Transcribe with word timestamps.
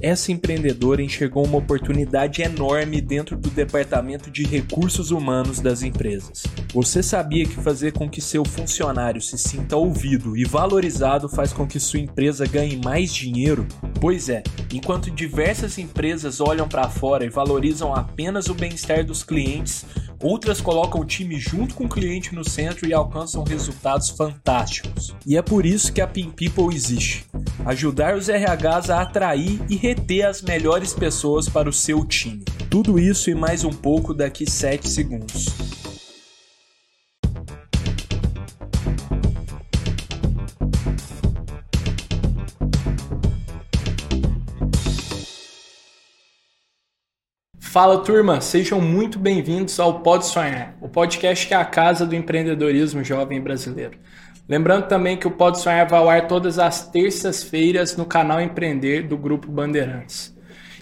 Essa 0.00 0.32
empreendedora 0.32 1.00
enxergou 1.00 1.46
uma 1.46 1.58
oportunidade 1.58 2.42
enorme 2.42 3.00
dentro 3.00 3.36
do 3.36 3.48
departamento 3.48 4.30
de 4.32 4.42
recursos 4.42 5.12
humanos 5.12 5.60
das 5.60 5.82
empresas. 5.82 6.42
Você 6.74 7.04
sabia 7.04 7.46
que 7.46 7.54
fazer 7.54 7.92
com 7.92 8.10
que 8.10 8.20
seu 8.20 8.44
funcionário 8.44 9.22
se 9.22 9.38
sinta 9.38 9.76
ouvido 9.76 10.36
e 10.36 10.44
valorizado 10.44 11.28
faz 11.28 11.52
com 11.52 11.68
que 11.68 11.78
sua 11.78 12.00
empresa 12.00 12.46
ganhe 12.46 12.76
mais 12.76 13.14
dinheiro? 13.14 13.64
Pois 14.00 14.28
é, 14.28 14.42
enquanto 14.72 15.08
diversas 15.08 15.78
empresas 15.78 16.40
olham 16.40 16.68
para 16.68 16.88
fora 16.88 17.24
e 17.24 17.30
valorizam 17.30 17.94
apenas 17.94 18.48
o 18.48 18.54
bem-estar 18.54 19.04
dos 19.06 19.22
clientes, 19.22 19.86
outras 20.26 20.60
colocam 20.60 21.00
o 21.00 21.04
time 21.04 21.38
junto 21.38 21.74
com 21.74 21.84
o 21.84 21.88
cliente 21.88 22.34
no 22.34 22.48
centro 22.48 22.88
e 22.88 22.92
alcançam 22.92 23.44
resultados 23.44 24.10
fantásticos. 24.10 25.14
E 25.24 25.36
é 25.36 25.42
por 25.42 25.64
isso 25.64 25.92
que 25.92 26.00
a 26.00 26.06
Pin 26.06 26.30
People 26.30 26.74
existe 26.74 27.24
ajudar 27.64 28.16
os 28.16 28.28
RHs 28.28 28.90
a 28.90 29.02
atrair 29.02 29.60
e 29.68 29.76
reter 29.76 30.26
as 30.26 30.40
melhores 30.42 30.92
pessoas 30.92 31.48
para 31.48 31.68
o 31.68 31.72
seu 31.72 32.04
time. 32.04 32.44
Tudo 32.70 32.98
isso 32.98 33.30
e 33.30 33.34
mais 33.34 33.64
um 33.64 33.72
pouco 33.72 34.14
daqui 34.14 34.48
7 34.48 34.88
segundos. 34.88 35.75
Fala 47.76 47.98
turma, 47.98 48.40
sejam 48.40 48.80
muito 48.80 49.18
bem-vindos 49.18 49.78
ao 49.78 50.00
Pode 50.00 50.24
Sonhar, 50.24 50.74
o 50.80 50.88
podcast 50.88 51.46
que 51.46 51.52
é 51.52 51.58
a 51.58 51.62
casa 51.62 52.06
do 52.06 52.16
empreendedorismo 52.16 53.04
jovem 53.04 53.38
brasileiro. 53.38 53.98
Lembrando 54.48 54.88
também 54.88 55.14
que 55.14 55.28
o 55.28 55.30
Pode 55.30 55.60
Sonhar 55.60 55.86
vai 55.86 56.00
ao 56.00 56.08
ar 56.08 56.26
todas 56.26 56.58
as 56.58 56.88
terças-feiras 56.88 57.94
no 57.94 58.06
canal 58.06 58.40
Empreender 58.40 59.06
do 59.06 59.18
Grupo 59.18 59.52
Bandeirantes. 59.52 60.34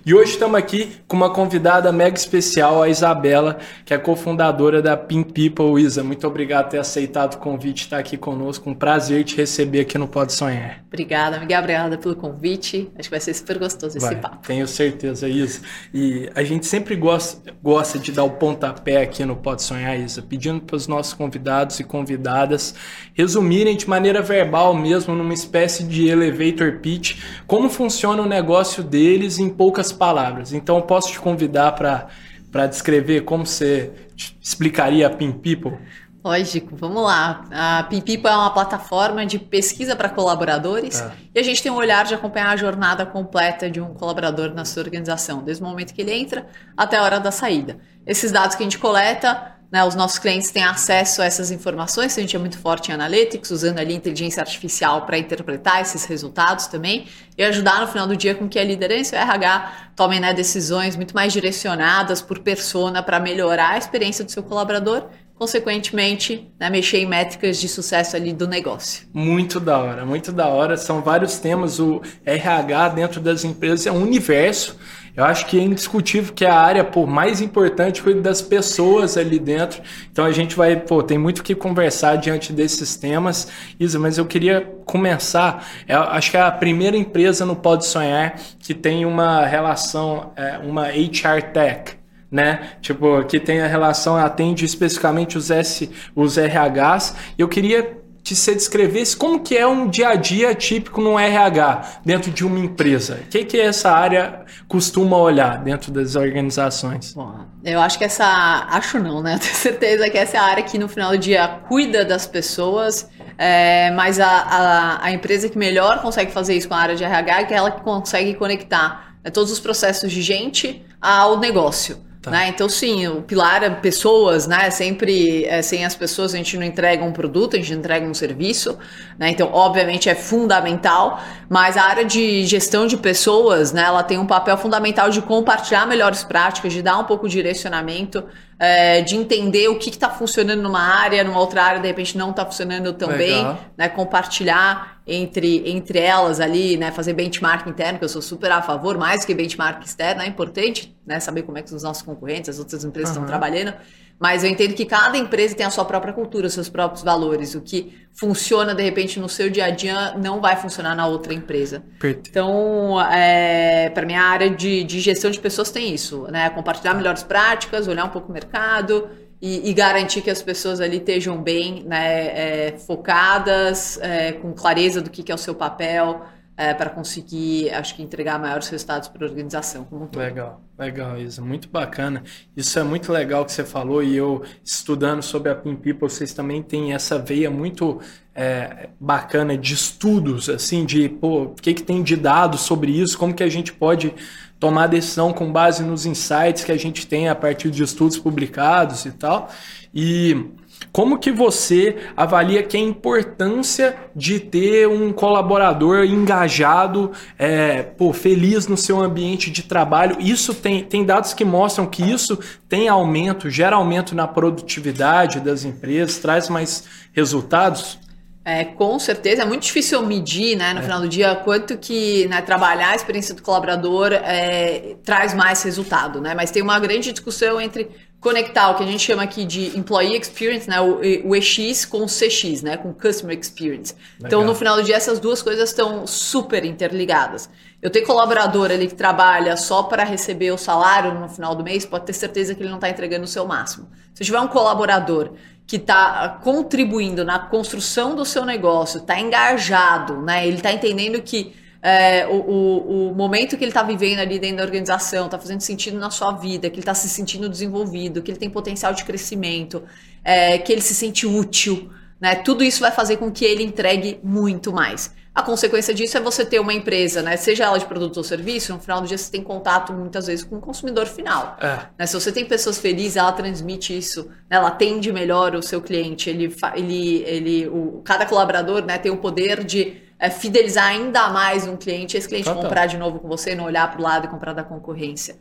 E 0.06 0.12
hoje 0.12 0.32
estamos 0.32 0.58
aqui 0.58 0.98
com 1.08 1.16
uma 1.16 1.30
convidada 1.30 1.90
mega 1.90 2.14
especial, 2.14 2.82
a 2.82 2.90
Isabela, 2.90 3.56
que 3.86 3.94
é 3.94 3.96
cofundadora 3.96 4.82
da 4.82 4.98
Pin 4.98 5.22
People. 5.22 5.80
Isa, 5.82 6.04
muito 6.04 6.26
obrigado 6.26 6.64
por 6.64 6.72
ter 6.72 6.78
aceitado 6.78 7.36
o 7.36 7.38
convite 7.38 7.80
e 7.80 7.84
estar 7.84 7.98
aqui 8.00 8.18
conosco. 8.18 8.68
Um 8.68 8.74
prazer 8.74 9.24
te 9.24 9.34
receber 9.34 9.80
aqui 9.80 9.96
no 9.96 10.06
Pode 10.06 10.34
Sonhar. 10.34 10.84
Obrigada, 10.88 11.40
Miguel. 11.40 11.58
Obrigada 11.58 11.96
pelo 11.96 12.14
convite. 12.14 12.92
Acho 12.98 13.08
que 13.08 13.12
vai 13.12 13.20
ser 13.20 13.32
super 13.32 13.58
gostoso 13.58 13.96
esse 13.96 14.04
vai, 14.04 14.16
papo. 14.16 14.46
Tenho 14.46 14.68
certeza, 14.68 15.26
Isa. 15.26 15.62
E 15.94 16.28
a 16.34 16.44
gente 16.44 16.66
sempre 16.66 16.96
gosta, 16.96 17.54
gosta 17.62 17.98
de 17.98 18.12
dar 18.12 18.24
o 18.24 18.32
pontapé 18.32 19.00
aqui 19.00 19.24
no 19.24 19.36
Pode 19.36 19.62
Sonhar, 19.62 19.98
Isa, 19.98 20.20
pedindo 20.20 20.60
para 20.60 20.76
os 20.76 20.86
nossos 20.86 21.14
convidados 21.14 21.80
e 21.80 21.84
convidadas 21.84 22.74
resumirem 23.14 23.74
de 23.74 23.88
maneira 23.88 24.20
verbal 24.20 24.74
mesmo, 24.74 25.14
numa 25.14 25.32
espécie 25.32 25.82
de 25.82 26.08
elevator 26.08 26.80
pitch, 26.82 27.22
como 27.46 27.70
funciona 27.70 28.20
o 28.20 28.26
negócio 28.26 28.82
deles 28.82 29.38
em 29.38 29.48
poucas 29.48 29.93
palavras. 29.94 30.52
Então, 30.52 30.76
eu 30.76 30.82
posso 30.82 31.12
te 31.12 31.20
convidar 31.20 31.72
para 31.72 32.66
descrever 32.66 33.22
como 33.22 33.46
você 33.46 33.92
explicaria 34.40 35.06
a 35.06 35.10
Pin 35.10 35.32
People? 35.32 35.78
Lógico, 36.24 36.74
vamos 36.74 37.02
lá. 37.02 37.44
A 37.52 37.82
Pimpipo 37.82 38.26
é 38.26 38.34
uma 38.34 38.50
plataforma 38.50 39.26
de 39.26 39.38
pesquisa 39.38 39.94
para 39.94 40.08
colaboradores 40.08 41.02
é. 41.02 41.12
e 41.34 41.38
a 41.38 41.42
gente 41.42 41.62
tem 41.62 41.70
um 41.70 41.76
olhar 41.76 42.06
de 42.06 42.14
acompanhar 42.14 42.48
a 42.48 42.56
jornada 42.56 43.04
completa 43.04 43.68
de 43.68 43.78
um 43.78 43.92
colaborador 43.92 44.54
na 44.54 44.64
sua 44.64 44.84
organização, 44.84 45.42
desde 45.42 45.62
o 45.62 45.66
momento 45.66 45.92
que 45.92 46.00
ele 46.00 46.14
entra 46.14 46.46
até 46.74 46.96
a 46.96 47.02
hora 47.02 47.20
da 47.20 47.30
saída. 47.30 47.76
Esses 48.06 48.32
dados 48.32 48.56
que 48.56 48.62
a 48.62 48.64
gente 48.64 48.78
coleta 48.78 49.53
né, 49.74 49.84
os 49.84 49.96
nossos 49.96 50.20
clientes 50.20 50.52
têm 50.52 50.62
acesso 50.62 51.20
a 51.20 51.24
essas 51.24 51.50
informações, 51.50 52.16
a 52.16 52.20
gente 52.20 52.36
é 52.36 52.38
muito 52.38 52.56
forte 52.56 52.92
em 52.92 52.94
analytics, 52.94 53.50
usando 53.50 53.80
ali 53.80 53.92
inteligência 53.92 54.40
artificial 54.40 55.04
para 55.04 55.18
interpretar 55.18 55.82
esses 55.82 56.04
resultados 56.04 56.68
também 56.68 57.08
e 57.36 57.42
ajudar 57.42 57.80
no 57.80 57.88
final 57.88 58.06
do 58.06 58.16
dia 58.16 58.36
com 58.36 58.48
que 58.48 58.56
a 58.56 58.62
liderança 58.62 59.16
e 59.16 59.18
o 59.18 59.22
RH 59.22 59.72
tomem 59.96 60.20
né, 60.20 60.32
decisões 60.32 60.94
muito 60.94 61.12
mais 61.12 61.32
direcionadas 61.32 62.22
por 62.22 62.38
persona 62.38 63.02
para 63.02 63.18
melhorar 63.18 63.70
a 63.70 63.78
experiência 63.78 64.24
do 64.24 64.30
seu 64.30 64.44
colaborador 64.44 65.08
consequentemente, 65.36 66.48
né, 66.60 66.70
mexer 66.70 66.98
em 66.98 67.06
métricas 67.06 67.58
de 67.58 67.68
sucesso 67.68 68.14
ali 68.14 68.32
do 68.32 68.46
negócio. 68.46 69.08
Muito 69.12 69.58
da 69.58 69.76
hora, 69.76 70.06
muito 70.06 70.30
da 70.30 70.46
hora. 70.46 70.76
São 70.76 71.02
vários 71.02 71.38
temas. 71.38 71.80
O 71.80 72.00
RH 72.24 72.90
dentro 72.90 73.20
das 73.20 73.42
empresas 73.42 73.84
é 73.84 73.90
um 73.90 74.00
universo. 74.00 74.78
Eu 75.16 75.24
acho 75.24 75.46
que 75.46 75.58
é 75.58 75.62
indiscutível 75.62 76.34
que 76.34 76.44
é 76.44 76.50
a 76.50 76.58
área 76.58 76.82
por 76.82 77.06
mais 77.06 77.40
importante 77.40 78.02
cuida 78.02 78.20
das 78.20 78.42
pessoas 78.42 79.16
ali 79.16 79.38
dentro. 79.38 79.80
Então 80.10 80.24
a 80.24 80.32
gente 80.32 80.56
vai, 80.56 80.74
pô, 80.76 81.02
tem 81.02 81.16
muito 81.16 81.42
que 81.42 81.54
conversar 81.54 82.16
diante 82.16 82.52
desses 82.52 82.96
temas. 82.96 83.48
Isa, 83.78 83.98
mas 83.98 84.18
eu 84.18 84.26
queria 84.26 84.60
começar. 84.84 85.66
Eu 85.86 86.00
acho 86.00 86.30
que 86.32 86.36
é 86.36 86.40
a 86.40 86.50
primeira 86.50 86.96
empresa 86.96 87.46
no 87.46 87.54
Pode 87.54 87.86
Sonhar 87.86 88.34
que 88.58 88.74
tem 88.74 89.06
uma 89.06 89.46
relação, 89.46 90.32
é, 90.36 90.58
uma 90.58 90.88
HR 90.88 91.52
Tech 91.52 92.04
né? 92.34 92.70
Tipo, 92.80 93.22
que 93.22 93.38
tem 93.38 93.60
a 93.60 93.68
relação, 93.68 94.16
atende 94.16 94.64
especificamente 94.64 95.38
os 95.38 95.52
S, 95.52 95.88
os 96.16 96.36
RHs. 96.36 97.14
Eu 97.38 97.46
queria 97.46 98.03
que 98.24 98.34
você 98.34 98.54
descrevesse 98.54 99.14
como 99.14 99.40
que 99.40 99.54
é 99.54 99.66
um 99.66 99.86
dia 99.86 100.08
a 100.08 100.14
dia 100.14 100.54
típico 100.54 100.98
no 101.02 101.18
RH 101.18 102.00
dentro 102.02 102.30
de 102.30 102.42
uma 102.42 102.58
empresa. 102.58 103.20
O 103.22 103.28
que, 103.28 103.44
que 103.44 103.60
essa 103.60 103.90
área 103.90 104.46
costuma 104.66 105.18
olhar 105.18 105.62
dentro 105.62 105.92
das 105.92 106.16
organizações? 106.16 107.12
Bom, 107.12 107.44
eu 107.62 107.78
acho 107.78 107.98
que 107.98 108.04
essa. 108.04 108.24
Acho 108.70 108.98
não, 108.98 109.22
né? 109.22 109.34
Eu 109.36 109.38
tenho 109.38 109.54
certeza 109.54 110.08
que 110.08 110.16
essa 110.16 110.38
é 110.38 110.40
a 110.40 110.44
área 110.44 110.62
que 110.62 110.78
no 110.78 110.88
final 110.88 111.10
do 111.10 111.18
dia 111.18 111.46
cuida 111.68 112.02
das 112.02 112.26
pessoas, 112.26 113.10
é, 113.36 113.90
mas 113.90 114.18
a, 114.18 114.26
a, 114.26 115.04
a, 115.04 115.12
empresa 115.12 115.48
que 115.50 115.58
melhor 115.58 116.00
consegue 116.00 116.32
fazer 116.32 116.54
isso 116.54 116.66
com 116.66 116.74
a 116.74 116.78
área 116.78 116.96
de 116.96 117.04
RH 117.04 117.40
é 117.40 117.42
aquela 117.42 117.70
que 117.70 117.82
consegue 117.82 118.32
conectar 118.34 119.16
né, 119.22 119.30
todos 119.30 119.52
os 119.52 119.60
processos 119.60 120.10
de 120.10 120.22
gente 120.22 120.82
ao 120.98 121.38
negócio. 121.38 121.98
Tá. 122.24 122.30
Né? 122.30 122.48
Então, 122.48 122.68
sim, 122.70 123.06
o 123.06 123.20
pilar 123.20 123.62
é 123.62 123.68
pessoas, 123.68 124.46
né? 124.46 124.70
Sempre 124.70 125.44
é, 125.44 125.60
sem 125.60 125.84
as 125.84 125.94
pessoas 125.94 126.32
a 126.32 126.38
gente 126.38 126.56
não 126.56 126.64
entrega 126.64 127.04
um 127.04 127.12
produto, 127.12 127.54
a 127.54 127.58
gente 127.58 127.74
entrega 127.74 128.06
um 128.06 128.14
serviço. 128.14 128.78
Né? 129.18 129.28
Então, 129.28 129.50
obviamente, 129.52 130.08
é 130.08 130.14
fundamental, 130.14 131.20
mas 131.50 131.76
a 131.76 131.82
área 131.82 132.04
de 132.04 132.46
gestão 132.46 132.86
de 132.86 132.96
pessoas, 132.96 133.72
né, 133.72 133.82
ela 133.82 134.02
tem 134.02 134.18
um 134.18 134.26
papel 134.26 134.56
fundamental 134.56 135.10
de 135.10 135.20
compartilhar 135.20 135.86
melhores 135.86 136.24
práticas, 136.24 136.72
de 136.72 136.80
dar 136.80 136.98
um 136.98 137.04
pouco 137.04 137.28
de 137.28 137.34
direcionamento 137.34 138.24
é, 138.64 139.02
de 139.02 139.14
entender 139.14 139.68
o 139.68 139.78
que 139.78 139.90
está 139.90 140.08
funcionando 140.08 140.62
numa 140.62 140.80
área, 140.80 141.22
numa 141.22 141.38
outra 141.38 141.62
área, 141.62 141.80
de 141.80 141.86
repente 141.86 142.16
não 142.16 142.30
está 142.30 142.44
funcionando 142.46 142.92
tão 142.94 143.10
Legal. 143.10 143.54
bem, 143.54 143.58
né? 143.76 143.88
Compartilhar 143.88 145.00
entre, 145.06 145.68
entre 145.70 145.98
elas 145.98 146.40
ali, 146.40 146.76
né? 146.76 146.90
Fazer 146.90 147.12
benchmark 147.12 147.68
interno, 147.68 147.98
que 147.98 148.04
eu 148.04 148.08
sou 148.08 148.22
super 148.22 148.50
a 148.50 148.62
favor, 148.62 148.96
mais 148.96 149.24
que 149.24 149.34
benchmark 149.34 149.84
externo, 149.84 150.22
é 150.22 150.26
importante, 150.26 150.96
né? 151.06 151.20
Saber 151.20 151.42
como 151.42 151.58
é 151.58 151.62
que 151.62 151.74
os 151.74 151.82
nossos 151.82 152.02
concorrentes, 152.02 152.48
as 152.48 152.58
outras 152.58 152.84
empresas 152.84 153.14
uhum. 153.14 153.24
estão 153.24 153.38
trabalhando. 153.38 153.74
Mas 154.18 154.44
eu 154.44 154.50
entendo 154.50 154.74
que 154.74 154.84
cada 154.84 155.18
empresa 155.18 155.54
tem 155.54 155.66
a 155.66 155.70
sua 155.70 155.84
própria 155.84 156.12
cultura, 156.12 156.48
seus 156.48 156.68
próprios 156.68 157.02
valores. 157.02 157.54
O 157.54 157.60
que 157.60 157.92
funciona, 158.12 158.74
de 158.74 158.82
repente, 158.82 159.18
no 159.18 159.28
seu 159.28 159.50
dia 159.50 159.66
a 159.66 159.70
dia 159.70 160.14
não 160.16 160.40
vai 160.40 160.56
funcionar 160.56 160.94
na 160.94 161.06
outra 161.06 161.34
empresa. 161.34 161.82
Perfeito. 161.98 162.30
Então, 162.30 163.00
é, 163.10 163.90
para 163.90 164.06
mim, 164.06 164.14
a 164.14 164.22
área 164.22 164.48
de, 164.48 164.84
de, 164.84 165.00
gestão 165.00 165.30
de 165.30 165.40
pessoas 165.40 165.70
tem 165.70 165.92
isso, 165.92 166.26
né? 166.30 166.48
Compartilhar 166.50 166.94
melhores 166.94 167.22
práticas, 167.22 167.88
olhar 167.88 168.04
um 168.04 168.10
pouco 168.10 168.30
o 168.30 168.32
mercado 168.32 169.08
e, 169.42 169.68
e 169.68 169.74
garantir 169.74 170.22
que 170.22 170.30
as 170.30 170.40
pessoas 170.40 170.80
ali 170.80 170.98
estejam 170.98 171.42
bem, 171.42 171.82
né? 171.84 172.68
É, 172.68 172.74
focadas, 172.78 173.98
é, 174.00 174.32
com 174.32 174.52
clareza 174.52 175.02
do 175.02 175.10
que, 175.10 175.22
que 175.22 175.32
é 175.32 175.34
o 175.34 175.38
seu 175.38 175.54
papel, 175.54 176.24
é, 176.56 176.72
para 176.72 176.88
conseguir, 176.88 177.70
acho 177.70 177.96
que, 177.96 178.02
entregar 178.02 178.38
maiores 178.38 178.68
resultados 178.68 179.08
para 179.08 179.26
a 179.26 179.28
organização 179.28 179.84
como 179.84 180.04
um 180.04 180.06
todo. 180.06 180.22
Legal, 180.22 180.60
legal, 180.78 181.18
Isa, 181.18 181.42
muito 181.42 181.68
bacana. 181.68 182.22
Isso 182.56 182.78
é 182.78 182.82
muito 182.82 183.12
legal 183.12 183.44
que 183.44 183.52
você 183.52 183.64
falou 183.64 184.02
e 184.02 184.16
eu, 184.16 184.42
estudando 184.62 185.22
sobre 185.22 185.50
a 185.50 185.54
Pin 185.54 185.76
vocês 185.98 186.32
também 186.32 186.62
têm 186.62 186.92
essa 186.92 187.18
veia 187.18 187.50
muito 187.50 188.00
é, 188.34 188.88
bacana 189.00 189.58
de 189.58 189.74
estudos, 189.74 190.48
assim, 190.48 190.84
de, 190.84 191.08
pô, 191.08 191.42
o 191.42 191.54
que, 191.54 191.74
que 191.74 191.82
tem 191.82 192.02
de 192.02 192.16
dados 192.16 192.60
sobre 192.60 192.92
isso, 192.92 193.18
como 193.18 193.34
que 193.34 193.42
a 193.42 193.48
gente 193.48 193.72
pode 193.72 194.14
tomar 194.58 194.86
decisão 194.86 195.32
com 195.32 195.52
base 195.52 195.82
nos 195.82 196.06
insights 196.06 196.64
que 196.64 196.72
a 196.72 196.78
gente 196.78 197.06
tem 197.06 197.28
a 197.28 197.34
partir 197.34 197.70
de 197.70 197.82
estudos 197.82 198.16
publicados 198.16 199.04
e 199.04 199.10
tal. 199.10 199.50
E 199.92 200.50
como 200.94 201.18
que 201.18 201.32
você 201.32 201.96
avalia 202.16 202.62
que 202.62 202.76
é 202.76 202.80
a 202.80 202.84
importância 202.84 203.96
de 204.14 204.38
ter 204.38 204.86
um 204.86 205.12
colaborador 205.12 206.04
engajado, 206.04 207.10
é, 207.36 207.82
pô, 207.82 208.12
feliz 208.12 208.68
no 208.68 208.76
seu 208.76 209.00
ambiente 209.00 209.50
de 209.50 209.64
trabalho? 209.64 210.16
Isso 210.20 210.54
tem, 210.54 210.84
tem 210.84 211.04
dados 211.04 211.34
que 211.34 211.44
mostram 211.44 211.84
que 211.84 212.08
isso 212.08 212.38
tem 212.68 212.88
aumento, 212.88 213.50
gera 213.50 213.74
aumento 213.74 214.14
na 214.14 214.28
produtividade 214.28 215.40
das 215.40 215.64
empresas, 215.64 216.18
traz 216.18 216.48
mais 216.48 216.84
resultados? 217.12 217.98
É, 218.44 218.62
com 218.64 218.96
certeza, 219.00 219.42
é 219.42 219.44
muito 219.44 219.62
difícil 219.62 220.00
medir, 220.06 220.54
né, 220.54 220.74
no 220.74 220.78
é. 220.78 220.82
final 220.82 221.00
do 221.00 221.08
dia, 221.08 221.34
quanto 221.34 221.76
que 221.76 222.28
né, 222.28 222.40
trabalhar 222.40 222.90
a 222.90 222.94
experiência 222.94 223.34
do 223.34 223.42
colaborador 223.42 224.12
é, 224.12 224.94
traz 225.02 225.34
mais 225.34 225.60
resultado, 225.64 226.20
né? 226.20 226.34
Mas 226.36 226.52
tem 226.52 226.62
uma 226.62 226.78
grande 226.78 227.10
discussão 227.10 227.60
entre 227.60 227.90
conectar 228.24 228.70
o 228.70 228.74
que 228.76 228.82
a 228.82 228.86
gente 228.86 229.04
chama 229.04 229.22
aqui 229.22 229.44
de 229.44 229.78
employee 229.78 230.16
experience, 230.16 230.66
né, 230.66 230.80
o, 230.80 231.00
o 231.28 231.36
EX 231.36 231.84
com 231.84 231.98
o 231.98 232.06
CX, 232.06 232.62
né, 232.62 232.78
com 232.78 232.90
customer 232.94 233.38
experience. 233.38 233.94
Legal. 234.18 234.26
Então, 234.26 234.44
no 234.44 234.54
final 234.54 234.76
do 234.76 234.82
dia, 234.82 234.96
essas 234.96 235.20
duas 235.20 235.42
coisas 235.42 235.68
estão 235.68 236.06
super 236.06 236.64
interligadas. 236.64 237.50
Eu 237.82 237.90
tenho 237.90 238.06
colaborador 238.06 238.70
ali 238.70 238.88
que 238.88 238.94
trabalha 238.94 239.58
só 239.58 239.82
para 239.82 240.04
receber 240.04 240.50
o 240.50 240.56
salário 240.56 241.12
no 241.12 241.28
final 241.28 241.54
do 241.54 241.62
mês, 241.62 241.84
pode 241.84 242.06
ter 242.06 242.14
certeza 242.14 242.54
que 242.54 242.62
ele 242.62 242.70
não 242.70 242.78
está 242.78 242.88
entregando 242.88 243.24
o 243.24 243.28
seu 243.28 243.46
máximo. 243.46 243.90
Se 244.14 244.24
tiver 244.24 244.40
um 244.40 244.48
colaborador 244.48 245.32
que 245.66 245.76
está 245.76 246.40
contribuindo 246.42 247.26
na 247.26 247.38
construção 247.38 248.16
do 248.16 248.24
seu 248.24 248.46
negócio, 248.46 249.00
está 249.00 249.20
engajado, 249.20 250.22
né? 250.22 250.46
Ele 250.46 250.56
está 250.56 250.72
entendendo 250.72 251.20
que 251.20 251.54
é, 251.86 252.26
o, 252.26 252.32
o, 252.32 253.10
o, 253.10 253.14
momento 253.14 253.58
que 253.58 253.62
ele 253.62 253.70
está 253.70 253.82
vivendo 253.82 254.18
ali 254.18 254.38
dentro 254.38 254.56
da 254.56 254.62
organização 254.62 255.26
está 255.26 255.38
fazendo 255.38 255.60
sentido 255.60 255.98
na 255.98 256.10
sua 256.10 256.32
vida, 256.32 256.70
que 256.70 256.76
ele 256.76 256.80
está 256.80 256.94
se 256.94 257.10
sentindo 257.10 257.46
desenvolvido, 257.46 258.22
que 258.22 258.30
ele 258.30 258.38
tem 258.38 258.48
potencial 258.48 258.94
de 258.94 259.04
crescimento, 259.04 259.82
é, 260.24 260.56
que 260.56 260.72
ele 260.72 260.80
se 260.80 260.94
sente 260.94 261.26
útil, 261.26 261.90
né? 262.18 262.36
Tudo 262.36 262.64
isso 262.64 262.80
vai 262.80 262.90
fazer 262.90 263.18
com 263.18 263.30
que 263.30 263.44
ele 263.44 263.62
entregue 263.62 264.18
muito 264.24 264.72
mais. 264.72 265.14
A 265.34 265.42
consequência 265.42 265.92
disso 265.92 266.16
é 266.16 266.20
você 266.20 266.42
ter 266.42 266.58
uma 266.58 266.72
empresa, 266.72 267.20
né? 267.20 267.36
Seja 267.36 267.64
ela 267.64 267.76
de 267.76 267.84
produto 267.84 268.16
ou 268.16 268.24
serviço, 268.24 268.72
no 268.72 268.80
final 268.80 269.02
do 269.02 269.06
dia 269.06 269.18
você 269.18 269.30
tem 269.30 269.42
contato 269.42 269.92
muitas 269.92 270.26
vezes 270.26 270.42
com 270.42 270.56
o 270.56 270.60
consumidor 270.60 271.04
final. 271.04 271.58
É. 271.60 271.80
Né? 271.98 272.06
Se 272.06 272.14
você 272.14 272.32
tem 272.32 272.46
pessoas 272.46 272.78
felizes, 272.78 273.18
ela 273.18 273.32
transmite 273.32 273.94
isso, 273.94 274.24
né? 274.48 274.56
ela 274.56 274.68
atende 274.68 275.12
melhor 275.12 275.54
o 275.54 275.62
seu 275.62 275.82
cliente, 275.82 276.30
ele, 276.30 276.54
ele, 276.74 277.22
ele, 277.26 277.68
o, 277.68 278.00
cada 278.02 278.24
colaborador 278.24 278.86
né, 278.86 278.96
tem 278.96 279.12
o 279.12 279.18
poder 279.18 279.62
de 279.64 280.03
é, 280.24 280.30
fidelizar 280.30 280.86
ainda 280.86 281.28
mais 281.28 281.66
um 281.66 281.76
cliente, 281.76 282.16
esse 282.16 282.28
cliente 282.28 282.48
comprar 282.52 282.86
de 282.86 282.96
novo 282.96 283.18
com 283.18 283.28
você, 283.28 283.54
não 283.54 283.64
olhar 283.64 283.90
para 283.90 284.00
o 284.00 284.02
lado 284.02 284.26
e 284.26 284.28
comprar 284.28 284.52
da 284.52 284.62
concorrência. 284.62 285.36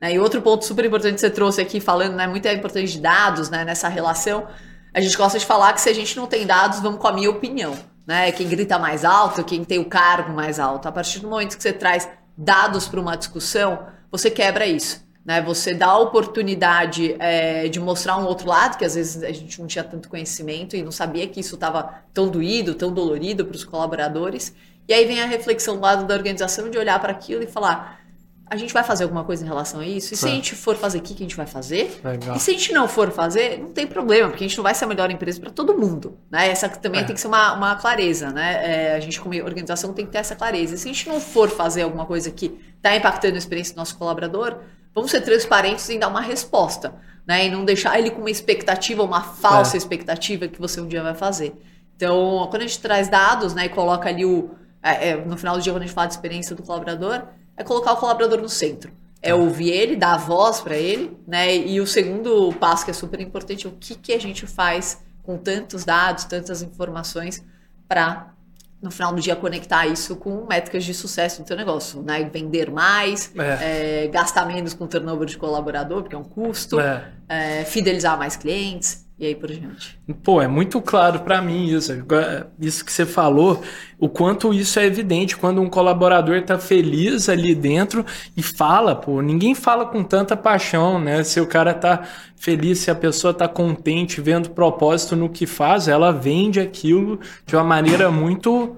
Né? 0.00 0.14
E 0.14 0.18
outro 0.18 0.42
ponto 0.42 0.64
super 0.64 0.84
importante 0.84 1.14
que 1.14 1.20
você 1.20 1.30
trouxe 1.30 1.60
aqui, 1.60 1.80
falando, 1.80 2.14
né, 2.14 2.26
muito 2.26 2.46
é 2.46 2.52
importante 2.52 2.92
de 2.92 3.00
dados 3.00 3.48
né, 3.48 3.64
nessa 3.64 3.88
relação. 3.88 4.46
A 4.92 5.00
gente 5.00 5.16
gosta 5.16 5.38
de 5.38 5.46
falar 5.46 5.72
que 5.72 5.80
se 5.80 5.88
a 5.88 5.94
gente 5.94 6.16
não 6.16 6.26
tem 6.26 6.46
dados, 6.46 6.80
vamos 6.80 7.00
com 7.00 7.08
a 7.08 7.12
minha 7.12 7.30
opinião 7.30 7.76
né? 8.06 8.30
Quem 8.30 8.48
grita 8.48 8.78
mais 8.78 9.04
alto, 9.04 9.42
quem 9.42 9.64
tem 9.64 9.78
o 9.78 9.84
cargo 9.84 10.32
mais 10.32 10.60
alto. 10.60 10.86
A 10.86 10.92
partir 10.92 11.18
do 11.18 11.28
momento 11.28 11.56
que 11.56 11.62
você 11.62 11.72
traz 11.72 12.08
dados 12.38 12.86
para 12.86 13.00
uma 13.00 13.16
discussão, 13.16 13.86
você 14.10 14.30
quebra 14.30 14.66
isso. 14.66 15.04
Né? 15.26 15.42
Você 15.42 15.74
dá 15.74 15.88
a 15.88 15.98
oportunidade 15.98 17.16
é, 17.18 17.66
de 17.66 17.80
mostrar 17.80 18.16
um 18.16 18.24
outro 18.26 18.48
lado, 18.48 18.78
que 18.78 18.84
às 18.84 18.94
vezes 18.94 19.24
a 19.24 19.32
gente 19.32 19.60
não 19.60 19.66
tinha 19.66 19.82
tanto 19.82 20.08
conhecimento 20.08 20.76
e 20.76 20.82
não 20.84 20.92
sabia 20.92 21.26
que 21.26 21.40
isso 21.40 21.56
estava 21.56 22.04
tão 22.14 22.28
doído, 22.28 22.74
tão 22.74 22.94
dolorido 22.94 23.44
para 23.44 23.56
os 23.56 23.64
colaboradores. 23.64 24.54
E 24.86 24.94
aí 24.94 25.04
vem 25.04 25.20
a 25.20 25.26
reflexão 25.26 25.74
do 25.74 25.82
lado 25.82 26.06
da 26.06 26.14
organização 26.14 26.70
de 26.70 26.78
olhar 26.78 27.00
para 27.00 27.10
aquilo 27.10 27.42
e 27.42 27.46
falar: 27.48 28.05
a 28.48 28.56
gente 28.56 28.72
vai 28.72 28.84
fazer 28.84 29.02
alguma 29.02 29.24
coisa 29.24 29.44
em 29.44 29.46
relação 29.46 29.80
a 29.80 29.86
isso? 29.86 30.14
E 30.14 30.16
se 30.16 30.24
a 30.24 30.28
gente 30.28 30.54
for 30.54 30.76
fazer, 30.76 30.98
o 30.98 31.02
que, 31.02 31.14
que 31.14 31.22
a 31.22 31.26
gente 31.26 31.36
vai 31.36 31.46
fazer? 31.46 32.00
Legal. 32.04 32.36
E 32.36 32.40
se 32.40 32.50
a 32.50 32.54
gente 32.54 32.72
não 32.72 32.86
for 32.86 33.10
fazer, 33.10 33.58
não 33.58 33.72
tem 33.72 33.86
problema, 33.88 34.28
porque 34.28 34.44
a 34.44 34.46
gente 34.46 34.56
não 34.56 34.62
vai 34.62 34.72
ser 34.72 34.84
a 34.84 34.88
melhor 34.88 35.10
empresa 35.10 35.40
para 35.40 35.50
todo 35.50 35.76
mundo. 35.76 36.16
Né? 36.30 36.48
Essa 36.48 36.68
também 36.68 37.00
é. 37.00 37.04
tem 37.04 37.14
que 37.14 37.20
ser 37.20 37.26
uma, 37.26 37.54
uma 37.54 37.74
clareza, 37.74 38.30
né? 38.30 38.92
É, 38.92 38.94
a 38.94 39.00
gente, 39.00 39.20
como 39.20 39.34
organização, 39.42 39.92
tem 39.92 40.06
que 40.06 40.12
ter 40.12 40.18
essa 40.18 40.36
clareza. 40.36 40.76
E 40.76 40.78
se 40.78 40.88
a 40.88 40.92
gente 40.92 41.08
não 41.08 41.20
for 41.20 41.50
fazer 41.50 41.82
alguma 41.82 42.06
coisa 42.06 42.30
que 42.30 42.56
está 42.76 42.94
impactando 42.94 43.34
a 43.34 43.38
experiência 43.38 43.74
do 43.74 43.78
nosso 43.78 43.98
colaborador, 43.98 44.58
vamos 44.94 45.10
ser 45.10 45.22
transparentes 45.22 45.90
em 45.90 45.98
dar 45.98 46.06
uma 46.06 46.20
resposta. 46.20 46.94
Né? 47.26 47.46
E 47.46 47.50
não 47.50 47.64
deixar 47.64 47.98
ele 47.98 48.10
com 48.10 48.20
uma 48.20 48.30
expectativa, 48.30 49.02
uma 49.02 49.22
falsa 49.22 49.76
é. 49.76 49.78
expectativa 49.78 50.46
que 50.46 50.60
você 50.60 50.80
um 50.80 50.86
dia 50.86 51.02
vai 51.02 51.14
fazer. 51.14 51.52
Então, 51.96 52.46
quando 52.48 52.62
a 52.62 52.66
gente 52.66 52.78
traz 52.78 53.08
dados 53.08 53.54
né, 53.54 53.66
e 53.66 53.68
coloca 53.70 54.08
ali 54.08 54.24
o. 54.24 54.50
É, 54.80 55.08
é, 55.08 55.16
no 55.16 55.36
final 55.36 55.56
do 55.56 55.62
dia, 55.62 55.72
quando 55.72 55.82
a 55.82 55.86
gente 55.86 55.94
fala 55.94 56.06
de 56.06 56.14
experiência 56.14 56.54
do 56.54 56.62
colaborador, 56.62 57.24
é 57.56 57.64
colocar 57.64 57.92
o 57.92 57.96
colaborador 57.96 58.40
no 58.40 58.48
centro. 58.48 58.92
É 59.22 59.30
tá. 59.30 59.36
ouvir 59.36 59.70
ele, 59.70 59.96
dar 59.96 60.16
voz 60.18 60.60
para 60.60 60.76
ele, 60.76 61.16
né? 61.26 61.56
E 61.56 61.80
o 61.80 61.86
segundo 61.86 62.52
passo 62.60 62.84
que 62.84 62.90
é 62.90 62.94
super 62.94 63.20
importante 63.20 63.66
é 63.66 63.70
o 63.70 63.72
que, 63.72 63.94
que 63.94 64.12
a 64.12 64.20
gente 64.20 64.46
faz 64.46 65.02
com 65.22 65.38
tantos 65.38 65.84
dados, 65.84 66.24
tantas 66.24 66.62
informações 66.62 67.42
para 67.88 68.32
no 68.80 68.90
final 68.90 69.12
do 69.12 69.20
dia 69.20 69.34
conectar 69.34 69.86
isso 69.86 70.16
com 70.16 70.46
métricas 70.46 70.84
de 70.84 70.92
sucesso 70.92 71.42
do 71.42 71.46
teu 71.46 71.56
negócio, 71.56 72.02
né? 72.02 72.28
Vender 72.30 72.70
mais, 72.70 73.32
é. 73.34 74.04
É, 74.04 74.06
gastar 74.08 74.46
menos 74.46 74.74
com 74.74 74.86
turnover 74.86 75.26
de 75.26 75.38
colaborador, 75.38 76.02
porque 76.02 76.14
é 76.14 76.18
um 76.18 76.24
custo, 76.24 76.78
é. 76.78 77.10
é 77.28 77.64
fidelizar 77.64 78.18
mais 78.18 78.36
clientes, 78.36 79.05
e 79.18 79.24
aí 79.26 79.34
por 79.34 79.50
diante. 79.50 79.98
Pô, 80.22 80.42
é 80.42 80.48
muito 80.48 80.80
claro 80.82 81.20
para 81.20 81.40
mim 81.40 81.68
isso. 81.68 81.90
Isso 82.60 82.84
que 82.84 82.92
você 82.92 83.06
falou, 83.06 83.62
o 83.98 84.08
quanto 84.10 84.52
isso 84.52 84.78
é 84.78 84.84
evidente 84.84 85.36
quando 85.36 85.60
um 85.62 85.70
colaborador 85.70 86.42
tá 86.42 86.58
feliz 86.58 87.28
ali 87.28 87.54
dentro 87.54 88.04
e 88.36 88.42
fala, 88.42 88.94
pô, 88.94 89.22
ninguém 89.22 89.54
fala 89.54 89.86
com 89.86 90.04
tanta 90.04 90.36
paixão, 90.36 90.98
né? 90.98 91.24
Se 91.24 91.40
o 91.40 91.46
cara 91.46 91.72
tá 91.72 92.06
feliz, 92.36 92.80
se 92.80 92.90
a 92.90 92.94
pessoa 92.94 93.32
tá 93.32 93.48
contente, 93.48 94.20
vendo 94.20 94.50
propósito 94.50 95.16
no 95.16 95.30
que 95.30 95.46
faz, 95.46 95.88
ela 95.88 96.12
vende 96.12 96.60
aquilo 96.60 97.18
de 97.46 97.56
uma 97.56 97.64
maneira 97.64 98.10
muito 98.10 98.76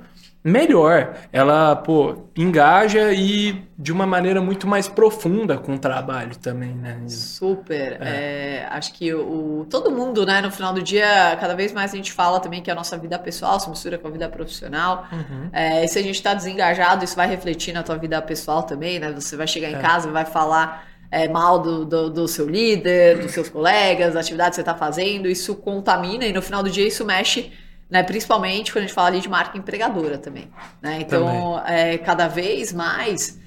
melhor. 0.48 1.14
Ela, 1.32 1.76
pô, 1.76 2.24
engaja 2.36 3.12
e 3.12 3.64
de 3.78 3.92
uma 3.92 4.06
maneira 4.06 4.40
muito 4.40 4.66
mais 4.66 4.88
profunda 4.88 5.56
com 5.56 5.74
o 5.74 5.78
trabalho 5.78 6.36
também, 6.36 6.74
né? 6.74 7.00
Super. 7.06 7.98
É. 8.00 8.08
É, 8.08 8.68
acho 8.70 8.92
que 8.92 9.14
o, 9.14 9.66
todo 9.70 9.90
mundo, 9.90 10.26
né, 10.26 10.40
no 10.40 10.50
final 10.50 10.72
do 10.72 10.82
dia, 10.82 11.36
cada 11.40 11.54
vez 11.54 11.72
mais 11.72 11.92
a 11.92 11.96
gente 11.96 12.12
fala 12.12 12.40
também 12.40 12.60
que 12.60 12.70
a 12.70 12.74
nossa 12.74 12.96
vida 12.98 13.18
pessoal 13.18 13.60
se 13.60 13.70
mistura 13.70 13.98
com 13.98 14.08
a 14.08 14.10
vida 14.10 14.28
profissional. 14.28 15.06
Uhum. 15.12 15.50
É, 15.52 15.84
e 15.84 15.88
se 15.88 15.98
a 15.98 16.02
gente 16.02 16.16
está 16.16 16.34
desengajado, 16.34 17.04
isso 17.04 17.14
vai 17.14 17.28
refletir 17.28 17.72
na 17.72 17.82
tua 17.82 17.96
vida 17.96 18.20
pessoal 18.22 18.62
também, 18.62 18.98
né? 18.98 19.12
Você 19.12 19.36
vai 19.36 19.46
chegar 19.46 19.70
em 19.70 19.76
é. 19.76 19.78
casa, 19.78 20.10
vai 20.10 20.24
falar 20.24 20.88
é, 21.10 21.28
mal 21.28 21.58
do, 21.58 21.84
do, 21.84 22.10
do, 22.10 22.28
seu 22.28 22.48
líder, 22.48 23.18
dos 23.18 23.32
seus 23.32 23.48
colegas, 23.48 24.14
da 24.14 24.20
atividade 24.20 24.50
que 24.50 24.54
você 24.56 24.62
está 24.62 24.74
fazendo, 24.74 25.28
isso 25.28 25.54
contamina 25.54 26.26
e 26.26 26.32
no 26.32 26.42
final 26.42 26.62
do 26.62 26.70
dia 26.70 26.86
isso 26.86 27.04
mexe 27.04 27.52
né? 27.90 28.02
Principalmente 28.02 28.72
quando 28.72 28.84
a 28.84 28.86
gente 28.86 28.94
fala 28.94 29.08
ali 29.08 29.20
de 29.20 29.28
marca 29.28 29.56
empregadora 29.56 30.18
também, 30.18 30.50
né? 30.80 30.98
Então, 31.00 31.60
também. 31.64 31.92
É, 31.92 31.98
cada 31.98 32.28
vez 32.28 32.72
mais 32.72 33.38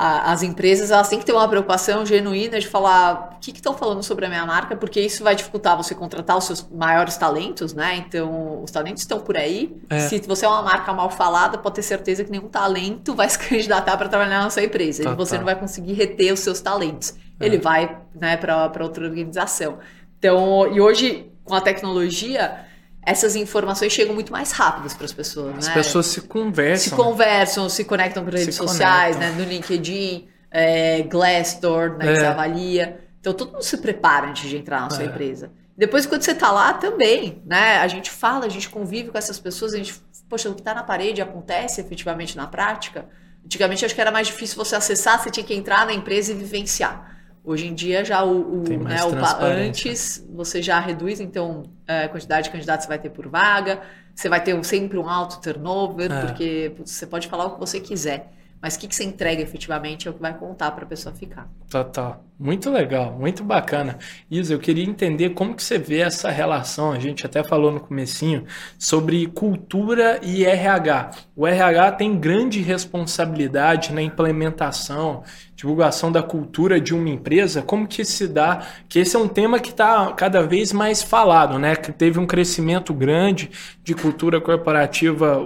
a, 0.00 0.32
as 0.32 0.42
empresas 0.42 0.90
elas 0.90 1.10
têm 1.10 1.18
que 1.18 1.26
ter 1.26 1.32
uma 1.32 1.46
preocupação 1.46 2.06
genuína 2.06 2.58
de 2.58 2.66
falar 2.66 3.36
o 3.36 3.38
que 3.38 3.50
estão 3.50 3.74
falando 3.74 4.02
sobre 4.02 4.24
a 4.24 4.30
minha 4.30 4.46
marca, 4.46 4.74
porque 4.74 4.98
isso 4.98 5.22
vai 5.22 5.34
dificultar 5.34 5.76
você 5.76 5.94
contratar 5.94 6.38
os 6.38 6.44
seus 6.44 6.66
maiores 6.70 7.18
talentos, 7.18 7.74
né? 7.74 7.96
Então, 7.96 8.62
os 8.62 8.70
talentos 8.70 9.02
estão 9.02 9.20
por 9.20 9.36
aí. 9.36 9.76
É. 9.90 9.98
Se 10.00 10.18
você 10.20 10.46
é 10.46 10.48
uma 10.48 10.62
marca 10.62 10.90
mal 10.94 11.10
falada, 11.10 11.58
pode 11.58 11.74
ter 11.74 11.82
certeza 11.82 12.24
que 12.24 12.30
nenhum 12.30 12.48
talento 12.48 13.14
vai 13.14 13.28
se 13.28 13.38
candidatar 13.38 13.94
para 13.98 14.08
trabalhar 14.08 14.42
na 14.42 14.48
sua 14.48 14.62
empresa. 14.62 15.02
Tá, 15.02 15.10
e 15.10 15.14
você 15.14 15.32
tá. 15.32 15.38
não 15.38 15.44
vai 15.44 15.54
conseguir 15.54 15.92
reter 15.92 16.32
os 16.32 16.40
seus 16.40 16.62
talentos. 16.62 17.14
É. 17.38 17.44
Ele 17.44 17.58
vai 17.58 17.98
né, 18.14 18.38
para 18.38 18.70
outra 18.82 19.04
organização. 19.04 19.80
Então, 20.18 20.66
e 20.72 20.80
hoje, 20.80 21.30
com 21.44 21.54
a 21.54 21.60
tecnologia, 21.60 22.69
essas 23.10 23.36
informações 23.36 23.92
chegam 23.92 24.14
muito 24.14 24.32
mais 24.32 24.52
rápidas 24.52 24.94
para 24.94 25.04
as 25.04 25.12
pessoas. 25.12 25.58
As 25.58 25.68
né? 25.68 25.74
pessoas 25.74 26.06
se 26.06 26.20
conversam. 26.22 26.90
Se 26.90 26.96
conversam, 26.96 27.68
se 27.68 27.84
conectam 27.84 28.24
por 28.24 28.32
redes 28.32 28.54
se 28.54 28.58
sociais, 28.58 29.16
né? 29.16 29.30
no 29.36 29.44
LinkedIn, 29.44 30.28
é, 30.50 31.02
Glassdoor, 31.02 31.96
né, 31.98 32.06
é. 32.06 32.12
que 32.12 32.20
você 32.20 32.26
avalia. 32.26 33.00
Então 33.20 33.32
todo 33.32 33.52
mundo 33.52 33.62
se 33.62 33.76
prepara 33.78 34.28
antes 34.28 34.48
de 34.48 34.56
entrar 34.56 34.80
na 34.82 34.90
sua 34.90 35.04
é. 35.04 35.06
empresa. 35.06 35.50
Depois, 35.76 36.04
quando 36.04 36.22
você 36.22 36.32
está 36.32 36.50
lá, 36.50 36.74
também, 36.74 37.42
né? 37.46 37.78
A 37.78 37.88
gente 37.88 38.10
fala, 38.10 38.44
a 38.44 38.48
gente 38.50 38.68
convive 38.68 39.10
com 39.10 39.16
essas 39.16 39.38
pessoas, 39.38 39.72
a 39.72 39.78
gente, 39.78 39.94
poxa, 40.28 40.50
o 40.50 40.54
que 40.54 40.60
está 40.60 40.74
na 40.74 40.82
parede 40.82 41.22
acontece 41.22 41.80
efetivamente 41.80 42.36
na 42.36 42.46
prática. 42.46 43.08
Antigamente, 43.42 43.84
acho 43.84 43.94
que 43.94 44.00
era 44.00 44.10
mais 44.10 44.26
difícil 44.26 44.56
você 44.56 44.76
acessar, 44.76 45.22
você 45.22 45.30
tinha 45.30 45.44
que 45.44 45.54
entrar 45.54 45.86
na 45.86 45.94
empresa 45.94 46.32
e 46.32 46.34
vivenciar. 46.34 47.19
Hoje 47.42 47.66
em 47.66 47.74
dia 47.74 48.04
já 48.04 48.22
o, 48.22 48.62
o, 48.62 48.84
né, 48.84 49.02
o 49.04 49.44
antes 49.44 50.26
você 50.30 50.60
já 50.60 50.78
reduz 50.78 51.20
então 51.20 51.62
a 51.88 52.08
quantidade 52.08 52.44
de 52.44 52.50
candidatos 52.50 52.84
que 52.84 52.92
você 52.92 52.98
vai 52.98 52.98
ter 52.98 53.10
por 53.10 53.28
vaga, 53.28 53.80
você 54.14 54.28
vai 54.28 54.42
ter 54.42 54.62
sempre 54.64 54.98
um 54.98 55.08
alto 55.08 55.40
turnover, 55.40 56.12
é. 56.12 56.20
porque 56.20 56.72
você 56.84 57.06
pode 57.06 57.28
falar 57.28 57.46
o 57.46 57.54
que 57.54 57.60
você 57.60 57.80
quiser. 57.80 58.32
Mas 58.60 58.76
o 58.76 58.78
que, 58.78 58.88
que 58.88 58.94
você 58.94 59.04
entrega 59.04 59.40
efetivamente 59.40 60.06
é 60.06 60.10
o 60.10 60.14
que 60.14 60.20
vai 60.20 60.36
contar 60.36 60.70
para 60.72 60.84
a 60.84 60.86
pessoa 60.86 61.14
ficar. 61.14 61.48
Total. 61.70 62.12
Tá. 62.12 62.29
Muito 62.42 62.70
legal, 62.70 63.18
muito 63.20 63.44
bacana. 63.44 63.98
Isa, 64.30 64.54
eu 64.54 64.58
queria 64.58 64.82
entender 64.82 65.30
como 65.34 65.54
que 65.54 65.62
você 65.62 65.76
vê 65.76 65.98
essa 65.98 66.30
relação, 66.30 66.90
a 66.90 66.98
gente 66.98 67.26
até 67.26 67.44
falou 67.44 67.70
no 67.70 67.80
comecinho, 67.80 68.46
sobre 68.78 69.26
cultura 69.26 70.18
e 70.22 70.46
RH. 70.46 71.10
O 71.36 71.46
RH 71.46 71.92
tem 71.92 72.18
grande 72.18 72.62
responsabilidade 72.62 73.92
na 73.92 74.00
implementação, 74.00 75.22
divulgação 75.54 76.10
da 76.10 76.22
cultura 76.22 76.80
de 76.80 76.94
uma 76.94 77.10
empresa. 77.10 77.60
Como 77.60 77.86
que 77.86 78.02
se 78.06 78.26
dá? 78.26 78.66
Que 78.88 79.00
esse 79.00 79.14
é 79.14 79.18
um 79.18 79.28
tema 79.28 79.60
que 79.60 79.68
está 79.68 80.10
cada 80.14 80.40
vez 80.42 80.72
mais 80.72 81.02
falado, 81.02 81.58
né? 81.58 81.76
Que 81.76 81.92
teve 81.92 82.18
um 82.18 82.26
crescimento 82.26 82.94
grande 82.94 83.50
de 83.84 83.94
cultura 83.94 84.40
corporativa 84.40 85.44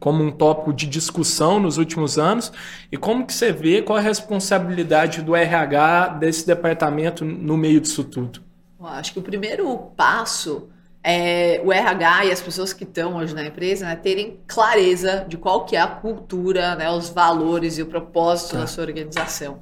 como 0.00 0.24
um 0.24 0.32
tópico 0.32 0.72
de 0.72 0.86
discussão 0.86 1.60
nos 1.60 1.78
últimos 1.78 2.18
anos. 2.18 2.52
E 2.90 2.96
como 2.96 3.24
que 3.24 3.32
você 3.32 3.52
vê 3.52 3.80
qual 3.80 3.96
a 3.96 4.02
responsabilidade 4.02 5.22
do 5.22 5.36
RH 5.36 5.75
desse 6.18 6.46
departamento 6.46 7.24
no 7.24 7.56
meio 7.56 7.80
disso 7.80 8.04
tudo? 8.04 8.46
acho 8.80 9.12
que 9.12 9.18
o 9.18 9.22
primeiro 9.22 9.76
passo 9.96 10.68
é 11.02 11.60
o 11.64 11.72
RH 11.72 12.24
e 12.26 12.32
as 12.32 12.40
pessoas 12.40 12.72
que 12.72 12.84
estão 12.84 13.16
hoje 13.16 13.34
na 13.34 13.44
empresa 13.44 13.86
né, 13.86 13.96
terem 13.96 14.40
clareza 14.46 15.24
de 15.28 15.36
qual 15.36 15.64
que 15.64 15.76
é 15.76 15.80
a 15.80 15.86
cultura, 15.86 16.74
né, 16.74 16.90
os 16.90 17.08
valores 17.08 17.78
e 17.78 17.82
o 17.82 17.86
propósito 17.86 18.52
tá. 18.52 18.58
da 18.58 18.66
sua 18.66 18.84
organização. 18.84 19.60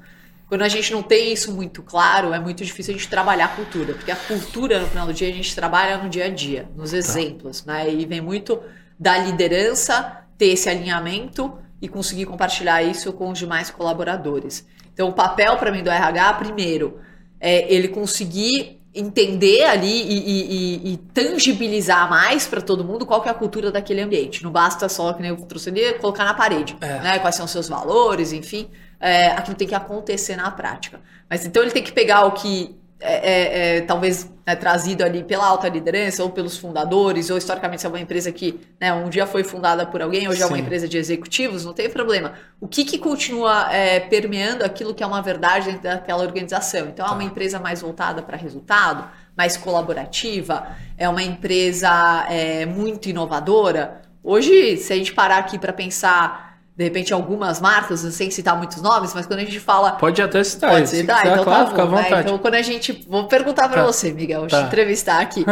Quando 0.48 0.62
a 0.62 0.68
gente 0.68 0.92
não 0.92 1.02
tem 1.02 1.32
isso 1.32 1.52
muito 1.52 1.82
claro, 1.82 2.32
é 2.32 2.38
muito 2.38 2.64
difícil 2.64 2.94
a 2.94 2.96
gente 2.96 3.08
trabalhar 3.08 3.46
a 3.46 3.48
cultura, 3.48 3.94
porque 3.94 4.10
a 4.10 4.16
cultura, 4.16 4.78
no 4.78 4.86
final 4.86 5.06
do 5.06 5.12
dia, 5.12 5.28
a 5.28 5.32
gente 5.32 5.54
trabalha 5.54 5.98
no 5.98 6.08
dia 6.08 6.26
a 6.26 6.28
dia, 6.28 6.68
nos 6.76 6.92
tá. 6.92 6.96
exemplos, 6.96 7.64
né? 7.64 7.92
E 7.92 8.06
vem 8.06 8.20
muito 8.20 8.60
da 8.98 9.18
liderança 9.18 10.24
ter 10.38 10.46
esse 10.46 10.68
alinhamento 10.68 11.58
e 11.80 11.88
conseguir 11.88 12.26
compartilhar 12.26 12.82
isso 12.82 13.12
com 13.12 13.30
os 13.30 13.38
demais 13.38 13.70
colaboradores. 13.70 14.66
Então, 14.94 15.08
o 15.08 15.12
papel 15.12 15.56
para 15.56 15.70
mim 15.70 15.82
do 15.82 15.90
RH, 15.90 16.32
primeiro, 16.34 17.00
é 17.38 17.70
ele 17.72 17.88
conseguir 17.88 18.80
entender 18.94 19.64
ali 19.64 20.02
e, 20.02 20.18
e, 20.18 20.92
e, 20.92 20.96
tangibilizar 21.12 22.08
mais 22.08 22.46
para 22.46 22.60
todo 22.60 22.84
mundo 22.84 23.04
qual 23.04 23.20
que 23.20 23.28
é 23.28 23.32
a 23.32 23.34
cultura 23.34 23.72
daquele 23.72 24.00
ambiente. 24.00 24.44
Não 24.44 24.52
basta 24.52 24.88
só, 24.88 25.12
que 25.12 25.20
nem 25.20 25.30
eu 25.30 25.36
trouxe 25.36 25.68
ali, 25.68 25.94
colocar 25.94 26.24
na 26.24 26.32
parede, 26.32 26.76
é. 26.80 27.00
né? 27.00 27.18
Quais 27.18 27.34
são 27.34 27.44
os 27.44 27.50
seus 27.50 27.68
valores, 27.68 28.32
enfim. 28.32 28.70
É, 29.00 29.32
aquilo 29.32 29.56
tem 29.56 29.66
que 29.66 29.74
acontecer 29.74 30.36
na 30.36 30.48
prática. 30.52 31.00
Mas 31.28 31.44
então 31.44 31.62
ele 31.62 31.72
tem 31.72 31.82
que 31.82 31.90
pegar 31.90 32.24
o 32.24 32.32
que 32.32 32.76
é, 33.06 33.12
é, 33.12 33.76
é, 33.76 33.80
talvez 33.82 34.32
né, 34.46 34.56
trazido 34.56 35.04
ali 35.04 35.22
pela 35.22 35.46
alta 35.46 35.68
liderança 35.68 36.22
ou 36.22 36.30
pelos 36.30 36.56
fundadores, 36.56 37.28
ou 37.28 37.36
historicamente 37.36 37.84
é 37.84 37.88
uma 37.88 38.00
empresa 38.00 38.32
que 38.32 38.58
né, 38.80 38.94
um 38.94 39.10
dia 39.10 39.26
foi 39.26 39.44
fundada 39.44 39.84
por 39.84 40.00
alguém, 40.00 40.26
hoje 40.26 40.38
Sim. 40.38 40.44
é 40.44 40.46
uma 40.46 40.58
empresa 40.58 40.88
de 40.88 40.96
executivos, 40.96 41.66
não 41.66 41.74
tem 41.74 41.90
problema. 41.90 42.32
O 42.58 42.66
que, 42.66 42.82
que 42.82 42.96
continua 42.96 43.70
é, 43.70 44.00
permeando 44.00 44.64
aquilo 44.64 44.94
que 44.94 45.02
é 45.02 45.06
uma 45.06 45.20
verdade 45.20 45.66
dentro 45.66 45.82
daquela 45.82 46.22
organização? 46.22 46.88
Então, 46.88 47.04
é 47.06 47.10
uma 47.10 47.18
tá. 47.18 47.24
empresa 47.24 47.60
mais 47.60 47.82
voltada 47.82 48.22
para 48.22 48.38
resultado, 48.38 49.06
mais 49.36 49.56
colaborativa, 49.56 50.66
é 50.96 51.06
uma 51.06 51.22
empresa 51.22 52.26
é, 52.30 52.64
muito 52.64 53.10
inovadora. 53.10 54.00
Hoje, 54.22 54.78
se 54.78 54.92
a 54.94 54.96
gente 54.96 55.12
parar 55.12 55.36
aqui 55.36 55.58
para 55.58 55.74
pensar 55.74 56.43
de 56.76 56.82
repente 56.82 57.14
algumas 57.14 57.60
marcas, 57.60 58.00
sem 58.00 58.32
citar 58.32 58.56
muitos 58.56 58.82
nomes, 58.82 59.14
mas 59.14 59.26
quando 59.26 59.38
a 59.38 59.44
gente 59.44 59.60
fala. 59.60 59.92
Pode 59.92 60.20
até 60.20 60.42
citar. 60.42 60.72
Pode 60.72 60.88
citar, 60.88 61.22
quiser, 61.22 61.32
então 61.32 61.44
claro, 61.44 61.58
tá 61.58 61.64
bom, 61.64 61.70
fica 61.70 61.82
à 61.82 61.84
né? 61.84 61.90
vontade. 61.90 62.14
Né? 62.14 62.20
Então 62.22 62.38
quando 62.38 62.54
a 62.54 62.62
gente. 62.62 63.06
Vou 63.08 63.24
perguntar 63.28 63.68
para 63.68 63.82
tá. 63.82 63.86
você, 63.86 64.12
Miguel, 64.12 64.48
tá. 64.48 64.60
te 64.60 64.66
entrevistar 64.66 65.20
aqui. 65.20 65.44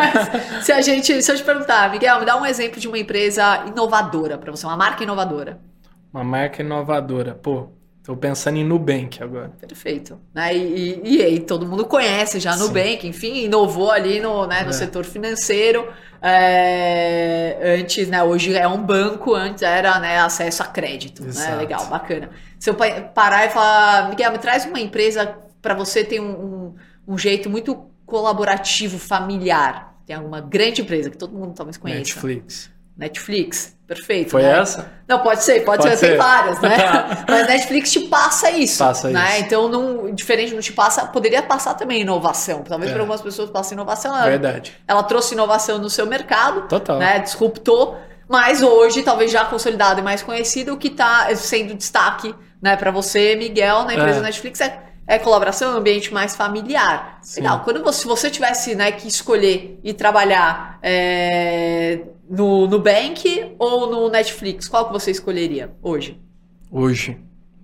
se 0.62 0.72
a 0.72 0.80
gente. 0.80 1.22
Se 1.22 1.30
eu 1.30 1.36
te 1.36 1.42
perguntar, 1.42 1.90
Miguel, 1.90 2.18
me 2.20 2.24
dá 2.24 2.36
um 2.40 2.46
exemplo 2.46 2.80
de 2.80 2.88
uma 2.88 2.98
empresa 2.98 3.64
inovadora 3.66 4.38
para 4.38 4.50
você, 4.50 4.64
uma 4.64 4.76
marca 4.76 5.02
inovadora. 5.02 5.60
Uma 6.12 6.24
marca 6.24 6.62
inovadora. 6.62 7.34
Pô, 7.34 7.68
Estou 8.04 8.18
pensando 8.18 8.58
em 8.58 8.64
Nubank 8.64 9.22
agora. 9.22 9.50
Perfeito. 9.66 10.20
Né? 10.34 10.54
E, 10.54 11.00
e, 11.02 11.16
e, 11.16 11.22
aí, 11.22 11.40
todo 11.40 11.66
mundo 11.66 11.86
conhece 11.86 12.38
já 12.38 12.52
Sim. 12.52 12.64
Nubank, 12.64 13.08
enfim, 13.08 13.44
inovou 13.44 13.90
ali 13.90 14.20
no, 14.20 14.46
né, 14.46 14.62
no 14.62 14.68
é. 14.68 14.72
setor 14.74 15.06
financeiro. 15.06 15.90
É, 16.20 17.78
antes, 17.80 18.06
né, 18.06 18.22
hoje 18.22 18.54
é 18.54 18.68
um 18.68 18.82
banco, 18.84 19.34
antes 19.34 19.62
era 19.62 19.98
né, 20.00 20.18
acesso 20.18 20.62
a 20.62 20.66
crédito. 20.66 21.24
Né? 21.24 21.56
Legal, 21.56 21.86
bacana. 21.86 22.28
Se 22.58 22.68
eu 22.68 22.74
parar 23.14 23.46
e 23.46 23.48
falar, 23.48 24.10
Miguel, 24.10 24.32
me 24.32 24.38
traz 24.38 24.66
uma 24.66 24.78
empresa 24.78 25.38
para 25.62 25.72
você 25.72 26.04
ter 26.04 26.20
um, 26.20 26.26
um, 26.26 26.74
um, 27.08 27.16
jeito 27.16 27.48
muito 27.48 27.86
colaborativo, 28.04 28.98
familiar. 28.98 29.96
Tem 30.04 30.14
alguma 30.14 30.42
grande 30.42 30.82
empresa 30.82 31.08
que 31.08 31.16
todo 31.16 31.32
mundo 31.32 31.54
talvez 31.54 31.78
conheça. 31.78 32.00
Netflix. 32.00 32.70
Netflix, 32.96 33.76
perfeito. 33.88 34.30
Foi 34.30 34.42
né? 34.42 34.58
essa? 34.60 34.92
Não, 35.08 35.18
pode 35.18 35.42
ser, 35.42 35.64
pode, 35.64 35.82
pode 35.82 35.96
ser, 35.96 35.96
ser, 35.96 36.08
tem 36.10 36.16
várias, 36.16 36.60
né? 36.60 36.76
Mas 37.28 37.46
Netflix 37.48 37.90
te 37.90 38.00
passa 38.00 38.50
isso. 38.50 38.78
Passa 38.78 39.10
né? 39.10 39.34
isso. 39.34 39.46
Então, 39.46 39.68
não, 39.68 40.14
diferente, 40.14 40.54
não 40.54 40.60
te 40.60 40.72
passa, 40.72 41.04
poderia 41.06 41.42
passar 41.42 41.74
também 41.74 42.02
inovação. 42.02 42.62
Talvez 42.62 42.90
é. 42.90 42.94
para 42.94 43.02
algumas 43.02 43.20
pessoas 43.20 43.50
passe 43.50 43.74
inovação. 43.74 44.16
Ela, 44.16 44.26
Verdade. 44.26 44.76
Ela 44.86 45.02
trouxe 45.02 45.34
inovação 45.34 45.78
no 45.78 45.90
seu 45.90 46.06
mercado, 46.06 46.68
Total. 46.68 46.98
né? 46.98 47.18
Disruptou, 47.18 47.98
mas 48.28 48.62
hoje, 48.62 49.02
talvez 49.02 49.30
já 49.30 49.44
consolidado 49.44 50.00
e 50.00 50.02
mais 50.02 50.22
conhecido, 50.22 50.74
o 50.74 50.76
que 50.76 50.88
está 50.88 51.34
sendo 51.34 51.74
destaque 51.74 52.32
né, 52.62 52.76
para 52.76 52.92
você, 52.92 53.34
Miguel, 53.34 53.84
na 53.84 53.94
empresa 53.94 54.20
é. 54.20 54.22
Netflix 54.22 54.60
é 54.60 54.84
é 55.06 55.18
colaboração, 55.18 55.72
é 55.72 55.74
um 55.74 55.78
ambiente 55.78 56.12
mais 56.12 56.34
familiar. 56.34 57.18
Sim. 57.20 57.42
Legal. 57.42 57.60
Quando 57.60 57.82
você, 57.82 58.00
se 58.00 58.06
você 58.06 58.30
tivesse 58.30 58.74
né, 58.74 58.90
que 58.90 59.06
escolher 59.06 59.78
e 59.84 59.92
trabalhar 59.92 60.78
é, 60.82 62.00
no 62.28 62.66
Nubank 62.66 63.54
ou 63.58 63.90
no 63.90 64.08
Netflix, 64.08 64.68
qual 64.68 64.86
que 64.86 64.92
você 64.92 65.10
escolheria 65.10 65.74
hoje? 65.82 66.20
Hoje. 66.70 67.18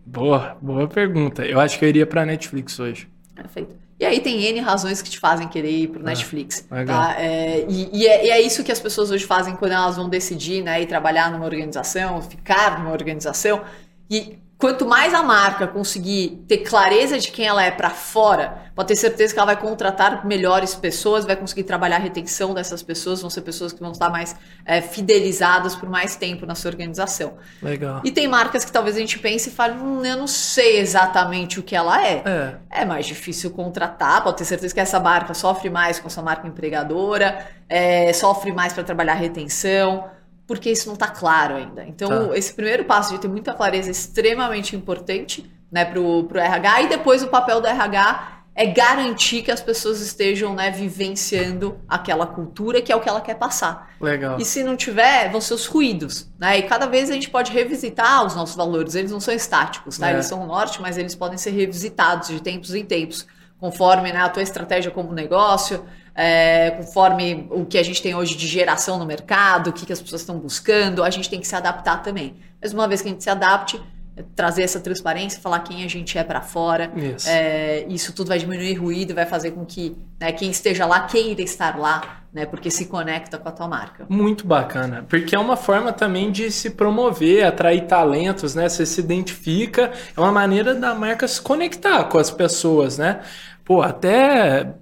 Boa, 0.04 0.56
boa 0.60 0.88
pergunta. 0.88 1.44
Eu 1.44 1.60
acho 1.60 1.78
que 1.78 1.84
eu 1.84 1.88
iria 1.88 2.06
para 2.06 2.26
Netflix 2.26 2.78
hoje. 2.78 3.08
Perfeito. 3.34 3.76
E 3.98 4.04
aí 4.04 4.18
tem 4.20 4.42
N 4.42 4.60
razões 4.60 5.02
que 5.02 5.10
te 5.10 5.18
fazem 5.18 5.46
querer 5.46 5.70
ir 5.70 5.88
pro 5.88 6.00
ah, 6.00 6.04
Netflix. 6.04 6.66
Tá? 6.86 7.16
É, 7.20 7.66
e, 7.68 7.90
e, 7.92 8.06
é, 8.06 8.26
e, 8.26 8.30
é, 8.30 8.40
isso 8.40 8.64
que 8.64 8.72
as 8.72 8.80
pessoas 8.80 9.10
hoje 9.10 9.26
fazem 9.26 9.54
quando 9.54 9.72
elas 9.72 9.96
vão 9.96 10.08
decidir 10.08 10.62
né, 10.62 10.80
ir 10.80 10.86
trabalhar 10.86 11.30
numa 11.30 11.44
organização, 11.44 12.22
ficar 12.22 12.78
numa 12.78 12.92
organização. 12.92 13.62
E 14.10 14.38
Quanto 14.60 14.84
mais 14.84 15.14
a 15.14 15.22
marca 15.22 15.66
conseguir 15.66 16.44
ter 16.46 16.58
clareza 16.58 17.18
de 17.18 17.30
quem 17.30 17.46
ela 17.46 17.64
é 17.64 17.70
para 17.70 17.88
fora, 17.88 18.70
pode 18.74 18.88
ter 18.88 18.96
certeza 18.96 19.32
que 19.32 19.38
ela 19.38 19.46
vai 19.46 19.56
contratar 19.56 20.26
melhores 20.26 20.74
pessoas, 20.74 21.24
vai 21.24 21.34
conseguir 21.34 21.62
trabalhar 21.62 21.96
a 21.96 21.98
retenção 21.98 22.52
dessas 22.52 22.82
pessoas, 22.82 23.22
vão 23.22 23.30
ser 23.30 23.40
pessoas 23.40 23.72
que 23.72 23.80
vão 23.80 23.92
estar 23.92 24.10
mais 24.10 24.36
é, 24.66 24.82
fidelizadas 24.82 25.74
por 25.74 25.88
mais 25.88 26.14
tempo 26.14 26.44
na 26.44 26.54
sua 26.54 26.70
organização. 26.70 27.38
Legal. 27.62 28.02
E 28.04 28.12
tem 28.12 28.28
marcas 28.28 28.62
que 28.62 28.70
talvez 28.70 28.96
a 28.96 28.98
gente 28.98 29.18
pense 29.18 29.48
e 29.48 29.52
fale, 29.52 29.78
hum, 29.78 30.04
eu 30.04 30.18
não 30.18 30.26
sei 30.26 30.78
exatamente 30.78 31.58
o 31.58 31.62
que 31.62 31.74
ela 31.74 32.06
é. 32.06 32.22
é. 32.26 32.82
É 32.82 32.84
mais 32.84 33.06
difícil 33.06 33.50
contratar, 33.52 34.22
pode 34.22 34.36
ter 34.36 34.44
certeza 34.44 34.74
que 34.74 34.80
essa 34.80 35.00
marca 35.00 35.32
sofre 35.32 35.70
mais 35.70 35.98
com 35.98 36.08
essa 36.08 36.20
marca 36.20 36.46
empregadora, 36.46 37.46
é, 37.66 38.12
sofre 38.12 38.52
mais 38.52 38.74
para 38.74 38.84
trabalhar 38.84 39.12
a 39.12 39.16
retenção 39.16 40.04
porque 40.50 40.68
isso 40.68 40.88
não 40.88 40.94
está 40.94 41.06
claro 41.06 41.54
ainda. 41.54 41.84
Então, 41.84 42.26
tá. 42.26 42.36
esse 42.36 42.52
primeiro 42.52 42.84
passo 42.84 43.12
de 43.12 43.20
ter 43.20 43.28
muita 43.28 43.54
clareza 43.54 43.88
é 43.88 43.92
extremamente 43.92 44.74
importante 44.74 45.48
né, 45.70 45.84
para 45.84 46.00
o 46.00 46.28
RH, 46.28 46.82
e 46.82 46.88
depois 46.88 47.22
o 47.22 47.28
papel 47.28 47.60
do 47.60 47.68
RH 47.68 48.42
é 48.52 48.66
garantir 48.66 49.42
que 49.42 49.52
as 49.52 49.62
pessoas 49.62 50.00
estejam 50.00 50.52
né, 50.52 50.68
vivenciando 50.72 51.78
aquela 51.88 52.26
cultura 52.26 52.82
que 52.82 52.90
é 52.90 52.96
o 52.96 53.00
que 53.00 53.08
ela 53.08 53.20
quer 53.20 53.36
passar. 53.36 53.90
Legal. 54.00 54.40
E 54.40 54.44
se 54.44 54.64
não 54.64 54.76
tiver, 54.76 55.30
vão 55.30 55.40
ser 55.40 55.54
os 55.54 55.66
ruídos. 55.66 56.28
Né? 56.36 56.58
E 56.58 56.62
cada 56.62 56.86
vez 56.86 57.10
a 57.10 57.12
gente 57.12 57.30
pode 57.30 57.52
revisitar 57.52 58.26
os 58.26 58.34
nossos 58.34 58.56
valores. 58.56 58.96
Eles 58.96 59.12
não 59.12 59.20
são 59.20 59.32
estáticos, 59.32 59.98
tá? 59.98 60.10
É. 60.10 60.14
Eles 60.14 60.26
são 60.26 60.42
o 60.42 60.46
norte, 60.48 60.82
mas 60.82 60.98
eles 60.98 61.14
podem 61.14 61.38
ser 61.38 61.50
revisitados 61.50 62.26
de 62.26 62.42
tempos 62.42 62.74
em 62.74 62.84
tempos, 62.84 63.24
conforme 63.60 64.12
né, 64.12 64.18
a 64.18 64.28
tua 64.28 64.42
estratégia 64.42 64.90
como 64.90 65.12
negócio, 65.12 65.86
é, 66.14 66.70
conforme 66.72 67.46
o 67.50 67.64
que 67.64 67.78
a 67.78 67.82
gente 67.82 68.02
tem 68.02 68.14
hoje 68.14 68.36
de 68.36 68.46
geração 68.46 68.98
no 68.98 69.06
mercado, 69.06 69.70
o 69.70 69.72
que, 69.72 69.86
que 69.86 69.92
as 69.92 70.00
pessoas 70.00 70.22
estão 70.22 70.38
buscando, 70.38 71.02
a 71.02 71.10
gente 71.10 71.28
tem 71.28 71.40
que 71.40 71.46
se 71.46 71.54
adaptar 71.54 72.02
também. 72.02 72.34
Mas 72.60 72.72
uma 72.72 72.86
vez 72.88 73.00
que 73.00 73.08
a 73.08 73.12
gente 73.12 73.22
se 73.22 73.30
adapte, 73.30 73.80
é, 74.16 74.24
trazer 74.34 74.62
essa 74.62 74.80
transparência, 74.80 75.40
falar 75.40 75.60
quem 75.60 75.84
a 75.84 75.88
gente 75.88 76.18
é 76.18 76.24
para 76.24 76.40
fora, 76.40 76.92
isso. 76.96 77.28
É, 77.28 77.86
isso 77.88 78.12
tudo 78.12 78.28
vai 78.28 78.38
diminuir 78.38 78.74
ruído, 78.74 79.14
vai 79.14 79.26
fazer 79.26 79.52
com 79.52 79.64
que 79.64 79.96
né, 80.18 80.32
quem 80.32 80.50
esteja 80.50 80.84
lá 80.84 81.00
queira 81.02 81.40
estar 81.42 81.78
lá, 81.78 82.22
né, 82.32 82.44
porque 82.44 82.70
se 82.70 82.86
conecta 82.86 83.38
com 83.38 83.48
a 83.48 83.52
tua 83.52 83.68
marca. 83.68 84.06
Muito 84.08 84.46
bacana, 84.46 85.04
porque 85.08 85.34
é 85.34 85.38
uma 85.38 85.56
forma 85.56 85.92
também 85.92 86.30
de 86.30 86.50
se 86.50 86.70
promover, 86.70 87.44
atrair 87.44 87.86
talentos, 87.86 88.54
né? 88.54 88.68
Você 88.68 88.84
se 88.84 89.00
identifica, 89.00 89.92
é 90.16 90.20
uma 90.20 90.32
maneira 90.32 90.74
da 90.74 90.94
marca 90.94 91.26
se 91.26 91.40
conectar 91.40 92.04
com 92.04 92.18
as 92.18 92.30
pessoas, 92.30 92.98
né? 92.98 93.20
Pô, 93.64 93.82
até 93.82 94.74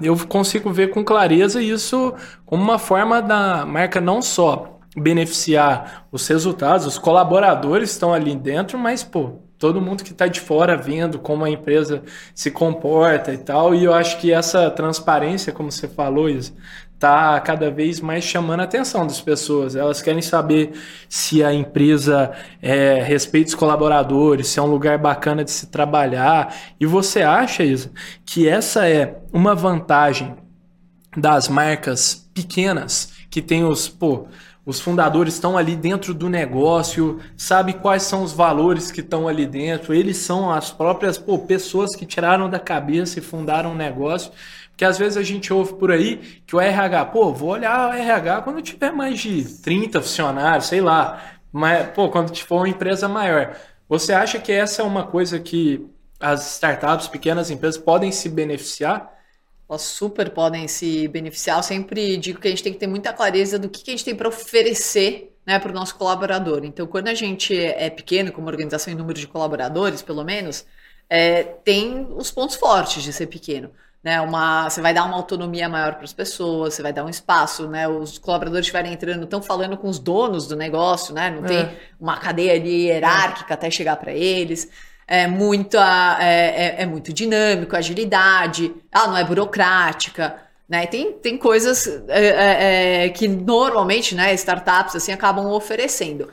eu 0.00 0.16
consigo 0.26 0.72
ver 0.72 0.90
com 0.90 1.04
clareza 1.04 1.62
isso 1.62 2.14
como 2.44 2.62
uma 2.62 2.78
forma 2.78 3.20
da 3.22 3.64
marca 3.64 4.00
não 4.00 4.20
só 4.20 4.78
beneficiar 4.96 6.06
os 6.10 6.26
resultados, 6.26 6.86
os 6.86 6.98
colaboradores 6.98 7.90
estão 7.90 8.14
ali 8.14 8.34
dentro, 8.34 8.78
mas 8.78 9.04
pô, 9.04 9.42
todo 9.58 9.80
mundo 9.80 10.02
que 10.02 10.12
está 10.12 10.26
de 10.26 10.40
fora 10.40 10.76
vendo 10.76 11.18
como 11.18 11.44
a 11.44 11.50
empresa 11.50 12.02
se 12.34 12.50
comporta 12.50 13.32
e 13.32 13.38
tal. 13.38 13.74
E 13.74 13.84
eu 13.84 13.92
acho 13.92 14.18
que 14.18 14.32
essa 14.32 14.70
transparência, 14.70 15.52
como 15.52 15.70
você 15.70 15.88
falou, 15.88 16.28
Isa, 16.28 16.52
tá 16.98 17.38
cada 17.40 17.70
vez 17.70 18.00
mais 18.00 18.24
chamando 18.24 18.60
a 18.60 18.64
atenção 18.64 19.06
das 19.06 19.20
pessoas. 19.20 19.76
Elas 19.76 20.00
querem 20.00 20.22
saber 20.22 20.72
se 21.08 21.44
a 21.44 21.52
empresa 21.52 22.32
é, 22.60 23.02
respeita 23.02 23.48
os 23.48 23.54
colaboradores, 23.54 24.48
se 24.48 24.58
é 24.58 24.62
um 24.62 24.66
lugar 24.66 24.98
bacana 24.98 25.44
de 25.44 25.50
se 25.50 25.66
trabalhar. 25.66 26.54
E 26.80 26.86
você 26.86 27.22
acha, 27.22 27.62
Isa, 27.62 27.90
que 28.24 28.48
essa 28.48 28.88
é 28.88 29.18
uma 29.32 29.54
vantagem 29.54 30.34
das 31.16 31.48
marcas 31.48 32.28
pequenas 32.34 33.12
que 33.30 33.42
tem 33.42 33.64
os, 33.64 33.88
pô, 33.88 34.26
os 34.64 34.80
fundadores 34.80 35.34
estão 35.34 35.56
ali 35.56 35.76
dentro 35.76 36.12
do 36.12 36.28
negócio, 36.28 37.20
sabe 37.36 37.72
quais 37.74 38.02
são 38.02 38.22
os 38.22 38.32
valores 38.32 38.90
que 38.90 39.00
estão 39.00 39.28
ali 39.28 39.46
dentro, 39.46 39.94
eles 39.94 40.16
são 40.16 40.50
as 40.50 40.72
próprias 40.72 41.16
pô, 41.16 41.38
pessoas 41.38 41.94
que 41.94 42.04
tiraram 42.04 42.50
da 42.50 42.58
cabeça 42.58 43.18
e 43.18 43.22
fundaram 43.22 43.72
um 43.72 43.76
negócio. 43.76 44.32
Porque 44.76 44.84
às 44.84 44.98
vezes 44.98 45.16
a 45.16 45.22
gente 45.22 45.50
ouve 45.50 45.72
por 45.76 45.90
aí 45.90 46.18
que 46.46 46.54
o 46.54 46.60
RH, 46.60 47.06
pô, 47.06 47.32
vou 47.32 47.48
olhar 47.48 47.88
o 47.88 47.94
RH 47.94 48.42
quando 48.42 48.60
tiver 48.60 48.92
mais 48.92 49.18
de 49.18 49.42
30 49.62 50.02
funcionários, 50.02 50.66
sei 50.66 50.82
lá. 50.82 51.38
Mas, 51.50 51.88
pô, 51.94 52.10
quando 52.10 52.36
for 52.36 52.56
uma 52.56 52.68
empresa 52.68 53.08
maior. 53.08 53.56
Você 53.88 54.12
acha 54.12 54.38
que 54.38 54.52
essa 54.52 54.82
é 54.82 54.84
uma 54.84 55.06
coisa 55.06 55.40
que 55.40 55.88
as 56.20 56.56
startups, 56.56 57.08
pequenas 57.08 57.50
empresas 57.50 57.80
podem 57.80 58.12
se 58.12 58.28
beneficiar? 58.28 59.14
Elas 59.66 59.80
super 59.80 60.28
podem 60.28 60.68
se 60.68 61.08
beneficiar. 61.08 61.56
Eu 61.56 61.62
sempre 61.62 62.18
digo 62.18 62.38
que 62.38 62.46
a 62.46 62.50
gente 62.50 62.62
tem 62.62 62.74
que 62.74 62.78
ter 62.78 62.86
muita 62.86 63.14
clareza 63.14 63.58
do 63.58 63.70
que, 63.70 63.82
que 63.82 63.90
a 63.90 63.94
gente 63.94 64.04
tem 64.04 64.14
para 64.14 64.28
oferecer 64.28 65.34
né, 65.46 65.58
para 65.58 65.70
o 65.70 65.74
nosso 65.74 65.94
colaborador. 65.94 66.66
Então, 66.66 66.86
quando 66.86 67.08
a 67.08 67.14
gente 67.14 67.58
é 67.58 67.88
pequeno, 67.88 68.30
como 68.30 68.48
organização 68.48 68.92
em 68.92 68.96
número 68.96 69.18
de 69.18 69.26
colaboradores, 69.26 70.02
pelo 70.02 70.22
menos, 70.22 70.66
é, 71.08 71.44
tem 71.44 72.06
os 72.14 72.30
pontos 72.30 72.56
fortes 72.56 73.02
de 73.02 73.10
ser 73.10 73.28
pequeno. 73.28 73.70
Né, 74.06 74.20
uma, 74.20 74.70
você 74.70 74.80
vai 74.80 74.94
dar 74.94 75.04
uma 75.04 75.16
autonomia 75.16 75.68
maior 75.68 75.94
para 75.94 76.04
as 76.04 76.12
pessoas, 76.12 76.74
você 76.74 76.80
vai 76.80 76.92
dar 76.92 77.04
um 77.04 77.08
espaço, 77.08 77.66
né, 77.66 77.88
os 77.88 78.18
colaboradores 78.18 78.64
estiverem 78.64 78.92
entrando, 78.92 79.24
estão 79.24 79.42
falando 79.42 79.76
com 79.76 79.88
os 79.88 79.98
donos 79.98 80.46
do 80.46 80.54
negócio, 80.54 81.12
né, 81.12 81.28
não 81.28 81.44
é. 81.44 81.48
tem 81.48 81.76
uma 81.98 82.16
cadeia 82.16 82.52
ali 82.52 82.86
hierárquica 82.86 83.52
é. 83.52 83.54
até 83.54 83.68
chegar 83.68 83.96
para 83.96 84.12
eles. 84.12 84.70
É, 85.08 85.26
muita, 85.26 86.18
é, 86.20 86.26
é, 86.26 86.82
é, 86.82 86.86
muito 86.86 87.12
dinâmico, 87.12 87.74
agilidade, 87.74 88.72
ela 88.92 89.08
não 89.08 89.16
é 89.16 89.24
burocrática, 89.24 90.36
né? 90.68 90.86
Tem, 90.86 91.12
tem 91.12 91.36
coisas 91.36 91.86
é, 92.08 92.26
é, 92.26 93.04
é, 93.04 93.08
que 93.08 93.26
normalmente, 93.26 94.14
né, 94.14 94.34
startups 94.34 94.94
assim 94.94 95.12
acabam 95.12 95.46
oferecendo. 95.50 96.28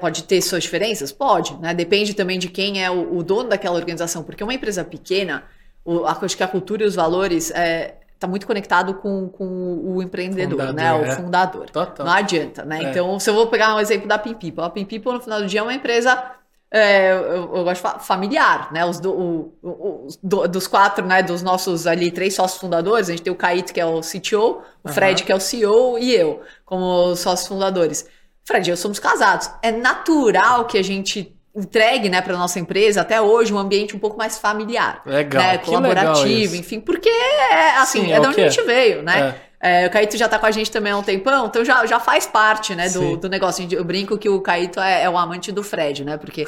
pode 0.00 0.24
ter 0.24 0.40
suas 0.42 0.62
diferenças? 0.62 1.10
Pode, 1.10 1.56
né? 1.58 1.74
Depende 1.74 2.14
também 2.14 2.38
de 2.38 2.48
quem 2.48 2.84
é 2.84 2.90
o, 2.90 3.18
o 3.18 3.22
dono 3.24 3.48
daquela 3.48 3.76
organização, 3.76 4.22
porque 4.24 4.42
uma 4.42 4.54
empresa 4.54 4.84
pequena, 4.84 5.44
o, 5.88 6.04
acho 6.06 6.36
que 6.36 6.42
a 6.42 6.48
cultura 6.48 6.82
e 6.82 6.86
os 6.86 6.94
valores 6.94 7.50
é, 7.52 7.94
tá 8.18 8.26
muito 8.26 8.46
conectado 8.46 8.94
com, 8.94 9.28
com 9.28 9.44
o 9.84 10.02
empreendedor, 10.02 10.60
fundador, 10.60 10.74
né? 10.74 10.92
O 10.92 11.04
é. 11.04 11.16
fundador. 11.16 11.70
Total. 11.70 12.04
Não 12.04 12.12
adianta, 12.12 12.64
né? 12.64 12.84
É. 12.84 12.90
Então, 12.90 13.18
se 13.18 13.30
eu 13.30 13.34
vou 13.34 13.46
pegar 13.46 13.74
um 13.74 13.80
exemplo 13.80 14.06
da 14.06 14.18
Pim 14.18 14.34
People, 14.34 14.64
a 14.64 14.70
Pim 14.70 14.84
People 14.84 15.12
no 15.12 15.20
final 15.20 15.40
do 15.40 15.46
dia 15.46 15.60
é 15.60 15.62
uma 15.62 15.72
empresa 15.72 16.34
é, 16.70 17.12
eu, 17.12 17.56
eu, 17.56 17.64
gosto 17.64 17.76
de 17.76 17.80
falar, 17.80 17.98
familiar, 18.00 18.70
né? 18.70 18.84
Os 18.84 19.00
do, 19.00 19.10
o, 19.10 19.54
o, 19.62 20.08
do, 20.22 20.46
dos 20.46 20.66
quatro, 20.66 21.06
né? 21.06 21.22
Dos 21.22 21.42
nossos 21.42 21.86
ali 21.86 22.10
três 22.10 22.34
sócios 22.34 22.60
fundadores, 22.60 23.08
a 23.08 23.12
gente 23.12 23.22
tem 23.22 23.32
o 23.32 23.36
Caíto, 23.36 23.72
que 23.72 23.80
é 23.80 23.86
o 23.86 24.00
CTO, 24.02 24.62
o 24.84 24.88
Fred, 24.90 25.24
que 25.24 25.32
é 25.32 25.34
o 25.34 25.40
CEO, 25.40 25.98
e 25.98 26.14
eu, 26.14 26.42
como 26.66 27.16
sócios 27.16 27.48
fundadores. 27.48 28.06
Fred 28.44 28.68
eu 28.68 28.76
somos 28.76 28.98
casados. 28.98 29.50
É 29.62 29.72
natural 29.72 30.66
que 30.66 30.76
a 30.76 30.84
gente 30.84 31.37
entregue, 31.58 32.08
né, 32.08 32.22
para 32.22 32.36
nossa 32.36 32.58
empresa 32.58 33.00
até 33.00 33.20
hoje 33.20 33.52
um 33.52 33.58
ambiente 33.58 33.94
um 33.94 33.98
pouco 33.98 34.16
mais 34.16 34.38
familiar, 34.38 35.02
legal, 35.04 35.42
né, 35.42 35.58
colaborativo, 35.58 36.56
enfim, 36.56 36.80
porque 36.80 37.08
é 37.08 37.76
assim, 37.78 38.04
Sim, 38.04 38.12
é, 38.12 38.16
é 38.16 38.20
de 38.20 38.26
onde 38.26 38.40
a 38.40 38.48
gente 38.48 38.64
veio, 38.64 39.02
né? 39.02 39.34
É. 39.44 39.47
É, 39.60 39.86
o 39.86 39.90
Caíto 39.90 40.16
já 40.16 40.28
tá 40.28 40.38
com 40.38 40.46
a 40.46 40.52
gente 40.52 40.70
também 40.70 40.92
há 40.92 40.96
um 40.96 41.02
tempão, 41.02 41.46
então 41.46 41.64
já, 41.64 41.84
já 41.84 41.98
faz 41.98 42.26
parte, 42.26 42.76
né, 42.76 42.88
do, 42.88 43.16
do 43.16 43.28
negócio. 43.28 43.66
Eu 43.72 43.84
brinco 43.84 44.16
que 44.16 44.28
o 44.28 44.40
Caíto 44.40 44.78
é, 44.78 45.02
é 45.02 45.10
o 45.10 45.18
amante 45.18 45.50
do 45.50 45.64
Fred, 45.64 46.04
né? 46.04 46.16
Porque 46.16 46.44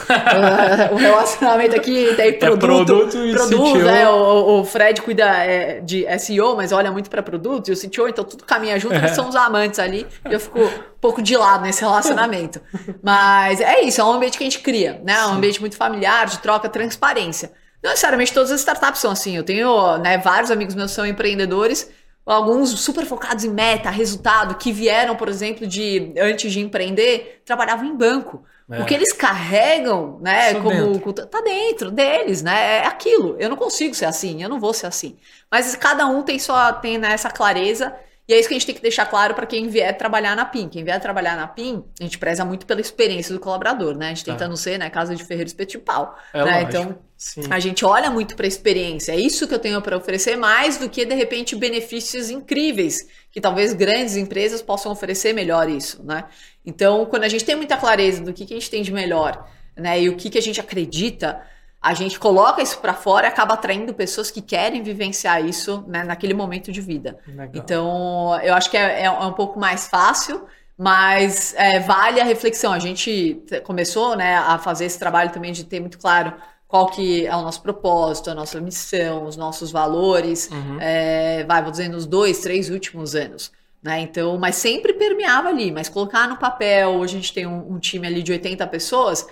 o, 0.90 0.94
o 0.94 0.96
relacionamento 0.96 1.74
aqui 1.74 2.14
tem 2.14 2.38
produto. 2.38 2.92
É 2.92 2.94
produto 2.94 3.26
e 3.26 3.32
produto, 3.32 3.78
né? 3.78 4.08
O, 4.08 4.60
o 4.60 4.64
Fred 4.64 5.02
cuida 5.02 5.24
é, 5.24 5.80
de 5.80 6.06
SEO, 6.20 6.54
mas 6.56 6.70
olha 6.70 6.92
muito 6.92 7.10
para 7.10 7.20
produto, 7.20 7.68
e 7.68 7.72
o 7.72 7.76
CTO, 7.76 8.06
então 8.06 8.22
tudo 8.22 8.44
caminha 8.44 8.78
junto, 8.78 8.94
eles 8.94 9.10
são 9.10 9.28
os 9.28 9.34
amantes 9.34 9.80
ali. 9.80 10.06
E 10.28 10.32
eu 10.32 10.38
fico 10.38 10.60
um 10.60 10.70
pouco 11.00 11.20
de 11.20 11.36
lado 11.36 11.64
nesse 11.64 11.80
relacionamento. 11.80 12.60
Mas 13.02 13.60
é 13.60 13.80
isso, 13.80 14.00
é 14.00 14.04
um 14.04 14.12
ambiente 14.12 14.38
que 14.38 14.44
a 14.44 14.48
gente 14.48 14.60
cria, 14.60 15.00
né? 15.04 15.14
É 15.14 15.26
um 15.26 15.32
ambiente 15.32 15.60
muito 15.60 15.76
familiar, 15.76 16.26
de 16.26 16.38
troca, 16.38 16.68
transparência. 16.68 17.50
Não 17.82 17.90
necessariamente 17.90 18.32
todas 18.32 18.50
as 18.52 18.60
startups 18.60 19.00
são 19.00 19.10
assim. 19.10 19.36
Eu 19.36 19.42
tenho 19.42 19.96
né, 19.98 20.18
vários 20.18 20.50
amigos 20.50 20.74
meus 20.74 20.90
que 20.90 20.96
são 20.96 21.06
empreendedores 21.06 21.90
alguns 22.24 22.70
super 22.80 23.04
focados 23.06 23.44
em 23.44 23.50
meta, 23.50 23.90
resultado, 23.90 24.54
que 24.56 24.72
vieram, 24.72 25.16
por 25.16 25.28
exemplo, 25.28 25.66
de 25.66 26.12
antes 26.18 26.52
de 26.52 26.60
empreender, 26.60 27.42
trabalhavam 27.44 27.86
em 27.86 27.96
banco. 27.96 28.44
É. 28.70 28.80
O 28.80 28.86
que 28.86 28.94
eles 28.94 29.12
carregam, 29.12 30.18
né, 30.20 30.54
como 30.54 30.92
dentro. 30.92 31.12
tá 31.26 31.40
dentro 31.40 31.90
deles, 31.90 32.40
né? 32.40 32.76
É 32.76 32.86
aquilo. 32.86 33.34
Eu 33.40 33.48
não 33.48 33.56
consigo 33.56 33.94
ser 33.94 34.04
assim, 34.04 34.42
eu 34.42 34.48
não 34.48 34.60
vou 34.60 34.72
ser 34.72 34.86
assim. 34.86 35.16
Mas 35.50 35.74
cada 35.74 36.06
um 36.06 36.22
tem 36.22 36.38
só 36.38 36.72
tem 36.74 36.96
né, 36.96 37.12
essa 37.12 37.30
clareza 37.30 37.92
e 38.30 38.32
é 38.32 38.38
isso 38.38 38.46
que 38.46 38.54
a 38.54 38.58
gente 38.58 38.66
tem 38.66 38.74
que 38.76 38.80
deixar 38.80 39.06
claro 39.06 39.34
para 39.34 39.44
quem 39.44 39.66
vier 39.66 39.98
trabalhar 39.98 40.36
na 40.36 40.44
PIN. 40.44 40.68
Quem 40.68 40.84
vier 40.84 41.00
trabalhar 41.00 41.36
na 41.36 41.48
PIN, 41.48 41.82
a 41.98 42.04
gente 42.04 42.16
preza 42.16 42.44
muito 42.44 42.64
pela 42.64 42.80
experiência 42.80 43.34
do 43.34 43.40
colaborador, 43.40 43.96
né? 43.96 44.06
A 44.06 44.08
gente 44.10 44.24
tenta 44.24 44.38
tá. 44.38 44.48
não 44.48 44.54
ser, 44.54 44.78
né, 44.78 44.88
casa 44.88 45.16
de 45.16 45.24
ferreiro 45.24 45.48
espeto 45.48 45.80
pau. 45.80 46.16
É 46.32 46.44
né? 46.44 46.62
Então, 46.62 46.96
Sim. 47.16 47.42
a 47.50 47.58
gente 47.58 47.84
olha 47.84 48.08
muito 48.08 48.36
para 48.36 48.46
a 48.46 48.48
experiência. 48.48 49.10
É 49.10 49.16
isso 49.16 49.48
que 49.48 49.54
eu 49.54 49.58
tenho 49.58 49.82
para 49.82 49.96
oferecer 49.96 50.36
mais 50.36 50.78
do 50.78 50.88
que 50.88 51.04
de 51.04 51.14
repente 51.16 51.56
benefícios 51.56 52.30
incríveis 52.30 52.98
que 53.32 53.40
talvez 53.40 53.72
grandes 53.72 54.14
empresas 54.14 54.62
possam 54.62 54.92
oferecer 54.92 55.32
melhor 55.32 55.68
isso, 55.68 56.00
né? 56.04 56.26
Então, 56.64 57.06
quando 57.06 57.24
a 57.24 57.28
gente 57.28 57.44
tem 57.44 57.56
muita 57.56 57.76
clareza 57.76 58.22
do 58.22 58.32
que, 58.32 58.46
que 58.46 58.54
a 58.54 58.56
gente 58.56 58.70
tem 58.70 58.82
de 58.84 58.92
melhor, 58.92 59.44
né, 59.76 60.00
e 60.00 60.08
o 60.08 60.14
que, 60.14 60.30
que 60.30 60.38
a 60.38 60.42
gente 60.42 60.60
acredita, 60.60 61.42
a 61.82 61.94
gente 61.94 62.18
coloca 62.18 62.60
isso 62.60 62.78
para 62.78 62.92
fora 62.92 63.26
e 63.26 63.28
acaba 63.28 63.54
atraindo 63.54 63.94
pessoas 63.94 64.30
que 64.30 64.42
querem 64.42 64.82
vivenciar 64.82 65.44
isso 65.44 65.82
né, 65.88 66.04
naquele 66.04 66.34
momento 66.34 66.70
de 66.70 66.80
vida. 66.80 67.18
Legal. 67.26 67.50
Então, 67.54 68.40
eu 68.42 68.54
acho 68.54 68.70
que 68.70 68.76
é, 68.76 69.04
é, 69.04 69.10
um 69.10 69.32
pouco 69.32 69.58
mais 69.58 69.88
fácil, 69.88 70.44
mas 70.76 71.54
é, 71.56 71.80
vale 71.80 72.20
a 72.20 72.24
reflexão. 72.24 72.70
A 72.70 72.78
gente 72.78 73.42
começou 73.64 74.14
né, 74.14 74.36
a 74.36 74.58
fazer 74.58 74.84
esse 74.84 74.98
trabalho 74.98 75.30
também 75.30 75.52
de 75.52 75.64
ter 75.64 75.80
muito 75.80 75.98
claro 75.98 76.34
qual 76.68 76.86
que 76.86 77.26
é 77.26 77.34
o 77.34 77.40
nosso 77.40 77.62
propósito, 77.62 78.30
a 78.30 78.34
nossa 78.34 78.60
missão, 78.60 79.24
os 79.24 79.36
nossos 79.36 79.72
valores, 79.72 80.50
uhum. 80.52 80.78
é, 80.80 81.44
vai, 81.44 81.62
vou 81.62 81.70
dizer, 81.70 81.88
nos 81.88 82.04
dois, 82.04 82.40
três 82.40 82.68
últimos 82.68 83.14
anos. 83.14 83.50
Né? 83.82 84.00
Então, 84.02 84.36
mas 84.36 84.56
sempre 84.56 84.92
permeava 84.92 85.48
ali, 85.48 85.72
mas 85.72 85.88
colocar 85.88 86.28
no 86.28 86.36
papel, 86.36 86.90
hoje 86.90 87.16
a 87.16 87.20
gente 87.20 87.32
tem 87.32 87.46
um, 87.46 87.72
um 87.72 87.78
time 87.78 88.06
ali 88.06 88.22
de 88.22 88.30
80 88.32 88.66
pessoas, 88.66 89.26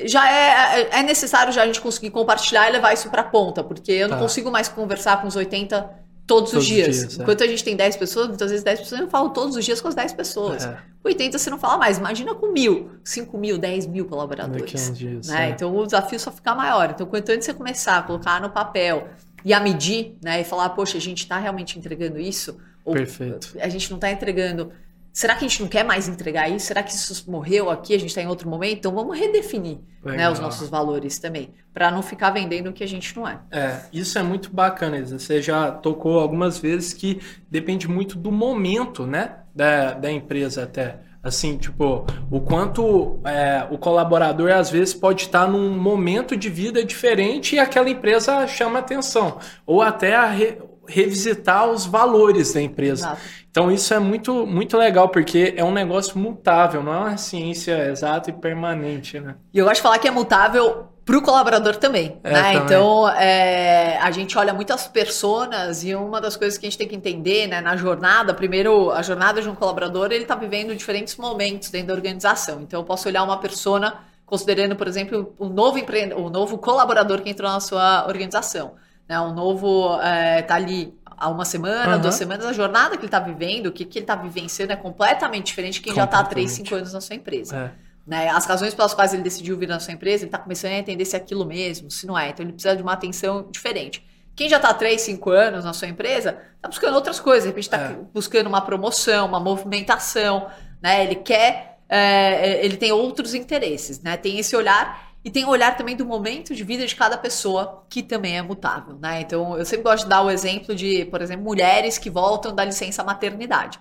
já 0.00 0.30
é, 0.30 0.98
é 0.98 1.02
necessário 1.02 1.52
já 1.52 1.62
a 1.62 1.66
gente 1.66 1.80
conseguir 1.80 2.10
compartilhar 2.10 2.68
e 2.68 2.72
levar 2.72 2.92
isso 2.92 3.08
para 3.10 3.22
a 3.22 3.24
ponta, 3.24 3.62
porque 3.62 3.92
eu 3.92 4.08
não 4.08 4.16
tá. 4.16 4.22
consigo 4.22 4.50
mais 4.50 4.68
conversar 4.68 5.20
com 5.20 5.28
os 5.28 5.36
80 5.36 5.80
todos, 6.26 6.50
todos 6.50 6.54
os 6.54 6.66
dias. 6.66 6.98
dias 6.98 7.18
é. 7.18 7.22
Enquanto 7.22 7.40
é. 7.42 7.44
a 7.44 7.46
gente 7.46 7.62
tem 7.62 7.76
10 7.76 7.96
pessoas, 7.96 8.28
muitas 8.28 8.50
vezes 8.50 8.64
10 8.64 8.80
pessoas 8.80 9.00
eu 9.00 9.08
falo 9.08 9.30
todos 9.30 9.56
os 9.56 9.64
dias 9.64 9.80
com 9.80 9.88
as 9.88 9.94
10 9.94 10.12
pessoas. 10.14 10.66
É. 10.66 10.78
80 11.04 11.38
você 11.38 11.50
não 11.50 11.58
fala 11.58 11.78
mais, 11.78 11.98
imagina 11.98 12.34
com 12.34 12.50
mil, 12.50 12.92
5 13.04 13.38
mil, 13.38 13.56
10 13.58 13.86
mil 13.86 14.06
colaboradores. 14.06 14.96
Dias, 14.96 15.28
né? 15.28 15.48
É. 15.48 15.50
Então 15.50 15.74
o 15.74 15.84
desafio 15.84 16.18
só 16.18 16.32
fica 16.32 16.54
maior. 16.54 16.90
Então, 16.90 17.06
quanto 17.06 17.30
antes 17.30 17.44
você 17.44 17.54
começar 17.54 17.98
a 17.98 18.02
colocar 18.02 18.40
no 18.40 18.50
papel 18.50 19.08
e 19.44 19.52
a 19.52 19.60
medir, 19.60 20.16
né? 20.22 20.40
E 20.40 20.44
falar, 20.44 20.70
poxa, 20.70 20.96
a 20.96 21.00
gente 21.00 21.18
está 21.18 21.38
realmente 21.38 21.78
entregando 21.78 22.18
isso? 22.18 22.58
Ou 22.84 22.94
Perfeito. 22.94 23.56
a 23.60 23.68
gente 23.68 23.90
não 23.90 23.96
está 23.96 24.10
entregando 24.10 24.72
Será 25.14 25.36
que 25.36 25.44
a 25.44 25.48
gente 25.48 25.62
não 25.62 25.68
quer 25.68 25.84
mais 25.84 26.08
entregar 26.08 26.50
isso? 26.50 26.66
Será 26.66 26.82
que 26.82 26.90
isso 26.90 27.30
morreu 27.30 27.70
aqui? 27.70 27.94
A 27.94 27.98
gente 27.98 28.08
está 28.08 28.20
em 28.20 28.26
outro 28.26 28.50
momento? 28.50 28.78
Então 28.78 28.92
vamos 28.92 29.16
redefinir 29.16 29.78
né, 30.04 30.28
os 30.28 30.40
nossos 30.40 30.68
valores 30.68 31.20
também, 31.20 31.54
para 31.72 31.88
não 31.88 32.02
ficar 32.02 32.30
vendendo 32.30 32.70
o 32.70 32.72
que 32.72 32.82
a 32.82 32.88
gente 32.88 33.16
não 33.16 33.26
é. 33.26 33.38
É, 33.52 33.80
isso 33.92 34.18
é 34.18 34.24
muito 34.24 34.52
bacana, 34.52 34.98
Isa. 34.98 35.16
Você 35.16 35.40
já 35.40 35.70
tocou 35.70 36.18
algumas 36.18 36.58
vezes 36.58 36.92
que 36.92 37.20
depende 37.48 37.86
muito 37.86 38.18
do 38.18 38.32
momento, 38.32 39.06
né, 39.06 39.36
da, 39.54 39.92
da 39.92 40.10
empresa 40.10 40.64
até. 40.64 40.98
Assim, 41.22 41.56
tipo, 41.56 42.04
o 42.28 42.40
quanto 42.40 43.20
é, 43.24 43.66
o 43.70 43.78
colaborador 43.78 44.50
às 44.50 44.68
vezes 44.68 44.92
pode 44.92 45.22
estar 45.22 45.46
num 45.48 45.70
momento 45.70 46.36
de 46.36 46.50
vida 46.50 46.84
diferente 46.84 47.54
e 47.54 47.58
aquela 47.58 47.88
empresa 47.88 48.46
chama 48.48 48.80
atenção. 48.80 49.38
Ou 49.64 49.80
até 49.80 50.14
a, 50.14 50.26
re, 50.26 50.58
revisitar 50.86 51.68
os 51.70 51.86
valores 51.86 52.52
da 52.52 52.60
empresa. 52.60 53.06
Exato. 53.06 53.22
Então 53.50 53.70
isso 53.70 53.94
é 53.94 54.00
muito, 54.00 54.44
muito 54.44 54.76
legal, 54.76 55.08
porque 55.08 55.54
é 55.56 55.62
um 55.62 55.72
negócio 55.72 56.18
mutável, 56.18 56.82
não 56.82 56.92
é 56.92 56.98
uma 56.98 57.16
ciência 57.16 57.88
exata 57.88 58.30
e 58.30 58.32
permanente, 58.32 59.20
né? 59.20 59.36
E 59.52 59.58
eu 59.58 59.64
gosto 59.64 59.76
de 59.76 59.82
falar 59.82 59.98
que 59.98 60.08
é 60.08 60.10
mutável 60.10 60.88
para 61.04 61.16
o 61.16 61.22
colaborador 61.22 61.76
também, 61.76 62.18
é, 62.24 62.32
né? 62.32 62.42
Também. 62.42 62.56
Então 62.56 63.08
é, 63.10 63.96
a 63.98 64.10
gente 64.10 64.36
olha 64.36 64.52
muitas 64.52 64.88
personas 64.88 65.84
e 65.84 65.94
uma 65.94 66.20
das 66.20 66.36
coisas 66.36 66.58
que 66.58 66.66
a 66.66 66.68
gente 66.68 66.78
tem 66.78 66.88
que 66.88 66.96
entender, 66.96 67.46
né, 67.46 67.60
na 67.60 67.76
jornada, 67.76 68.34
primeiro 68.34 68.90
a 68.90 69.02
jornada 69.02 69.40
de 69.40 69.48
um 69.48 69.54
colaborador 69.54 70.06
ele 70.06 70.22
está 70.22 70.34
vivendo 70.34 70.74
diferentes 70.74 71.16
momentos 71.16 71.70
dentro 71.70 71.88
da 71.88 71.94
organização. 71.94 72.60
Então 72.62 72.80
eu 72.80 72.84
posso 72.84 73.08
olhar 73.08 73.22
uma 73.22 73.38
persona 73.38 74.00
considerando, 74.26 74.74
por 74.74 74.88
exemplo, 74.88 75.32
o 75.38 75.48
novo 75.48 75.78
empreendedor, 75.78 76.24
o 76.24 76.30
novo 76.30 76.58
colaborador 76.58 77.20
que 77.20 77.30
entrou 77.30 77.48
na 77.48 77.60
sua 77.60 78.04
organização 78.08 78.72
né? 79.08 79.20
Um 79.20 79.32
novo 79.32 80.00
é, 80.00 80.42
tá 80.42 80.54
ali 80.54 80.94
há 81.16 81.28
uma 81.28 81.44
semana, 81.44 81.96
uhum. 81.96 82.02
duas 82.02 82.14
semanas, 82.14 82.46
a 82.46 82.52
jornada 82.52 82.96
que 82.96 83.02
ele 83.02 83.06
está 83.06 83.20
vivendo, 83.20 83.66
o 83.66 83.72
que, 83.72 83.84
que 83.84 83.98
ele 83.98 84.04
está 84.04 84.16
vivenciando 84.16 84.72
é 84.72 84.76
completamente 84.76 85.46
diferente 85.46 85.74
de 85.74 85.80
quem 85.80 85.94
já 85.94 86.04
está 86.04 86.18
há 86.18 86.24
três, 86.24 86.50
cinco 86.52 86.74
anos 86.74 86.92
na 86.92 87.00
sua 87.00 87.16
empresa. 87.16 87.56
É. 87.56 87.84
Né? 88.06 88.28
As 88.28 88.44
razões 88.44 88.74
pelas 88.74 88.92
quais 88.92 89.14
ele 89.14 89.22
decidiu 89.22 89.56
vir 89.56 89.68
na 89.68 89.80
sua 89.80 89.94
empresa, 89.94 90.24
ele 90.24 90.28
está 90.28 90.38
começando 90.38 90.72
a 90.72 90.78
entender 90.78 91.04
se 91.04 91.16
é 91.16 91.18
aquilo 91.18 91.46
mesmo, 91.46 91.90
se 91.90 92.06
não 92.06 92.18
é. 92.18 92.28
Então 92.28 92.44
ele 92.44 92.52
precisa 92.52 92.76
de 92.76 92.82
uma 92.82 92.92
atenção 92.92 93.48
diferente. 93.50 94.04
Quem 94.36 94.48
já 94.48 94.56
está 94.56 94.70
há 94.70 94.74
3, 94.74 95.00
5 95.00 95.30
anos 95.30 95.64
na 95.64 95.72
sua 95.72 95.88
empresa, 95.88 96.36
está 96.56 96.68
buscando 96.68 96.94
outras 96.94 97.20
coisas. 97.20 97.44
De 97.44 97.48
repente 97.48 97.64
está 97.64 97.78
é. 97.78 97.96
buscando 98.12 98.48
uma 98.48 98.60
promoção, 98.60 99.26
uma 99.26 99.40
movimentação, 99.40 100.48
né? 100.82 101.04
Ele 101.04 101.14
quer, 101.14 101.78
é, 101.88 102.64
ele 102.64 102.76
tem 102.76 102.92
outros 102.92 103.32
interesses, 103.32 104.02
né? 104.02 104.16
Tem 104.16 104.38
esse 104.38 104.54
olhar 104.56 105.13
e 105.24 105.30
tem 105.30 105.44
o 105.46 105.48
olhar 105.48 105.74
também 105.74 105.96
do 105.96 106.04
momento 106.04 106.54
de 106.54 106.62
vida 106.62 106.86
de 106.86 106.94
cada 106.94 107.16
pessoa, 107.16 107.82
que 107.88 108.02
também 108.02 108.36
é 108.36 108.42
mutável, 108.42 108.98
né? 109.00 109.22
Então, 109.22 109.56
eu 109.56 109.64
sempre 109.64 109.84
gosto 109.84 110.04
de 110.04 110.10
dar 110.10 110.20
o 110.20 110.30
exemplo 110.30 110.74
de, 110.74 111.06
por 111.06 111.22
exemplo, 111.22 111.42
mulheres 111.42 111.96
que 111.96 112.10
voltam 112.10 112.54
da 112.54 112.62
licença 112.62 113.02
maternidade. 113.02 113.80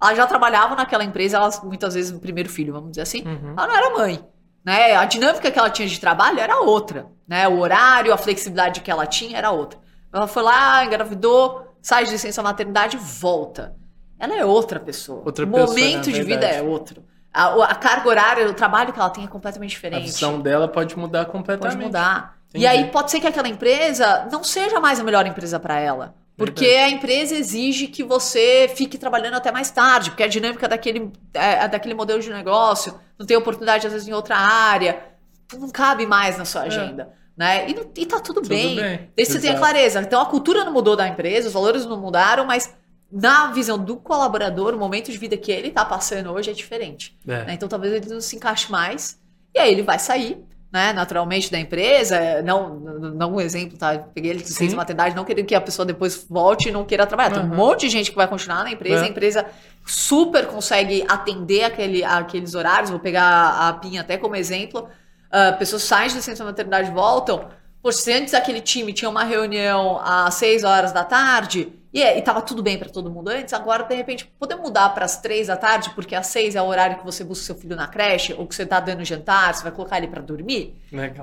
Elas 0.00 0.16
já 0.16 0.26
trabalhavam 0.26 0.76
naquela 0.76 1.02
empresa, 1.02 1.38
elas 1.38 1.60
muitas 1.64 1.94
vezes 1.94 2.12
no 2.12 2.20
primeiro 2.20 2.48
filho, 2.48 2.72
vamos 2.72 2.90
dizer 2.90 3.02
assim, 3.02 3.22
uhum. 3.26 3.54
ela 3.56 3.66
não 3.66 3.74
era 3.74 3.90
mãe. 3.90 4.24
Né? 4.64 4.94
A 4.94 5.04
dinâmica 5.04 5.50
que 5.50 5.58
ela 5.58 5.68
tinha 5.68 5.88
de 5.88 5.98
trabalho 5.98 6.38
era 6.38 6.60
outra. 6.60 7.06
Né? 7.26 7.48
O 7.48 7.58
horário, 7.58 8.12
a 8.12 8.16
flexibilidade 8.16 8.80
que 8.80 8.90
ela 8.90 9.04
tinha 9.04 9.36
era 9.36 9.50
outra. 9.50 9.80
Ela 10.12 10.28
foi 10.28 10.44
lá, 10.44 10.84
engravidou, 10.84 11.66
sai 11.82 12.04
de 12.04 12.12
licença 12.12 12.40
maternidade, 12.40 12.96
volta. 12.96 13.74
Ela 14.16 14.36
é 14.36 14.44
outra 14.44 14.78
pessoa. 14.78 15.22
Outra 15.24 15.44
o 15.44 15.50
pessoa, 15.50 15.66
momento 15.66 16.12
de 16.12 16.22
vida 16.22 16.46
é 16.46 16.62
outro. 16.62 17.02
A, 17.34 17.64
a, 17.64 17.74
carga 17.74 18.08
horária, 18.08 18.48
o 18.48 18.54
trabalho 18.54 18.92
que 18.92 18.98
ela 19.00 19.10
tem 19.10 19.24
é 19.24 19.26
completamente 19.26 19.70
diferente. 19.70 20.02
A 20.02 20.06
visão 20.06 20.40
dela 20.40 20.68
pode 20.68 20.96
mudar 20.96 21.24
completamente. 21.24 21.72
Pode 21.72 21.84
mudar. 21.84 22.38
E 22.54 22.64
aí 22.64 22.84
pode 22.86 23.10
ser 23.10 23.18
que 23.18 23.26
aquela 23.26 23.48
empresa 23.48 24.28
não 24.30 24.44
seja 24.44 24.78
mais 24.78 25.00
a 25.00 25.04
melhor 25.04 25.26
empresa 25.26 25.58
para 25.58 25.78
ela. 25.80 26.14
Porque 26.36 26.64
Verdade. 26.64 26.92
a 26.92 26.96
empresa 26.96 27.34
exige 27.34 27.88
que 27.88 28.02
você 28.02 28.70
fique 28.74 28.98
trabalhando 28.98 29.34
até 29.34 29.52
mais 29.52 29.70
tarde, 29.70 30.10
porque 30.10 30.22
a 30.22 30.28
dinâmica 30.28 30.68
daquele, 30.68 31.12
é, 31.32 31.66
daquele 31.68 31.94
modelo 31.94 32.20
de 32.20 32.30
negócio 32.30 32.98
não 33.18 33.26
tem 33.26 33.36
oportunidade, 33.36 33.86
às 33.86 33.92
vezes, 33.92 34.08
em 34.08 34.12
outra 34.12 34.36
área, 34.36 35.00
não 35.52 35.70
cabe 35.70 36.06
mais 36.06 36.36
na 36.36 36.44
sua 36.44 36.64
é. 36.64 36.66
agenda. 36.66 37.12
É. 37.20 37.24
Né? 37.36 37.68
E, 37.68 38.02
e 38.02 38.06
tá 38.06 38.20
tudo, 38.20 38.40
tudo 38.40 38.48
bem. 38.48 38.76
bem. 38.76 39.10
Desde 39.16 39.34
você 39.34 39.40
tenha 39.40 39.58
clareza. 39.58 40.00
Então 40.00 40.20
a 40.20 40.26
cultura 40.26 40.64
não 40.64 40.72
mudou 40.72 40.96
da 40.96 41.06
empresa, 41.06 41.48
os 41.48 41.54
valores 41.54 41.84
não 41.84 42.00
mudaram, 42.00 42.44
mas 42.44 42.72
na 43.14 43.52
visão 43.52 43.78
do 43.78 43.96
colaborador, 43.96 44.74
o 44.74 44.78
momento 44.78 45.12
de 45.12 45.16
vida 45.16 45.36
que 45.36 45.52
ele 45.52 45.68
está 45.68 45.84
passando 45.84 46.32
hoje 46.32 46.50
é 46.50 46.52
diferente. 46.52 47.16
É. 47.24 47.44
Né? 47.44 47.54
Então 47.54 47.68
talvez 47.68 47.92
ele 47.92 48.12
não 48.12 48.20
se 48.20 48.34
encaixe 48.34 48.72
mais. 48.72 49.20
E 49.54 49.58
aí 49.60 49.70
ele 49.70 49.82
vai 49.82 50.00
sair, 50.00 50.44
né, 50.72 50.92
naturalmente, 50.92 51.48
da 51.48 51.56
empresa. 51.56 52.42
Não, 52.42 52.74
não 52.80 53.34
um 53.34 53.40
exemplo, 53.40 53.78
tá? 53.78 53.96
Peguei 53.96 54.32
ele 54.32 54.40
de 54.40 54.48
licença 54.48 54.74
maternidade, 54.74 55.14
não 55.14 55.24
querendo 55.24 55.46
que 55.46 55.54
a 55.54 55.60
pessoa 55.60 55.86
depois 55.86 56.26
volte 56.28 56.70
e 56.70 56.72
não 56.72 56.84
queira 56.84 57.06
trabalhar. 57.06 57.36
Uhum. 57.36 57.42
Tem 57.42 57.52
um 57.52 57.54
monte 57.54 57.82
de 57.82 57.90
gente 57.90 58.10
que 58.10 58.16
vai 58.16 58.26
continuar 58.26 58.64
na 58.64 58.72
empresa, 58.72 59.04
é. 59.04 59.06
a 59.06 59.10
empresa 59.10 59.46
super 59.86 60.46
consegue 60.48 61.04
atender 61.08 61.62
aquele, 61.62 62.02
aqueles 62.02 62.56
horários. 62.56 62.90
Vou 62.90 62.98
pegar 62.98 63.68
a 63.68 63.72
Pinha 63.74 64.00
até 64.00 64.16
como 64.16 64.34
exemplo. 64.34 64.88
Uh, 65.28 65.56
pessoas 65.56 65.84
saem 65.84 66.08
de 66.08 66.16
licença 66.16 66.44
maternidade 66.44 66.90
e 66.90 66.92
voltam. 66.92 67.48
Poxa, 67.84 67.98
se 67.98 68.12
antes 68.14 68.32
aquele 68.32 68.62
time 68.62 68.94
tinha 68.94 69.10
uma 69.10 69.24
reunião 69.24 70.00
às 70.02 70.36
6 70.36 70.64
horas 70.64 70.90
da 70.90 71.04
tarde 71.04 71.70
e, 71.92 72.02
é, 72.02 72.18
estava 72.18 72.40
tudo 72.40 72.62
bem 72.62 72.78
para 72.78 72.88
todo 72.88 73.10
mundo 73.10 73.28
antes, 73.28 73.52
agora 73.52 73.84
de 73.84 73.94
repente 73.94 74.24
podemos 74.38 74.64
mudar 74.64 74.88
para 74.94 75.04
as 75.04 75.20
três 75.20 75.48
da 75.48 75.56
tarde, 75.56 75.90
porque 75.90 76.14
às 76.14 76.28
seis 76.28 76.56
é 76.56 76.62
o 76.62 76.64
horário 76.64 76.96
que 76.96 77.04
você 77.04 77.22
busca 77.22 77.44
seu 77.44 77.54
filho 77.54 77.76
na 77.76 77.86
creche, 77.86 78.32
ou 78.32 78.46
que 78.48 78.54
você 78.54 78.62
está 78.62 78.80
dando 78.80 79.04
jantar, 79.04 79.54
você 79.54 79.62
vai 79.62 79.70
colocar 79.70 79.98
ele 79.98 80.08
para 80.08 80.22
dormir. 80.22 80.74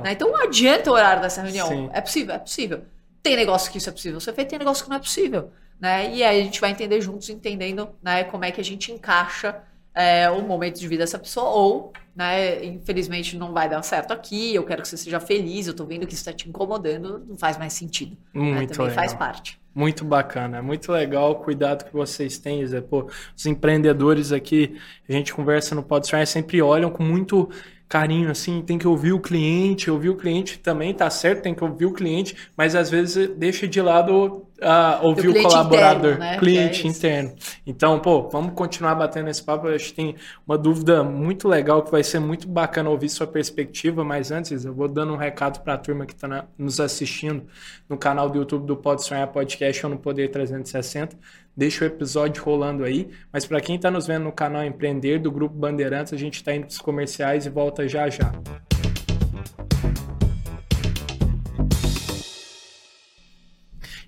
Né? 0.02 0.12
Então 0.12 0.30
não 0.30 0.42
adianta 0.42 0.92
o 0.92 0.94
horário 0.94 1.22
dessa 1.22 1.42
reunião. 1.42 1.68
Sim. 1.68 1.90
É 1.92 2.00
possível, 2.00 2.36
é 2.36 2.38
possível. 2.38 2.86
Tem 3.24 3.36
negócio 3.36 3.72
que 3.72 3.80
isso 3.80 3.90
é 3.90 3.92
possível 3.92 4.20
ser 4.20 4.32
feito, 4.32 4.50
tem 4.50 4.60
negócio 4.60 4.84
que 4.84 4.90
não 4.92 4.98
é 4.98 5.00
possível. 5.00 5.52
Né? 5.80 6.14
E 6.14 6.24
aí 6.24 6.40
a 6.40 6.44
gente 6.44 6.62
vai 6.62 6.70
entender 6.70 7.02
juntos, 7.02 7.28
entendendo 7.28 7.90
né, 8.04 8.24
como 8.26 8.46
é 8.46 8.52
que 8.52 8.62
a 8.62 8.64
gente 8.64 8.92
encaixa 8.92 9.58
é, 9.94 10.30
o 10.30 10.42
momento 10.42 10.80
de 10.80 10.88
vida 10.88 11.04
dessa 11.04 11.20
pessoa, 11.20 11.50
ou, 11.50 11.94
né, 12.16 12.64
infelizmente 12.66 13.38
não 13.38 13.52
vai 13.52 13.70
dar 13.70 13.82
certo 13.84 14.12
aqui, 14.12 14.56
eu 14.56 14.64
quero 14.64 14.82
que 14.82 14.88
você 14.88 14.98
seja 14.98 15.20
feliz, 15.20 15.68
eu 15.68 15.74
tô 15.74 15.86
vendo 15.86 16.08
que 16.08 16.14
isso 16.14 16.22
está 16.22 16.34
te 16.34 16.48
incomodando, 16.48 17.24
não 17.28 17.38
faz 17.38 17.58
mais 17.58 17.74
sentido. 17.74 18.18
Né? 18.34 18.42
Muito 18.42 18.54
né? 18.54 18.66
Também 18.68 18.90
legal. 18.90 18.96
faz 18.96 19.14
parte. 19.14 19.60
Muito 19.74 20.04
bacana, 20.04 20.62
muito 20.62 20.92
legal 20.92 21.32
o 21.32 21.36
cuidado 21.36 21.86
que 21.86 21.94
vocês 21.94 22.38
têm, 22.38 22.66
Zé. 22.66 22.82
Pô, 22.82 23.10
os 23.36 23.46
empreendedores 23.46 24.34
aqui, 24.34 24.78
a 25.08 25.14
gente 25.14 25.34
conversa 25.34 25.74
no 25.74 25.82
Podstart, 25.82 26.28
sempre 26.28 26.62
olham 26.62 26.90
com 26.90 27.04
muito 27.04 27.50
carinho, 27.88 28.32
assim, 28.32 28.62
tem 28.62 28.78
que 28.78 28.88
ouvir 28.88 29.12
o 29.12 29.20
cliente, 29.20 29.92
ouvir 29.92 30.10
o 30.10 30.16
cliente 30.16 30.58
também 30.60 30.94
tá 30.94 31.10
certo, 31.10 31.42
tem 31.42 31.54
que 31.54 31.62
ouvir 31.62 31.86
o 31.86 31.94
cliente, 31.94 32.38
mas 32.56 32.74
às 32.74 32.90
vezes 32.90 33.30
deixa 33.36 33.68
de 33.68 33.82
lado 33.82 34.46
uh, 34.62 35.06
ouvir 35.06 35.30
o, 35.30 35.42
colaborador, 35.42 36.14
interno, 36.14 36.20
né? 36.20 36.38
cliente 36.38 36.86
é 36.86 36.90
interno. 36.90 37.34
Então, 37.66 38.00
pô, 38.00 38.30
vamos 38.30 38.54
continuar 38.54 38.96
batendo 38.96 39.30
esse 39.30 39.44
papo. 39.44 39.68
Eu 39.68 39.76
acho 39.76 39.88
que 39.88 39.94
tem 39.94 40.16
uma 40.48 40.58
dúvida 40.58 41.04
muito 41.04 41.48
legal 41.48 41.82
que 41.82 41.92
vai 41.92 42.04
ser 42.04 42.20
muito 42.20 42.48
bacana 42.48 42.90
ouvir 42.90 43.10
sua 43.10 43.28
perspectiva, 43.28 44.04
mas 44.04 44.32
antes 44.32 44.66
eu 44.66 44.74
vou 44.74 44.88
dando 44.88 45.14
um 45.14 45.18
recado 45.18 45.62
para 45.62 45.74
a 45.74 45.78
turma 45.78 46.06
que 46.06 46.14
está 46.14 46.46
nos 46.58 46.80
assistindo 46.80 47.44
no 47.90 47.98
canal 47.98 48.30
do 48.30 48.38
YouTube 48.38 48.66
do 48.66 48.78
Pode 48.78 49.04
Sonhar 49.04 49.28
Podcast 49.28 49.86
ou 49.86 49.92
no 49.92 49.98
Poder 49.98 50.30
360 50.30 51.18
deixa 51.56 51.84
o 51.84 51.88
episódio 51.88 52.44
rolando 52.44 52.84
aí. 52.84 53.10
Mas 53.32 53.46
para 53.46 53.60
quem 53.62 53.76
está 53.76 53.92
nos 53.92 54.08
vendo 54.08 54.24
no 54.24 54.32
canal 54.32 54.64
Empreender 54.64 55.20
do 55.20 55.32
Grupo 55.32 55.56
Bandeirantes, 55.56 56.14
a 56.14 56.18
gente 56.18 56.36
está 56.36 56.54
indo 56.54 56.66
para 56.66 56.72
os 56.72 56.80
comerciais 56.80 57.46
e 57.46 57.50
volta 57.50 57.88
já 57.88 58.10
já. 58.10 58.32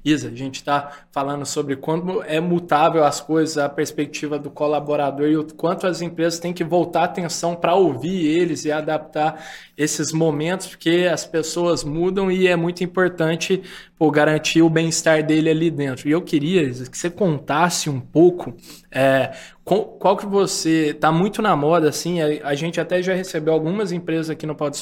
Isa, 0.04 0.28
a 0.28 0.36
gente 0.36 0.56
está 0.56 0.92
falando 1.12 1.46
sobre 1.46 1.76
como 1.76 2.22
é 2.24 2.40
mutável 2.40 3.04
as 3.04 3.22
coisas, 3.22 3.58
a 3.58 3.70
perspectiva 3.70 4.38
do 4.38 4.50
colaborador 4.50 5.28
e 5.28 5.38
o 5.38 5.46
quanto 5.46 5.88
as 5.88 6.02
empresas 6.02 6.40
têm 6.40 6.52
que 6.52 6.64
voltar 6.64 7.06
atenção 7.06 7.56
para 7.56 7.74
ouvir 7.74 8.26
eles 8.26 8.66
e 8.66 8.72
adaptar 8.72 9.46
esses 9.78 10.12
momentos, 10.12 10.68
porque 10.68 11.10
as 11.12 11.26
pessoas 11.26 11.84
mudam 11.84 12.30
e 12.30 12.48
é 12.48 12.56
muito 12.56 12.84
importante 12.84 13.64
pô, 13.98 14.12
garantir 14.12 14.62
o 14.62 14.70
bem-estar 14.70 15.24
dele 15.24 15.50
ali 15.50 15.72
dentro. 15.72 16.08
E 16.08 16.12
eu 16.12 16.22
queria 16.22 16.62
Isa, 16.62 16.90
que 16.90 16.98
você 16.98 17.10
contasse 17.10 17.90
um 17.90 18.00
pouco 18.00 18.56
é, 18.92 19.32
qual, 19.64 20.18
que 20.18 20.26
você 20.26 20.90
está 20.90 21.12
muito 21.12 21.42
na 21.42 21.56
moda 21.56 21.88
assim. 21.90 22.22
A, 22.22 22.50
a, 22.50 22.56
gente 22.56 22.80
até 22.82 23.02
já 23.02 23.14
recebeu 23.14 23.54
algumas 23.54 23.92
empresas 23.92 24.30
aqui 24.30 24.46
no 24.46 24.56
Pode 24.56 24.78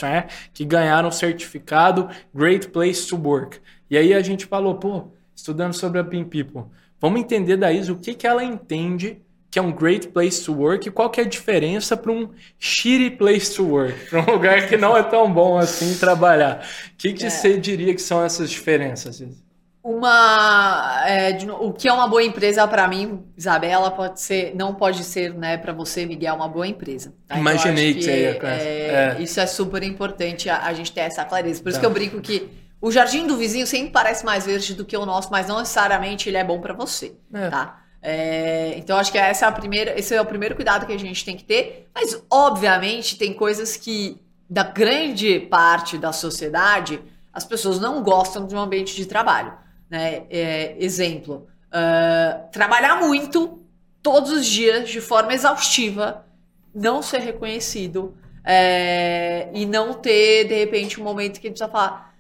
que 0.53 0.65
ganharam 0.65 1.10
o 1.10 1.12
certificado 1.12 2.10
Great 2.34 2.69
Place 2.69 3.07
to 3.07 3.15
Work. 3.15 3.60
E 3.91 3.97
aí 3.97 4.13
a 4.13 4.21
gente 4.21 4.45
falou, 4.45 4.75
pô, 4.75 5.10
estudando 5.36 5.73
sobre 5.73 5.99
a 5.99 6.04
Pin 6.04 6.23
People, 6.23 6.63
vamos 6.97 7.19
entender 7.19 7.58
da 7.58 7.73
Isa 7.73 7.91
o 7.91 7.97
que, 7.97 8.13
que 8.13 8.25
ela 8.25 8.41
entende 8.41 9.21
que 9.51 9.60
é 9.60 9.62
um 9.62 9.73
great 9.73 10.08
place 10.08 10.45
to 10.45 10.54
work 10.54 10.88
e 10.88 10.91
qual 10.91 11.10
que 11.10 11.19
é 11.19 11.25
a 11.25 11.27
diferença 11.27 11.97
para 11.97 12.10
um 12.10 12.30
shitty 12.58 13.17
place 13.17 13.54
to 13.54 13.65
work, 13.67 13.93
para 14.10 14.21
um 14.21 14.32
lugar 14.32 14.69
que 14.69 14.77
não 14.77 14.95
é 14.95 15.04
tão 15.04 15.30
bom 15.30 15.58
assim 15.58 15.93
trabalhar. 15.99 16.65
O 16.93 16.97
que, 16.97 17.12
que 17.12 17.25
é. 17.25 17.30
você 17.30 17.58
diria 17.58 17.93
que 17.93 18.01
são 18.01 18.23
essas 18.23 18.49
diferenças? 18.49 19.21
Uma, 19.84 21.04
é, 21.06 21.34
de, 21.34 21.51
o 21.51 21.73
que 21.73 21.89
é 21.89 21.91
uma 21.91 22.08
boa 22.08 22.23
empresa 22.23 22.65
para 22.65 22.88
mim, 22.88 23.25
Isabela, 23.36 23.91
pode 23.91 24.21
ser, 24.21 24.56
não 24.56 24.73
pode 24.73 25.04
ser, 25.04 25.34
né, 25.34 25.58
para 25.58 25.73
você, 25.73 26.06
Miguel, 26.06 26.36
uma 26.36 26.47
boa 26.47 26.65
empresa. 26.65 27.10
Tá? 27.27 27.36
Então, 27.36 27.39
Imaginei 27.39 27.93
que, 27.93 27.99
que, 27.99 28.06
você 28.06 28.21
ia 28.21 28.39
é, 28.43 29.17
é, 29.17 29.21
Isso 29.21 29.38
é 29.38 29.47
super 29.47 29.84
importante 29.84 30.49
a, 30.49 30.65
a, 30.65 30.73
gente 30.73 30.93
ter 30.93 31.01
essa 31.01 31.25
clareza. 31.25 31.62
Por 31.62 31.69
isso 31.69 31.77
tá. 31.77 31.82
que 31.82 31.86
eu 31.88 31.91
brinco 31.91 32.21
que 32.21 32.61
o 32.81 32.91
jardim 32.91 33.27
do 33.27 33.37
vizinho 33.37 33.67
sempre 33.67 33.91
parece 33.91 34.25
mais 34.25 34.45
verde 34.45 34.73
do 34.73 34.83
que 34.83 34.97
o 34.97 35.05
nosso, 35.05 35.29
mas 35.31 35.47
não 35.47 35.59
necessariamente 35.59 36.27
ele 36.27 36.37
é 36.37 36.43
bom 36.43 36.59
para 36.59 36.73
você, 36.73 37.13
é. 37.31 37.49
tá? 37.49 37.83
É, 38.01 38.73
então 38.77 38.97
acho 38.97 39.11
que 39.11 39.17
essa 39.19 39.45
é 39.45 39.47
a 39.47 39.51
primeira, 39.51 39.97
esse 39.97 40.15
é 40.15 40.19
o 40.19 40.25
primeiro 40.25 40.55
cuidado 40.55 40.87
que 40.87 40.91
a 40.91 40.97
gente 40.97 41.23
tem 41.23 41.37
que 41.37 41.43
ter. 41.43 41.87
Mas 41.93 42.19
obviamente 42.31 43.17
tem 43.17 43.31
coisas 43.33 43.77
que 43.77 44.19
da 44.49 44.63
grande 44.63 45.39
parte 45.39 45.97
da 45.97 46.11
sociedade 46.11 46.99
as 47.31 47.45
pessoas 47.45 47.79
não 47.79 48.01
gostam 48.01 48.47
de 48.47 48.55
um 48.55 48.59
ambiente 48.59 48.95
de 48.95 49.05
trabalho, 49.05 49.53
né? 49.89 50.23
É, 50.29 50.75
exemplo, 50.79 51.47
uh, 51.67 52.51
trabalhar 52.51 52.95
muito 52.95 53.63
todos 54.01 54.31
os 54.31 54.45
dias 54.45 54.89
de 54.89 54.99
forma 54.99 55.33
exaustiva, 55.33 56.25
não 56.73 57.03
ser 57.03 57.19
reconhecido 57.19 58.17
é, 58.43 59.49
e 59.53 59.65
não 59.65 59.93
ter 59.93 60.45
de 60.45 60.55
repente 60.55 60.99
um 60.99 61.03
momento 61.03 61.39
que 61.39 61.47
a 61.47 61.49
gente 61.49 61.59
precisa 61.59 61.71
falar 61.71 62.11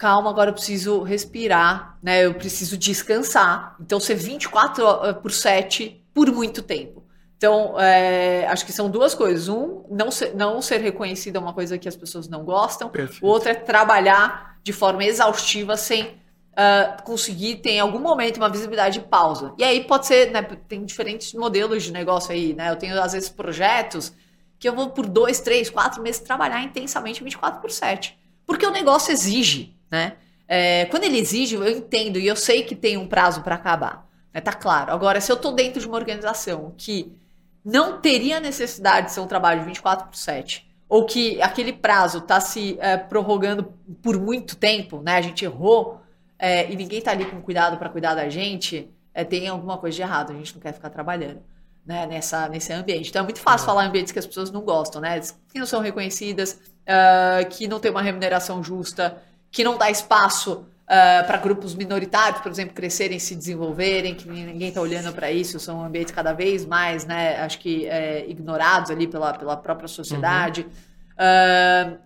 calma, 0.00 0.30
agora 0.30 0.48
eu 0.48 0.54
preciso 0.54 1.02
respirar, 1.02 1.98
né? 2.02 2.24
Eu 2.24 2.32
preciso 2.32 2.78
descansar. 2.78 3.76
Então, 3.78 4.00
ser 4.00 4.14
24 4.14 4.82
eh, 4.82 5.12
por 5.12 5.30
7 5.30 6.02
por 6.14 6.32
muito 6.32 6.62
tempo. 6.62 7.04
Então, 7.36 7.78
é, 7.78 8.46
acho 8.48 8.64
que 8.64 8.72
são 8.72 8.88
duas 8.88 9.14
coisas. 9.14 9.46
Um, 9.46 9.84
não 9.90 10.10
ser, 10.10 10.34
não 10.34 10.62
ser 10.62 10.78
reconhecido 10.80 11.36
é 11.36 11.38
uma 11.38 11.52
coisa 11.52 11.76
que 11.76 11.86
as 11.86 11.96
pessoas 11.96 12.28
não 12.28 12.44
gostam. 12.44 12.88
Perfeito. 12.88 13.22
O 13.24 13.28
outro 13.28 13.50
é 13.50 13.54
trabalhar 13.54 14.56
de 14.64 14.72
forma 14.72 15.04
exaustiva 15.04 15.76
sem 15.76 16.04
uh, 16.04 17.02
conseguir 17.04 17.56
ter 17.56 17.72
em 17.72 17.80
algum 17.80 17.98
momento 17.98 18.38
uma 18.38 18.48
visibilidade 18.48 19.00
de 19.00 19.06
pausa. 19.06 19.52
E 19.58 19.64
aí 19.64 19.84
pode 19.84 20.06
ser, 20.06 20.30
né? 20.30 20.40
Tem 20.66 20.82
diferentes 20.82 21.34
modelos 21.34 21.82
de 21.82 21.92
negócio 21.92 22.32
aí, 22.32 22.54
né? 22.54 22.70
Eu 22.70 22.76
tenho, 22.76 22.98
às 23.02 23.12
vezes, 23.12 23.28
projetos 23.28 24.14
que 24.58 24.66
eu 24.66 24.74
vou 24.74 24.88
por 24.88 25.06
dois, 25.06 25.40
três, 25.40 25.68
quatro 25.68 26.02
meses 26.02 26.22
trabalhar 26.22 26.62
intensamente 26.62 27.22
24 27.22 27.60
por 27.60 27.70
7. 27.70 28.18
Porque 28.46 28.64
o 28.64 28.70
negócio 28.70 29.12
exige 29.12 29.78
né? 29.90 30.14
É, 30.46 30.86
quando 30.86 31.04
ele 31.04 31.18
exige, 31.18 31.54
eu 31.54 31.68
entendo 31.68 32.18
e 32.18 32.26
eu 32.26 32.34
sei 32.34 32.64
que 32.64 32.74
tem 32.74 32.96
um 32.96 33.06
prazo 33.06 33.42
para 33.42 33.54
acabar. 33.54 34.08
Né? 34.34 34.40
Tá 34.40 34.52
claro. 34.52 34.92
Agora, 34.92 35.20
se 35.20 35.30
eu 35.30 35.36
estou 35.36 35.52
dentro 35.52 35.80
de 35.80 35.86
uma 35.86 35.96
organização 35.96 36.74
que 36.76 37.16
não 37.64 38.00
teria 38.00 38.40
necessidade 38.40 39.06
de 39.06 39.12
ser 39.12 39.20
um 39.20 39.26
trabalho 39.26 39.60
de 39.60 39.66
24 39.66 40.08
por 40.08 40.16
7, 40.16 40.68
ou 40.88 41.06
que 41.06 41.40
aquele 41.40 41.72
prazo 41.72 42.18
está 42.18 42.40
se 42.40 42.76
é, 42.80 42.96
prorrogando 42.96 43.72
por 44.02 44.18
muito 44.18 44.56
tempo, 44.56 45.00
né? 45.00 45.16
A 45.16 45.22
gente 45.22 45.44
errou 45.44 46.00
é, 46.36 46.70
e 46.70 46.74
ninguém 46.74 46.98
está 46.98 47.12
ali 47.12 47.24
com 47.26 47.40
cuidado 47.40 47.76
para 47.76 47.88
cuidar 47.88 48.14
da 48.16 48.28
gente, 48.28 48.90
é, 49.14 49.22
tem 49.22 49.46
alguma 49.46 49.78
coisa 49.78 49.94
de 49.94 50.02
errado. 50.02 50.32
A 50.32 50.34
gente 50.34 50.54
não 50.54 50.60
quer 50.60 50.72
ficar 50.72 50.90
trabalhando. 50.90 51.40
Né, 51.86 52.06
nessa, 52.06 52.46
nesse 52.46 52.72
ambiente. 52.74 53.08
Então 53.08 53.22
é 53.22 53.24
muito 53.24 53.40
fácil 53.40 53.64
é. 53.64 53.66
falar 53.66 53.84
em 53.84 53.88
ambientes 53.88 54.12
que 54.12 54.18
as 54.18 54.26
pessoas 54.26 54.50
não 54.50 54.60
gostam, 54.60 55.00
né? 55.00 55.18
Que 55.50 55.58
não 55.58 55.66
são 55.66 55.80
reconhecidas, 55.80 56.60
uh, 56.82 57.48
que 57.48 57.66
não 57.66 57.80
tem 57.80 57.90
uma 57.90 58.02
remuneração 58.02 58.62
justa, 58.62 59.16
que 59.50 59.64
não 59.64 59.76
dá 59.76 59.90
espaço 59.90 60.52
uh, 60.52 60.66
ah, 60.88 61.24
para 61.26 61.38
grupos 61.38 61.74
minoritários, 61.74 62.40
por 62.40 62.50
exemplo, 62.50 62.74
crescerem, 62.74 63.18
se 63.18 63.34
desenvolverem, 63.34 64.14
que 64.14 64.28
ninguém 64.28 64.68
está 64.68 64.80
olhando 64.80 65.12
para 65.12 65.30
isso, 65.30 65.58
são 65.58 65.84
ambientes 65.84 66.12
cada 66.12 66.32
vez 66.32 66.64
mais, 66.64 67.04
né, 67.04 67.40
acho 67.40 67.58
que 67.58 67.86
é, 67.86 68.28
ignorados 68.28 68.90
ali 68.90 69.06
pela, 69.06 69.32
pela 69.32 69.56
própria 69.56 69.88
sociedade. 69.88 70.62
Uhum. 70.62 71.96
Uh, 71.96 71.98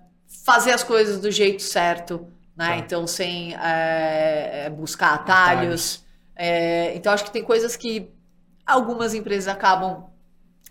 fazer 0.44 0.72
as 0.72 0.82
coisas 0.82 1.20
do 1.20 1.30
jeito 1.30 1.62
certo, 1.62 2.26
né? 2.56 2.68
Tá. 2.68 2.76
Então, 2.76 3.06
sem 3.06 3.54
é, 3.54 4.70
buscar 4.70 5.14
atalhos. 5.14 5.24
atalhos. 5.54 6.04
É, 6.36 6.94
então, 6.96 7.12
acho 7.12 7.24
que 7.24 7.30
tem 7.30 7.42
coisas 7.44 7.76
que 7.76 8.10
algumas 8.66 9.14
empresas 9.14 9.48
acabam 9.48 10.06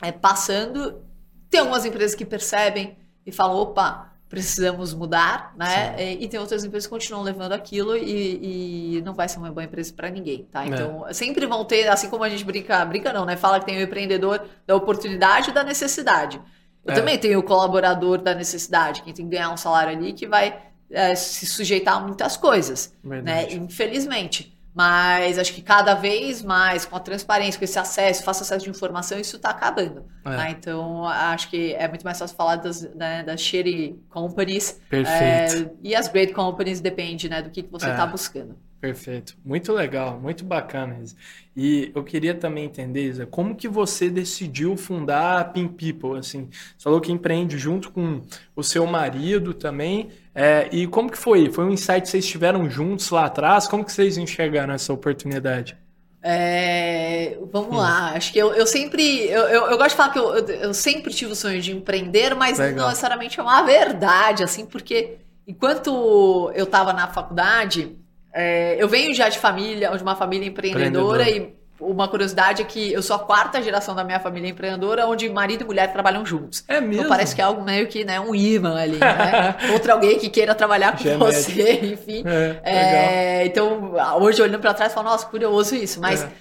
é, 0.01 0.11
passando. 0.11 1.01
Tem 1.49 1.59
algumas 1.59 1.85
empresas 1.85 2.15
que 2.15 2.25
percebem 2.25 2.97
e 3.25 3.31
falam: 3.31 3.57
opa, 3.57 4.12
precisamos 4.33 4.95
mudar, 4.95 5.53
né? 5.55 5.93
E, 5.99 6.23
e, 6.23 6.27
tem 6.27 6.39
outras 6.39 6.65
empresas 6.65 6.87
que 6.87 6.89
continuam 6.89 7.21
levando 7.21 7.51
aquilo 7.51 7.95
e, 7.95 8.97
e 8.97 9.01
não 9.03 9.13
vai 9.13 9.29
ser 9.29 9.37
uma 9.37 9.51
boa 9.51 9.63
empresa 9.63 9.93
para 9.93 10.09
ninguém, 10.09 10.47
tá? 10.51 10.63
É. 10.63 10.69
Então, 10.69 11.07
é. 11.07 11.13
sempre 11.13 11.45
vão 11.45 11.63
ter, 11.63 11.87
assim 11.87 12.09
como 12.09 12.23
a 12.23 12.29
gente 12.29 12.43
brinca, 12.43 12.83
brinca 12.83 13.13
não, 13.13 13.25
né? 13.25 13.37
Fala 13.37 13.59
que 13.59 13.67
tem 13.67 13.77
o 13.77 13.81
empreendedor 13.81 14.43
da 14.65 14.75
oportunidade 14.75 15.51
e 15.51 15.53
da 15.53 15.63
necessidade. 15.63 16.41
Eu 16.83 16.93
é. 16.93 16.95
também 16.95 17.15
tenho 17.19 17.37
o 17.37 17.43
colaborador 17.43 18.17
da 18.17 18.33
necessidade, 18.33 19.03
quem 19.03 19.13
tem 19.13 19.23
que 19.23 19.35
ganhar 19.35 19.51
um 19.51 19.57
salário 19.57 19.95
ali 19.95 20.13
que 20.13 20.25
vai 20.25 20.59
é, 20.89 21.13
se 21.13 21.45
sujeitar 21.45 21.97
a 21.97 21.99
muitas 21.99 22.35
coisas? 22.35 22.91
Verdade. 23.03 23.55
né? 23.55 23.63
Infelizmente. 23.63 24.52
Mas 24.73 25.37
acho 25.37 25.53
que 25.53 25.61
cada 25.61 25.93
vez 25.93 26.41
mais, 26.41 26.83
com 26.83 26.95
a 26.95 26.99
transparência, 26.99 27.59
com 27.59 27.63
esse 27.63 27.77
acesso, 27.77 28.23
fácil 28.23 28.41
acesso 28.41 28.65
de 28.65 28.71
informação, 28.71 29.19
isso 29.19 29.35
está 29.35 29.51
acabando. 29.51 30.05
É. 30.25 30.29
Né? 30.29 30.55
Então, 30.57 31.05
acho 31.05 31.49
que 31.49 31.73
é 31.73 31.87
muito 31.87 32.03
mais 32.03 32.17
fácil 32.17 32.35
falar 32.35 32.55
das, 32.55 32.81
né, 32.95 33.23
das 33.23 33.39
shitty 33.39 33.95
companies. 34.09 34.81
Perfeito. 34.89 35.69
É, 35.69 35.71
e 35.83 35.95
as 35.95 36.07
great 36.07 36.33
companies 36.33 36.81
depende 36.81 37.29
né, 37.29 37.41
do 37.41 37.51
que, 37.51 37.61
que 37.61 37.71
você 37.71 37.89
está 37.89 38.03
é. 38.03 38.07
buscando. 38.07 38.57
Perfeito. 38.83 39.37
Muito 39.45 39.71
legal, 39.71 40.19
muito 40.19 40.43
bacana, 40.43 40.97
Isa. 41.01 41.15
E 41.55 41.89
eu 41.95 42.03
queria 42.03 42.33
também 42.35 42.65
entender, 42.65 43.07
Isa, 43.07 43.25
como 43.25 43.55
que 43.55 43.65
você 43.65 44.09
decidiu 44.09 44.75
fundar 44.75 45.39
a 45.39 45.45
Pin 45.45 45.69
People? 45.69 46.19
Assim, 46.19 46.49
você 46.51 46.83
falou 46.83 46.99
que 46.99 47.09
empreende 47.09 47.57
junto 47.57 47.89
com 47.91 48.19
o 48.53 48.61
seu 48.61 48.85
marido 48.85 49.53
também. 49.53 50.09
É, 50.35 50.67
e 50.69 50.85
como 50.85 51.09
que 51.09 51.17
foi? 51.17 51.49
Foi 51.49 51.63
um 51.63 51.71
insight 51.71 52.01
que 52.01 52.09
vocês 52.09 52.25
estiveram 52.25 52.69
juntos 52.69 53.09
lá 53.09 53.23
atrás? 53.23 53.69
Como 53.69 53.85
que 53.85 53.91
vocês 53.93 54.17
enxergaram 54.17 54.73
essa 54.73 54.91
oportunidade? 54.91 55.77
É, 56.21 57.37
vamos 57.53 57.71
hum. 57.71 57.77
lá, 57.77 58.11
acho 58.11 58.33
que 58.33 58.39
eu, 58.39 58.53
eu 58.53 58.67
sempre. 58.67 59.29
Eu, 59.29 59.43
eu, 59.43 59.65
eu, 59.67 59.77
gosto 59.77 59.91
de 59.91 59.95
falar 59.95 60.11
que 60.11 60.19
eu, 60.19 60.33
eu, 60.35 60.73
sempre 60.73 61.13
tive 61.13 61.31
o 61.31 61.35
sonho 61.37 61.61
de 61.61 61.71
empreender, 61.71 62.35
mas 62.35 62.59
Legal. 62.59 62.79
não 62.81 62.89
necessariamente 62.89 63.39
é 63.39 63.43
uma 63.43 63.61
verdade, 63.61 64.43
assim, 64.43 64.65
porque 64.65 65.19
enquanto 65.47 66.51
eu 66.53 66.65
estava 66.65 66.91
na 66.91 67.07
faculdade, 67.07 68.02
é, 68.33 68.75
eu 68.81 68.87
venho 68.89 69.13
já 69.13 69.29
de 69.29 69.37
família, 69.37 69.95
de 69.95 70.03
uma 70.03 70.15
família 70.15 70.47
empreendedora 70.47 71.29
e 71.29 71.53
uma 71.79 72.07
curiosidade 72.07 72.61
é 72.61 72.65
que 72.65 72.91
eu 72.93 73.01
sou 73.01 73.15
a 73.15 73.19
quarta 73.19 73.61
geração 73.61 73.93
da 73.93 74.03
minha 74.03 74.19
família 74.19 74.49
empreendedora, 74.49 75.05
onde 75.05 75.29
marido 75.29 75.63
e 75.63 75.65
mulher 75.65 75.91
trabalham 75.91 76.25
juntos. 76.25 76.63
É 76.67 76.79
mesmo? 76.79 76.95
Então 76.95 77.09
parece 77.09 77.35
que 77.35 77.41
é 77.41 77.43
algo 77.43 77.61
meio 77.61 77.87
que, 77.87 78.05
né, 78.05 78.19
um 78.19 78.33
imã 78.33 78.75
ali, 78.75 78.97
né? 78.97 79.55
Outra 79.73 79.93
alguém 79.93 80.17
que 80.17 80.29
queira 80.29 80.55
trabalhar 80.55 80.97
com 80.97 81.17
você, 81.17 81.79
enfim. 81.93 82.23
É, 82.25 83.41
é, 83.41 83.45
então, 83.45 83.93
hoje 84.21 84.41
olhando 84.41 84.61
para 84.61 84.73
trás, 84.73 84.91
eu 84.91 84.95
falo, 84.95 85.09
nossa, 85.09 85.25
curioso 85.25 85.75
isso. 85.75 85.99
Mas 85.99 86.23
é. 86.23 86.31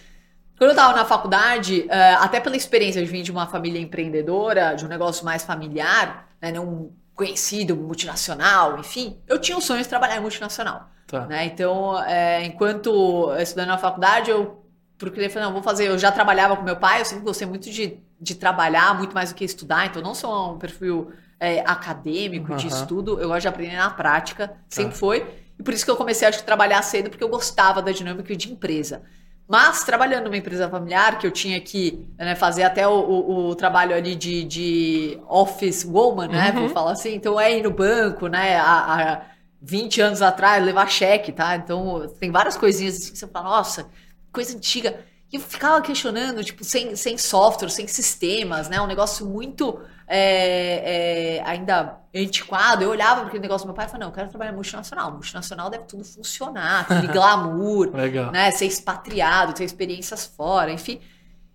quando 0.56 0.70
eu 0.70 0.76
estava 0.76 0.94
na 0.94 1.04
faculdade, 1.04 1.86
é, 1.88 2.14
até 2.14 2.38
pela 2.38 2.56
experiência 2.56 3.02
de 3.02 3.10
vir 3.10 3.22
de 3.22 3.32
uma 3.32 3.46
família 3.46 3.80
empreendedora, 3.80 4.74
de 4.74 4.84
um 4.84 4.88
negócio 4.88 5.24
mais 5.24 5.42
familiar, 5.42 6.28
né, 6.40 6.58
um 6.60 6.90
conhecido, 7.14 7.76
multinacional, 7.76 8.78
enfim, 8.78 9.18
eu 9.28 9.38
tinha 9.38 9.56
o 9.56 9.60
sonho 9.60 9.82
de 9.82 9.88
trabalhar 9.88 10.16
em 10.16 10.20
multinacional. 10.20 10.91
Tá. 11.12 11.26
Né? 11.26 11.44
Então, 11.44 12.02
é, 12.04 12.42
enquanto 12.42 13.30
estudando 13.38 13.68
na 13.68 13.76
faculdade, 13.76 14.30
eu 14.30 14.64
procurei 14.96 15.28
falei, 15.28 15.46
não, 15.46 15.52
vou 15.52 15.62
fazer. 15.62 15.88
Eu 15.88 15.98
já 15.98 16.10
trabalhava 16.10 16.56
com 16.56 16.62
meu 16.62 16.76
pai, 16.76 17.02
eu 17.02 17.04
sempre 17.04 17.22
gostei 17.22 17.46
muito 17.46 17.70
de, 17.70 17.98
de 18.18 18.34
trabalhar, 18.34 18.96
muito 18.96 19.12
mais 19.12 19.28
do 19.28 19.34
que 19.34 19.44
estudar, 19.44 19.84
então 19.84 20.00
não 20.00 20.14
sou 20.14 20.54
um 20.54 20.58
perfil 20.58 21.12
é, 21.38 21.60
acadêmico, 21.66 22.52
uhum. 22.52 22.56
de 22.56 22.66
estudo, 22.66 23.20
eu 23.20 23.28
gosto 23.28 23.42
de 23.42 23.48
aprender 23.48 23.76
na 23.76 23.90
prática, 23.90 24.48
tá. 24.48 24.54
sempre 24.70 24.96
foi. 24.96 25.26
E 25.58 25.62
por 25.62 25.74
isso 25.74 25.84
que 25.84 25.90
eu 25.90 25.96
comecei 25.96 26.26
acho, 26.26 26.40
a 26.40 26.42
trabalhar 26.42 26.80
cedo, 26.80 27.10
porque 27.10 27.22
eu 27.22 27.28
gostava 27.28 27.82
da 27.82 27.92
dinâmica 27.92 28.34
de 28.34 28.50
empresa. 28.50 29.02
Mas 29.46 29.84
trabalhando 29.84 30.24
numa 30.24 30.36
empresa 30.38 30.66
familiar, 30.66 31.18
que 31.18 31.26
eu 31.26 31.30
tinha 31.30 31.60
que 31.60 32.06
né, 32.16 32.34
fazer 32.34 32.62
até 32.62 32.88
o, 32.88 32.92
o, 32.92 33.48
o, 33.48 33.54
trabalho 33.54 33.94
ali 33.94 34.14
de, 34.14 34.44
de 34.44 35.18
office 35.28 35.84
woman, 35.84 36.28
né? 36.28 36.52
Uhum. 36.52 36.60
Vou 36.60 36.68
falar 36.70 36.92
assim. 36.92 37.14
Então 37.14 37.38
é 37.38 37.58
ir 37.58 37.62
no 37.62 37.70
banco, 37.70 38.28
né? 38.28 38.56
A, 38.56 38.94
a 38.94 39.31
20 39.62 40.00
anos 40.00 40.22
atrás, 40.22 40.64
levar 40.64 40.90
cheque, 40.90 41.30
tá? 41.30 41.54
Então, 41.54 42.12
tem 42.18 42.32
várias 42.32 42.56
coisinhas 42.56 42.96
assim 42.96 43.12
que 43.12 43.18
você 43.18 43.28
fala, 43.28 43.48
nossa, 43.48 43.88
coisa 44.32 44.56
antiga. 44.56 44.98
E 45.32 45.36
eu 45.36 45.40
ficava 45.40 45.80
questionando, 45.80 46.42
tipo, 46.42 46.64
sem, 46.64 46.96
sem 46.96 47.16
software, 47.16 47.70
sem 47.70 47.86
sistemas, 47.86 48.68
né? 48.68 48.80
Um 48.80 48.86
negócio 48.86 49.24
muito 49.24 49.80
é, 50.06 51.38
é, 51.38 51.42
ainda 51.46 51.96
antiquado. 52.14 52.82
Eu 52.82 52.90
olhava 52.90 53.20
para 53.20 53.28
aquele 53.28 53.42
negócio 53.42 53.64
do 53.64 53.68
meu 53.68 53.74
pai 53.74 53.86
e 53.86 53.88
falava, 53.88 54.04
não, 54.04 54.10
eu 54.10 54.14
quero 54.14 54.28
trabalhar 54.28 54.52
multinacional. 54.52 55.12
Multinacional 55.12 55.70
deve 55.70 55.84
tudo 55.84 56.04
funcionar, 56.04 56.80
aquele 56.90 57.12
glamour, 57.12 57.90
né? 58.32 58.50
Ser 58.50 58.66
expatriado, 58.66 59.52
ter 59.54 59.64
experiências 59.64 60.26
fora, 60.26 60.72
enfim. 60.72 61.00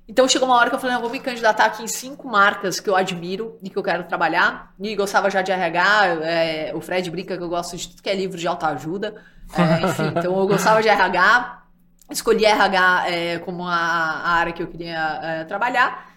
Então 0.07 0.27
chegou 0.27 0.47
uma 0.47 0.55
hora 0.55 0.69
que 0.69 0.75
eu 0.75 0.79
falei, 0.79 0.95
não, 0.95 1.01
vou 1.01 1.11
me 1.11 1.19
candidatar 1.19 1.65
aqui 1.65 1.83
em 1.83 1.87
cinco 1.87 2.29
marcas 2.29 2.79
que 2.79 2.89
eu 2.89 2.95
admiro 2.95 3.57
e 3.61 3.69
que 3.69 3.77
eu 3.77 3.83
quero 3.83 4.05
trabalhar. 4.05 4.73
E 4.79 4.95
gostava 4.95 5.29
já 5.29 5.41
de 5.41 5.51
RH, 5.51 6.05
é, 6.23 6.71
o 6.73 6.79
Fred 6.79 7.11
brinca 7.11 7.37
que 7.37 7.43
eu 7.43 7.49
gosto 7.49 7.75
de 7.75 7.89
tudo 7.89 8.01
que 8.01 8.09
é 8.09 8.15
livro 8.15 8.37
de 8.37 8.47
autoajuda. 8.47 9.21
É, 9.53 9.85
enfim, 9.85 10.07
então 10.17 10.39
eu 10.39 10.47
gostava 10.47 10.81
de 10.81 10.87
RH, 10.87 11.63
escolhi 12.09 12.45
RH 12.45 13.09
é, 13.09 13.39
como 13.39 13.67
a, 13.67 13.75
a, 13.75 14.29
área 14.31 14.53
que 14.53 14.63
eu 14.63 14.67
queria 14.67 15.19
é, 15.21 15.43
trabalhar. 15.43 16.09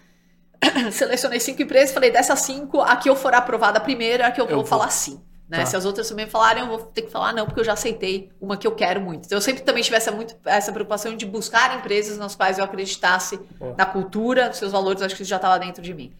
Selecionei 0.91 1.41
cinco 1.41 1.61
empresas, 1.61 1.93
falei, 1.93 2.11
dessas 2.11 2.39
cinco, 2.39 2.79
a 2.79 2.95
que 2.95 3.09
eu 3.09 3.15
for 3.15 3.33
aprovada 3.33 3.79
primeiro 3.81 4.23
é 4.23 4.27
a 4.27 4.31
que 4.31 4.39
eu, 4.39 4.45
eu 4.45 4.49
vou, 4.49 4.57
vou 4.59 4.65
falar 4.65 4.89
sim. 4.89 5.21
Né? 5.51 5.57
Tá. 5.57 5.65
Se 5.65 5.75
as 5.75 5.83
outras 5.83 6.07
também 6.07 6.27
falarem, 6.27 6.63
eu 6.63 6.69
vou 6.69 6.77
ter 6.77 7.01
que 7.01 7.11
falar 7.11 7.33
não, 7.33 7.45
porque 7.45 7.59
eu 7.59 7.63
já 7.65 7.73
aceitei 7.73 8.31
uma 8.39 8.55
que 8.55 8.65
eu 8.65 8.71
quero 8.71 9.01
muito. 9.01 9.25
Então, 9.25 9.37
eu 9.37 9.41
sempre 9.41 9.63
também 9.63 9.83
tivesse 9.83 10.09
muito 10.09 10.33
essa 10.45 10.71
preocupação 10.71 11.13
de 11.17 11.25
buscar 11.25 11.77
empresas 11.77 12.17
nas 12.17 12.35
quais 12.35 12.57
eu 12.57 12.63
acreditasse 12.63 13.37
oh. 13.59 13.73
na 13.77 13.85
cultura, 13.85 14.47
nos 14.47 14.55
seus 14.55 14.71
valores, 14.71 15.01
acho 15.01 15.13
que 15.13 15.23
isso 15.23 15.29
já 15.29 15.35
estava 15.35 15.59
dentro 15.59 15.81
de 15.83 15.93
mim. 15.93 16.13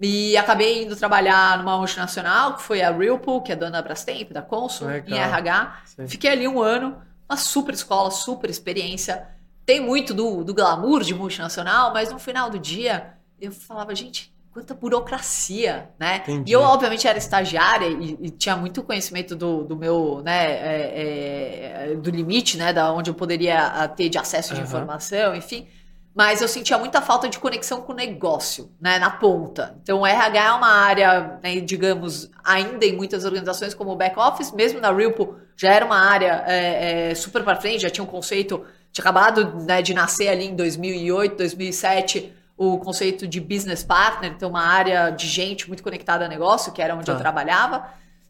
E 0.00 0.34
acabei 0.34 0.84
indo 0.84 0.96
trabalhar 0.96 1.58
numa 1.58 1.76
multinacional, 1.76 2.54
que 2.54 2.62
foi 2.62 2.80
a 2.80 2.90
Realpool, 2.90 3.42
que 3.42 3.52
é 3.52 3.56
dona 3.56 3.72
da 3.72 3.82
Brastemp, 3.82 4.32
da 4.32 4.40
Consul, 4.40 4.86
Legal. 4.86 5.18
em 5.18 5.20
RH. 5.20 5.82
Sim. 5.84 6.08
Fiquei 6.08 6.30
ali 6.30 6.48
um 6.48 6.62
ano, 6.62 6.96
uma 7.28 7.36
super 7.36 7.74
escola, 7.74 8.10
super 8.10 8.48
experiência. 8.48 9.28
Tem 9.66 9.78
muito 9.78 10.14
do, 10.14 10.42
do 10.42 10.54
glamour 10.54 11.02
de 11.02 11.14
multinacional, 11.14 11.92
mas 11.92 12.10
no 12.10 12.18
final 12.18 12.48
do 12.48 12.58
dia 12.58 13.12
eu 13.38 13.52
falava, 13.52 13.94
gente, 13.94 14.32
quanta 14.60 14.74
burocracia, 14.74 15.88
né? 15.98 16.16
Entendi. 16.16 16.50
E 16.50 16.52
eu, 16.52 16.60
obviamente, 16.60 17.08
era 17.08 17.16
estagiária 17.16 17.86
e, 17.86 18.18
e 18.20 18.30
tinha 18.30 18.56
muito 18.56 18.82
conhecimento 18.82 19.34
do, 19.34 19.64
do 19.64 19.74
meu, 19.74 20.22
né, 20.22 20.52
é, 20.52 21.92
é, 21.92 21.96
do 21.96 22.10
limite, 22.10 22.58
né, 22.58 22.72
da 22.72 22.92
onde 22.92 23.10
eu 23.10 23.14
poderia 23.14 23.88
ter 23.88 24.08
de 24.10 24.18
acesso 24.18 24.52
de 24.52 24.60
uhum. 24.60 24.66
informação, 24.66 25.34
enfim. 25.34 25.66
Mas 26.14 26.42
eu 26.42 26.48
sentia 26.48 26.76
muita 26.76 27.00
falta 27.00 27.28
de 27.28 27.38
conexão 27.38 27.80
com 27.80 27.92
o 27.92 27.94
negócio, 27.94 28.70
né, 28.80 28.98
na 28.98 29.10
ponta. 29.10 29.78
Então, 29.82 30.00
o 30.00 30.06
RH 30.06 30.44
é 30.44 30.52
uma 30.52 30.70
área, 30.70 31.38
né, 31.42 31.60
digamos, 31.60 32.30
ainda 32.44 32.84
em 32.84 32.94
muitas 32.94 33.24
organizações 33.24 33.72
como 33.72 33.92
o 33.92 33.96
back 33.96 34.18
office, 34.18 34.52
mesmo 34.52 34.80
na 34.80 34.92
Realpo 34.92 35.36
já 35.56 35.72
era 35.72 35.86
uma 35.86 35.98
área 35.98 36.44
é, 36.46 37.10
é 37.10 37.14
super 37.14 37.42
para 37.42 37.56
frente, 37.56 37.82
já 37.82 37.90
tinha 37.90 38.04
um 38.04 38.08
conceito, 38.08 38.62
tinha 38.92 39.02
acabado 39.02 39.64
né, 39.64 39.80
de 39.80 39.94
nascer 39.94 40.28
ali 40.28 40.46
em 40.46 40.56
2008, 40.56 41.36
2007, 41.36 42.34
o 42.60 42.76
conceito 42.76 43.26
de 43.26 43.40
business 43.40 43.82
partner, 43.82 44.32
então 44.32 44.50
uma 44.50 44.60
área 44.60 45.08
de 45.08 45.26
gente 45.26 45.66
muito 45.66 45.82
conectada 45.82 46.26
a 46.26 46.28
negócio, 46.28 46.70
que 46.70 46.82
era 46.82 46.94
onde 46.94 47.06
tá. 47.06 47.12
eu 47.12 47.16
trabalhava. 47.16 47.88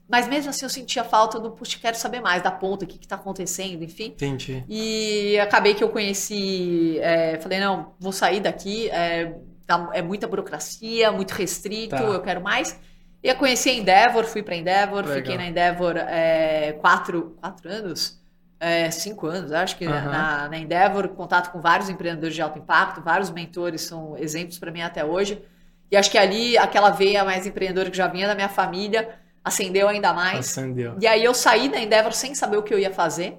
Mas 0.08 0.28
mesmo 0.28 0.50
assim 0.50 0.64
eu 0.64 0.70
sentia 0.70 1.02
falta 1.02 1.40
do, 1.40 1.50
puxa, 1.50 1.76
quero 1.80 1.96
saber 1.96 2.20
mais 2.20 2.40
da 2.40 2.52
ponta, 2.52 2.84
o 2.84 2.88
que 2.88 2.96
está 2.96 3.16
acontecendo, 3.16 3.82
enfim. 3.82 4.06
Entendi. 4.06 4.64
E 4.68 5.36
acabei 5.40 5.74
que 5.74 5.82
eu 5.82 5.88
conheci, 5.88 6.96
é, 7.00 7.40
falei, 7.40 7.58
não, 7.58 7.92
vou 7.98 8.12
sair 8.12 8.38
daqui, 8.38 8.88
é, 8.90 9.34
é 9.92 10.00
muita 10.00 10.28
burocracia, 10.28 11.10
muito 11.10 11.32
restrito, 11.32 11.96
tá. 11.96 12.00
eu 12.00 12.22
quero 12.22 12.40
mais. 12.40 12.78
E 13.24 13.28
eu 13.28 13.34
conheci 13.34 13.68
a 13.70 13.74
Endeavor, 13.74 14.24
fui 14.26 14.44
para 14.44 14.54
Endeavor, 14.54 15.00
Legal. 15.00 15.16
fiquei 15.16 15.36
na 15.36 15.46
Endeavor 15.46 15.96
é, 15.96 16.70
quatro, 16.80 17.36
quatro 17.40 17.68
anos 17.68 18.19
é, 18.60 18.90
cinco 18.90 19.26
anos, 19.26 19.52
acho 19.52 19.76
que 19.78 19.86
uhum. 19.86 19.92
na, 19.92 20.48
na, 20.48 20.58
Endeavor, 20.58 21.08
contato 21.08 21.50
com 21.50 21.60
vários 21.60 21.88
empreendedores 21.88 22.34
de 22.34 22.42
alto 22.42 22.58
impacto, 22.58 23.00
vários 23.00 23.30
mentores 23.30 23.80
são 23.80 24.16
exemplos 24.18 24.58
para 24.58 24.70
mim 24.70 24.82
até 24.82 25.02
hoje. 25.02 25.42
E 25.90 25.96
acho 25.96 26.10
que 26.10 26.18
ali, 26.18 26.58
aquela 26.58 26.90
veia 26.90 27.24
mais 27.24 27.46
empreendedora 27.46 27.90
que 27.90 27.96
já 27.96 28.06
vinha 28.06 28.28
da 28.28 28.34
minha 28.34 28.50
família, 28.50 29.08
acendeu 29.42 29.88
ainda 29.88 30.12
mais. 30.12 30.50
Acendeu. 30.50 30.94
E 31.00 31.06
aí 31.06 31.24
eu 31.24 31.32
saí 31.32 31.70
da 31.70 31.80
Endeavor 31.80 32.12
sem 32.12 32.34
saber 32.34 32.58
o 32.58 32.62
que 32.62 32.72
eu 32.72 32.78
ia 32.78 32.92
fazer, 32.92 33.38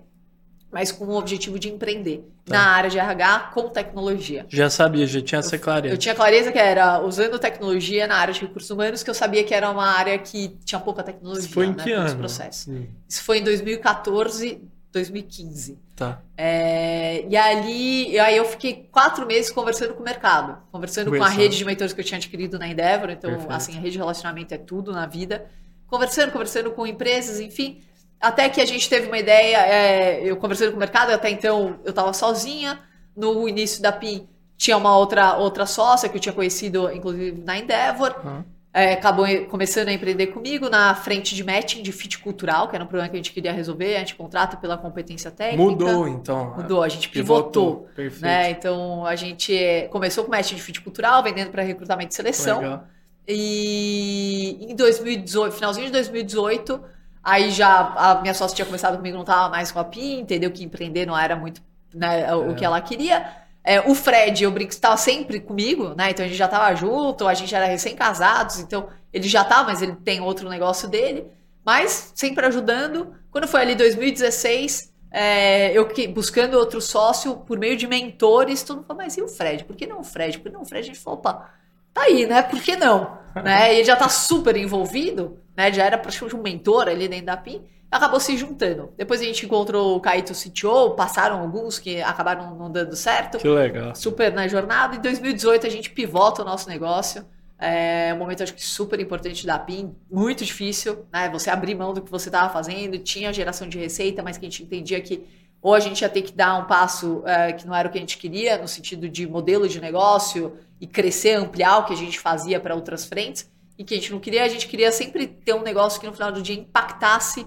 mas 0.72 0.92
com 0.92 1.06
o 1.06 1.16
objetivo 1.16 1.60
de 1.60 1.70
empreender 1.70 2.28
tá. 2.44 2.56
na 2.56 2.66
área 2.72 2.90
de 2.90 2.98
RH 2.98 3.52
com 3.54 3.70
tecnologia. 3.70 4.48
Já 4.50 4.72
sabia, 4.72 5.06
já 5.06 5.22
tinha 5.22 5.40
essa 5.40 5.58
clareza. 5.58 5.94
Eu, 5.94 6.00
tinha 6.00 6.16
clareza 6.16 6.52
que 6.52 6.58
era 6.58 7.00
usando 7.00 7.38
tecnologia 7.38 8.08
na 8.08 8.16
área 8.16 8.34
de 8.34 8.42
recursos 8.42 8.72
humanos, 8.72 9.04
que 9.04 9.10
eu 9.10 9.14
sabia 9.14 9.44
que 9.44 9.54
era 9.54 9.70
uma 9.70 9.86
área 9.86 10.18
que 10.18 10.58
tinha 10.66 10.82
pouca 10.82 11.04
tecnologia 11.04 11.46
Isso 11.46 11.54
foi 11.54 11.68
em 11.68 11.76
né, 11.76 11.84
que 11.84 11.92
ano? 11.92 12.26
Hum. 12.68 12.88
Isso 13.08 13.24
foi 13.24 13.38
em 13.38 13.44
2014, 13.44 14.62
2015. 14.92 15.80
Tá. 15.96 16.22
É, 16.38 17.26
e 17.28 17.38
ali, 17.38 18.20
aí 18.20 18.36
eu 18.36 18.46
fiquei 18.46 18.90
quatro 18.92 19.26
meses 19.26 19.52
conversando 19.52 19.94
com 19.94 20.02
o 20.02 20.04
mercado, 20.06 20.58
conversando 20.72 21.10
com 21.10 21.24
a 21.24 21.30
rede 21.30 21.58
de 21.58 21.66
mentores 21.66 21.94
que 21.94 22.02
eu 22.02 22.06
tinha 22.06 22.18
adquirido 22.18 22.60
na 22.60 22.68
Endeavor. 22.68 23.10
Então, 23.10 23.30
Perfeito. 23.30 23.54
assim, 23.54 23.78
a 23.78 23.80
rede 23.80 23.92
de 23.92 23.98
relacionamento 23.98 24.54
é 24.54 24.58
tudo 24.58 24.92
na 24.92 25.06
vida. 25.06 25.46
Conversando, 25.88 26.32
conversando 26.32 26.72
com 26.72 26.86
empresas, 26.86 27.40
enfim. 27.40 27.82
Até 28.20 28.50
que 28.50 28.62
a 28.62 28.66
gente 28.66 28.88
teve 28.90 29.08
uma 29.08 29.18
ideia, 29.18 29.58
é, 29.58 30.22
eu 30.24 30.38
conversando 30.38 30.72
com 30.72 30.78
o 30.78 30.80
mercado, 30.80 31.12
até 31.12 31.30
então 31.30 31.80
eu 31.84 31.90
estava 31.90 32.14
sozinha. 32.14 32.80
No 33.16 33.48
início 33.48 33.82
da 33.82 33.92
PIN 33.92 34.28
tinha 34.58 34.78
uma 34.78 34.96
outra, 34.96 35.38
outra 35.38 35.66
sócia 35.66 36.08
que 36.08 36.18
eu 36.18 36.22
tinha 36.22 36.34
conhecido, 36.34 36.92
inclusive, 36.92 37.42
na 37.42 37.58
Endeavor. 37.58 38.16
Uhum. 38.24 38.44
É, 38.74 38.94
acabou 38.94 39.26
começando 39.50 39.90
a 39.90 39.94
empreender 39.94 40.28
comigo 40.28 40.70
na 40.70 40.96
frente 40.96 41.36
de 41.36 41.44
matching 41.44 41.84
de 41.84 41.92
fit 41.92 42.18
cultural, 42.20 42.70
que 42.70 42.76
era 42.76 42.84
um 42.84 42.88
problema 42.88 43.10
que 43.10 43.16
a 43.16 43.20
gente 43.20 43.34
queria 43.34 43.52
resolver. 43.52 43.96
A 43.96 44.00
gente 44.00 44.16
contrata 44.16 44.56
pela 44.56 44.78
competência 44.78 45.30
técnica. 45.30 45.62
Mudou, 45.62 46.08
então. 46.08 46.56
Mudou, 46.56 46.82
a 46.82 46.88
gente 46.88 47.10
pivotou. 47.10 47.90
pivotou 47.94 48.22
né? 48.22 48.52
Então 48.52 49.06
a 49.06 49.16
gente 49.16 49.54
começou 49.92 50.24
com 50.24 50.32
matching 50.32 50.56
de 50.56 50.62
fit 50.62 50.80
cultural, 50.80 51.22
vendendo 51.22 51.52
para 51.52 51.64
recrutamento 51.64 52.14
e 52.14 52.16
seleção. 52.16 52.60
Legal. 52.60 52.84
E 53.28 54.58
em 54.70 54.76
2018, 54.76 55.54
finalzinho 55.54 55.88
de 55.88 55.92
2018, 55.92 56.82
aí 57.22 57.52
já 57.52 57.94
a 57.96 58.22
minha 58.22 58.34
sócia 58.34 58.56
tinha 58.56 58.66
começado 58.66 58.96
comigo, 58.96 59.16
não 59.16 59.24
estava 59.24 59.50
mais 59.50 59.70
com 59.72 59.80
a 59.80 59.84
PIN, 59.84 60.22
entendeu 60.22 60.50
que 60.50 60.64
empreender 60.64 61.06
não 61.06 61.18
era 61.18 61.36
muito 61.36 61.62
né, 61.94 62.22
é. 62.22 62.34
o 62.34 62.56
que 62.56 62.64
ela 62.64 62.80
queria. 62.80 63.41
É, 63.64 63.80
o 63.82 63.94
Fred, 63.94 64.44
eu 64.44 64.52
brinco, 64.52 64.72
estava 64.72 64.98
sempre 64.98 65.40
comigo, 65.40 65.94
né? 65.96 66.10
Então 66.10 66.26
a 66.26 66.28
gente 66.28 66.38
já 66.38 66.46
estava 66.46 66.74
junto, 66.76 67.28
a 67.28 67.34
gente 67.34 67.54
era 67.54 67.66
recém-casados, 67.66 68.60
então 68.60 68.90
ele 69.14 69.28
já 69.28 69.44
tá, 69.44 69.64
mas 69.64 69.82
ele 69.82 69.96
tem 69.96 70.20
outro 70.20 70.50
negócio 70.50 70.90
dele. 70.90 71.28
Mas 71.64 72.12
sempre 72.16 72.46
ajudando. 72.46 73.16
Quando 73.30 73.48
foi 73.48 73.62
ali 73.62 73.76
2016, 73.76 74.92
é, 75.12 75.72
eu 75.78 75.88
que, 75.88 76.08
buscando 76.08 76.56
outro 76.56 76.82
sócio 76.82 77.38
por 77.38 77.60
meio 77.60 77.78
de 77.78 77.86
mentores, 77.86 78.64
todo 78.64 78.78
mundo 78.78 78.88
falou, 78.88 79.04
mas 79.04 79.16
e 79.16 79.22
o 79.22 79.28
Fred? 79.28 79.64
Por 79.66 79.76
que 79.76 79.86
não 79.86 80.00
o 80.00 80.04
Fred? 80.04 80.40
Por 80.40 80.50
que 80.50 80.54
não 80.56 80.64
o 80.64 80.66
Fred? 80.66 80.84
A 80.84 80.94
gente 80.94 81.00
falou, 81.00 81.20
opa, 81.20 81.52
tá 81.94 82.02
aí, 82.02 82.26
né? 82.26 82.42
Por 82.42 82.60
que 82.62 82.76
não? 82.76 83.18
né? 83.44 83.74
E 83.74 83.78
ele 83.78 83.84
já 83.84 83.96
tá 83.96 84.10
super 84.10 84.58
envolvido, 84.58 85.38
né? 85.56 85.72
Já 85.72 85.86
era 85.86 85.98
praticamente 85.98 86.36
um 86.36 86.42
mentor 86.42 86.88
ali 86.88 87.08
dentro 87.08 87.28
da 87.28 87.38
PIN 87.38 87.64
acabou 87.92 88.20
se 88.20 88.38
juntando. 88.38 88.94
Depois 88.98 89.20
a 89.20 89.26
gente 89.26 89.46
encontrou 89.46 89.98
o 89.98 90.00
Kaito 90.00 90.34
CTO, 90.34 90.92
passaram 90.92 91.42
alguns 91.42 91.78
que 91.78 92.02
acabaram 92.02 92.56
não 92.56 92.72
dando 92.72 92.96
certo. 92.96 93.38
Que 93.38 93.48
legal. 93.50 93.94
Super 93.94 94.34
na 94.34 94.48
jornada. 94.48 94.96
Em 94.96 95.02
2018 95.02 95.68
a 95.68 95.70
gente 95.70 95.90
pivota 95.90 96.42
o 96.42 96.46
nosso 96.46 96.70
negócio. 96.70 97.26
É 97.60 98.12
um 98.16 98.18
momento, 98.18 98.42
acho 98.42 98.56
que, 98.56 98.66
super 98.66 99.00
importante 99.00 99.46
da 99.46 99.60
PIN, 99.60 99.96
muito 100.10 100.44
difícil, 100.44 101.06
né? 101.14 101.30
Você 101.30 101.48
abrir 101.52 101.76
mão 101.76 101.94
do 101.94 102.02
que 102.02 102.10
você 102.10 102.30
estava 102.30 102.52
fazendo, 102.52 102.98
tinha 102.98 103.32
geração 103.32 103.70
de 103.70 103.78
receita, 103.78 104.24
mas 104.24 104.36
que 104.36 104.48
a 104.48 104.50
gente 104.50 104.64
entendia 104.64 105.00
que 105.00 105.28
ou 105.62 105.76
a 105.76 105.80
gente 105.80 106.02
ia 106.02 106.10
ter 106.10 106.24
que 106.24 106.34
dar 106.34 106.58
um 106.58 106.66
passo 106.66 107.22
é, 107.24 107.54
que 107.54 107.68
não 107.68 107.76
era 107.76 107.88
o 107.88 107.92
que 107.92 108.00
a 108.00 108.02
gente 108.02 108.18
queria, 108.18 108.58
no 108.58 108.68
sentido 108.68 109.08
de 109.08 109.28
modelo 109.28 109.68
de 109.68 109.80
negócio 109.80 110.58
e 110.80 110.88
crescer, 110.88 111.36
ampliar 111.36 111.78
o 111.78 111.86
que 111.86 111.94
a 111.94 111.96
gente 111.96 112.20
fazia 112.20 112.60
para 112.60 112.74
outras 112.74 113.06
frentes, 113.06 113.48
e 113.78 113.84
que 113.84 113.94
a 113.94 113.98
gente 113.98 114.12
não 114.12 114.20
queria, 114.20 114.44
a 114.44 114.48
gente 114.48 114.68
queria 114.68 114.92
sempre 114.92 115.28
ter 115.28 115.54
um 115.54 115.62
negócio 115.62 116.00
que 116.00 116.08
no 116.08 116.14
final 116.14 116.32
do 116.32 116.42
dia 116.42 116.56
impactasse 116.56 117.46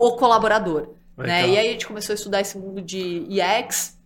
o 0.00 0.16
colaborador. 0.16 0.94
Né? 1.16 1.50
E 1.50 1.58
aí 1.58 1.68
a 1.68 1.72
gente 1.72 1.86
começou 1.86 2.14
a 2.14 2.16
estudar 2.16 2.40
esse 2.40 2.56
mundo 2.56 2.80
de 2.80 3.26
EX, 3.28 4.00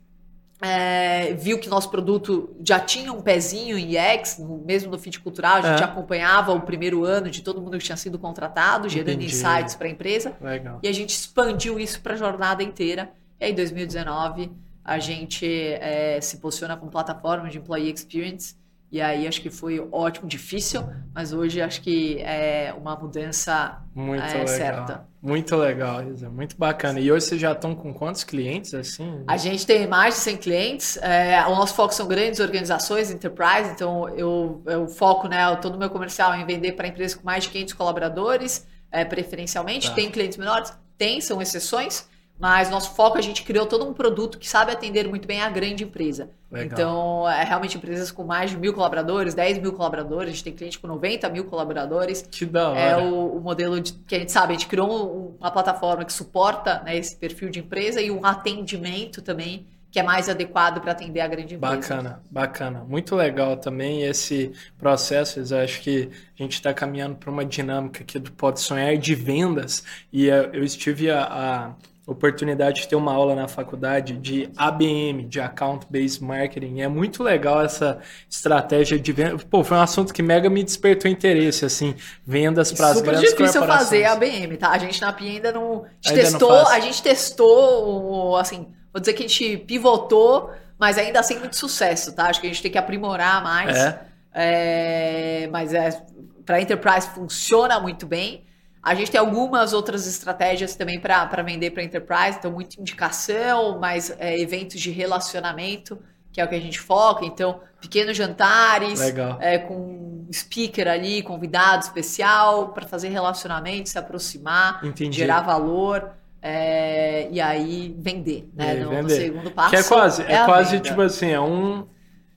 é, 0.60 1.34
viu 1.34 1.58
que 1.58 1.68
nosso 1.68 1.88
produto 1.90 2.56
já 2.66 2.80
tinha 2.80 3.12
um 3.12 3.20
pezinho 3.20 3.78
em 3.78 3.96
EX, 3.96 4.40
mesmo 4.64 4.90
no 4.90 4.98
Fit 4.98 5.20
Cultural, 5.20 5.58
a 5.58 5.60
gente 5.60 5.82
é. 5.82 5.84
acompanhava 5.84 6.52
o 6.52 6.60
primeiro 6.60 7.04
ano 7.04 7.30
de 7.30 7.42
todo 7.42 7.60
mundo 7.60 7.78
que 7.78 7.84
tinha 7.84 7.96
sido 7.96 8.18
contratado, 8.18 8.88
gerando 8.88 9.10
Entendi. 9.10 9.26
insights 9.26 9.76
para 9.76 9.86
a 9.86 9.90
empresa. 9.90 10.36
Legal. 10.40 10.80
E 10.82 10.88
a 10.88 10.92
gente 10.92 11.10
expandiu 11.10 11.78
isso 11.78 12.00
para 12.00 12.14
a 12.14 12.16
jornada 12.16 12.62
inteira. 12.62 13.12
E 13.38 13.44
aí, 13.44 13.52
em 13.52 13.54
2019, 13.54 14.50
a 14.84 14.98
gente 14.98 15.46
é, 15.46 16.18
se 16.20 16.38
posiciona 16.38 16.76
como 16.76 16.90
plataforma 16.90 17.48
de 17.48 17.58
Employee 17.58 17.92
Experience 17.92 18.56
e 18.94 19.00
aí 19.00 19.26
acho 19.26 19.42
que 19.42 19.50
foi 19.50 19.84
ótimo, 19.90 20.28
difícil, 20.28 20.88
mas 21.12 21.32
hoje 21.32 21.60
acho 21.60 21.82
que 21.82 22.20
é 22.20 22.72
uma 22.78 22.94
mudança 22.94 23.82
muito 23.92 24.22
é, 24.22 24.28
legal. 24.28 24.46
certa. 24.46 25.08
Muito 25.20 25.56
legal, 25.56 26.08
Isa. 26.08 26.30
Muito 26.30 26.56
bacana. 26.56 27.00
E 27.00 27.10
hoje 27.10 27.26
vocês 27.26 27.40
já 27.40 27.50
estão 27.50 27.74
com 27.74 27.92
quantos 27.92 28.22
clientes 28.22 28.72
assim? 28.72 29.24
A 29.26 29.36
gente 29.36 29.66
tem 29.66 29.84
mais 29.88 30.14
de 30.14 30.20
100 30.20 30.36
clientes. 30.36 30.96
É, 30.98 31.44
o 31.44 31.56
nosso 31.56 31.74
foco 31.74 31.92
são 31.92 32.06
grandes 32.06 32.38
organizações, 32.38 33.10
enterprise. 33.10 33.68
Então 33.72 34.08
eu, 34.10 34.62
eu 34.64 34.86
foco, 34.86 35.26
né, 35.26 35.56
todo 35.56 35.74
o 35.74 35.78
meu 35.78 35.90
comercial 35.90 36.32
em 36.36 36.46
vender 36.46 36.74
para 36.74 36.86
empresas 36.86 37.16
com 37.16 37.24
mais 37.24 37.42
de 37.42 37.50
500 37.50 37.74
colaboradores, 37.74 38.64
é, 38.92 39.04
preferencialmente. 39.04 39.88
Tá. 39.88 39.94
Tem 39.96 40.08
clientes 40.08 40.38
menores? 40.38 40.72
Tem, 40.96 41.20
são 41.20 41.42
exceções. 41.42 42.08
Mas 42.38 42.68
nosso 42.68 42.94
foco, 42.94 43.16
a 43.16 43.20
gente 43.20 43.42
criou 43.44 43.64
todo 43.64 43.88
um 43.88 43.92
produto 43.92 44.38
que 44.38 44.48
sabe 44.48 44.72
atender 44.72 45.08
muito 45.08 45.26
bem 45.26 45.40
a 45.40 45.48
grande 45.48 45.84
empresa. 45.84 46.30
Legal. 46.50 46.66
Então, 46.66 47.28
é 47.28 47.44
realmente 47.44 47.76
empresas 47.76 48.10
com 48.10 48.24
mais 48.24 48.50
de 48.50 48.56
mil 48.56 48.74
colaboradores, 48.74 49.34
10 49.34 49.58
mil 49.58 49.72
colaboradores, 49.72 50.28
a 50.28 50.32
gente 50.32 50.44
tem 50.44 50.52
cliente 50.52 50.78
com 50.78 50.88
90 50.88 51.28
mil 51.28 51.44
colaboradores. 51.44 52.22
Que 52.28 52.44
da 52.44 52.70
hora. 52.70 52.80
É 52.80 52.96
o, 52.96 53.36
o 53.36 53.40
modelo 53.40 53.80
de, 53.80 53.92
que 53.92 54.16
a 54.16 54.18
gente 54.18 54.32
sabe, 54.32 54.52
a 54.52 54.56
gente 54.56 54.66
criou 54.66 54.88
um, 54.88 55.36
uma 55.38 55.50
plataforma 55.50 56.04
que 56.04 56.12
suporta 56.12 56.82
né, 56.82 56.96
esse 56.96 57.16
perfil 57.16 57.50
de 57.50 57.60
empresa 57.60 58.00
e 58.00 58.10
um 58.10 58.24
atendimento 58.24 59.22
também 59.22 59.66
que 59.94 60.00
é 60.00 60.02
mais 60.02 60.28
adequado 60.28 60.80
para 60.80 60.90
atender 60.90 61.20
a 61.20 61.28
grande 61.28 61.54
empresa. 61.54 61.76
Bacana, 61.76 62.22
bacana. 62.28 62.84
Muito 62.84 63.14
legal 63.14 63.56
também 63.56 64.02
esse 64.02 64.50
processo. 64.76 65.38
Eu 65.38 65.58
acho 65.60 65.80
que 65.82 66.10
a 66.36 66.42
gente 66.42 66.54
está 66.54 66.74
caminhando 66.74 67.14
para 67.14 67.30
uma 67.30 67.44
dinâmica 67.44 68.02
aqui 68.02 68.18
do 68.18 68.32
Pode 68.32 68.60
Sonhar 68.60 68.96
de 68.96 69.14
vendas. 69.14 69.84
E 70.12 70.26
eu 70.26 70.64
estive 70.64 71.12
a, 71.12 71.22
a 71.22 71.74
oportunidade 72.06 72.82
de 72.82 72.88
ter 72.88 72.96
uma 72.96 73.12
aula 73.12 73.34
na 73.34 73.48
faculdade 73.48 74.14
de 74.16 74.50
ABM, 74.56 75.26
de 75.26 75.40
Account 75.40 75.86
Based 75.88 76.22
Marketing. 76.22 76.80
É 76.80 76.88
muito 76.88 77.22
legal 77.22 77.62
essa 77.62 77.98
estratégia 78.28 78.98
de 78.98 79.12
venda. 79.12 79.38
Pô, 79.50 79.64
foi 79.64 79.76
um 79.76 79.80
assunto 79.80 80.12
que 80.12 80.22
mega 80.22 80.50
me 80.50 80.62
despertou 80.62 81.10
interesse, 81.10 81.64
assim, 81.64 81.94
vendas 82.26 82.72
para 82.72 82.88
as 82.88 83.00
grandes 83.00 83.30
corporações. 83.30 83.52
Super 83.52 83.62
difícil 83.62 83.66
fazer 83.66 84.04
ABM, 84.04 84.56
tá? 84.56 84.70
A 84.70 84.78
gente 84.78 85.00
na 85.00 85.12
PIA 85.12 85.30
ainda 85.30 85.52
não... 85.52 85.84
A 85.84 86.08
gente 86.08 86.08
ainda 86.08 86.22
testou, 86.22 86.52
não 86.52 86.68
a 86.68 86.80
gente 86.80 87.02
testou, 87.02 88.36
assim, 88.36 88.68
vou 88.92 89.00
dizer 89.00 89.14
que 89.14 89.24
a 89.24 89.28
gente 89.28 89.58
pivotou, 89.58 90.50
mas 90.78 90.98
ainda 90.98 91.22
sem 91.22 91.38
muito 91.38 91.56
sucesso, 91.56 92.12
tá? 92.12 92.26
Acho 92.26 92.40
que 92.40 92.46
a 92.46 92.50
gente 92.50 92.62
tem 92.62 92.70
que 92.70 92.78
aprimorar 92.78 93.42
mais. 93.42 93.76
É. 93.76 94.00
É, 94.34 95.48
mas 95.52 95.72
é, 95.72 96.02
para 96.44 96.60
Enterprise 96.60 97.08
funciona 97.08 97.78
muito 97.80 98.06
bem. 98.06 98.44
A 98.84 98.94
gente 98.94 99.10
tem 99.10 99.18
algumas 99.18 99.72
outras 99.72 100.06
estratégias 100.06 100.76
também 100.76 101.00
para 101.00 101.42
vender 101.42 101.70
para 101.70 101.82
enterprise, 101.82 102.36
então 102.38 102.52
muita 102.52 102.78
indicação, 102.78 103.78
mais 103.78 104.14
é, 104.18 104.38
eventos 104.38 104.78
de 104.78 104.90
relacionamento, 104.90 105.98
que 106.30 106.38
é 106.38 106.44
o 106.44 106.48
que 106.48 106.54
a 106.54 106.60
gente 106.60 106.78
foca. 106.78 107.24
Então, 107.24 107.60
pequenos 107.80 108.14
jantares, 108.14 109.00
é, 109.40 109.56
com 109.56 110.26
speaker 110.30 110.86
ali, 110.86 111.22
convidado 111.22 111.82
especial, 111.82 112.68
para 112.68 112.86
fazer 112.86 113.08
relacionamento, 113.08 113.88
se 113.88 113.98
aproximar, 113.98 114.84
Entendi. 114.84 115.16
gerar 115.16 115.40
valor. 115.40 116.10
É, 116.42 117.26
e 117.30 117.40
aí 117.40 117.96
vender, 117.98 118.50
né? 118.54 118.74
No, 118.74 118.90
vender. 118.90 119.02
no, 119.02 119.08
segundo 119.08 119.50
passo. 119.50 119.70
Que 119.70 119.76
é 119.76 119.82
quase, 119.82 120.22
é, 120.24 120.32
é 120.34 120.44
quase 120.44 120.78
tipo 120.78 121.00
assim, 121.00 121.30
é 121.30 121.40
um 121.40 121.86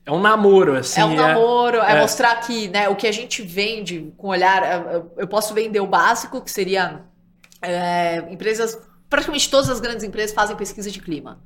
é 0.08 0.12
um 0.12 0.20
namoro, 0.20 0.74
assim. 0.74 1.02
É 1.02 1.04
um 1.04 1.12
é, 1.12 1.16
namoro, 1.16 1.82
é, 1.82 1.92
é, 1.92 2.00
mostrar 2.00 2.34
que 2.36 2.66
né, 2.68 2.88
o 2.88 2.96
que 2.96 3.06
a 3.06 3.12
gente 3.12 3.42
vende 3.42 4.10
com 4.16 4.28
olhar. 4.28 4.62
É, 4.62 5.02
eu 5.18 5.28
posso 5.28 5.52
vender 5.52 5.80
o 5.80 5.86
básico, 5.86 6.40
que 6.40 6.50
seria 6.50 7.02
é, 7.60 8.20
empresas. 8.32 8.80
Praticamente 9.10 9.50
todas 9.50 9.68
as 9.68 9.80
grandes 9.80 10.02
empresas 10.02 10.34
fazem 10.34 10.56
pesquisa 10.56 10.90
de 10.90 10.98
clima. 10.98 11.42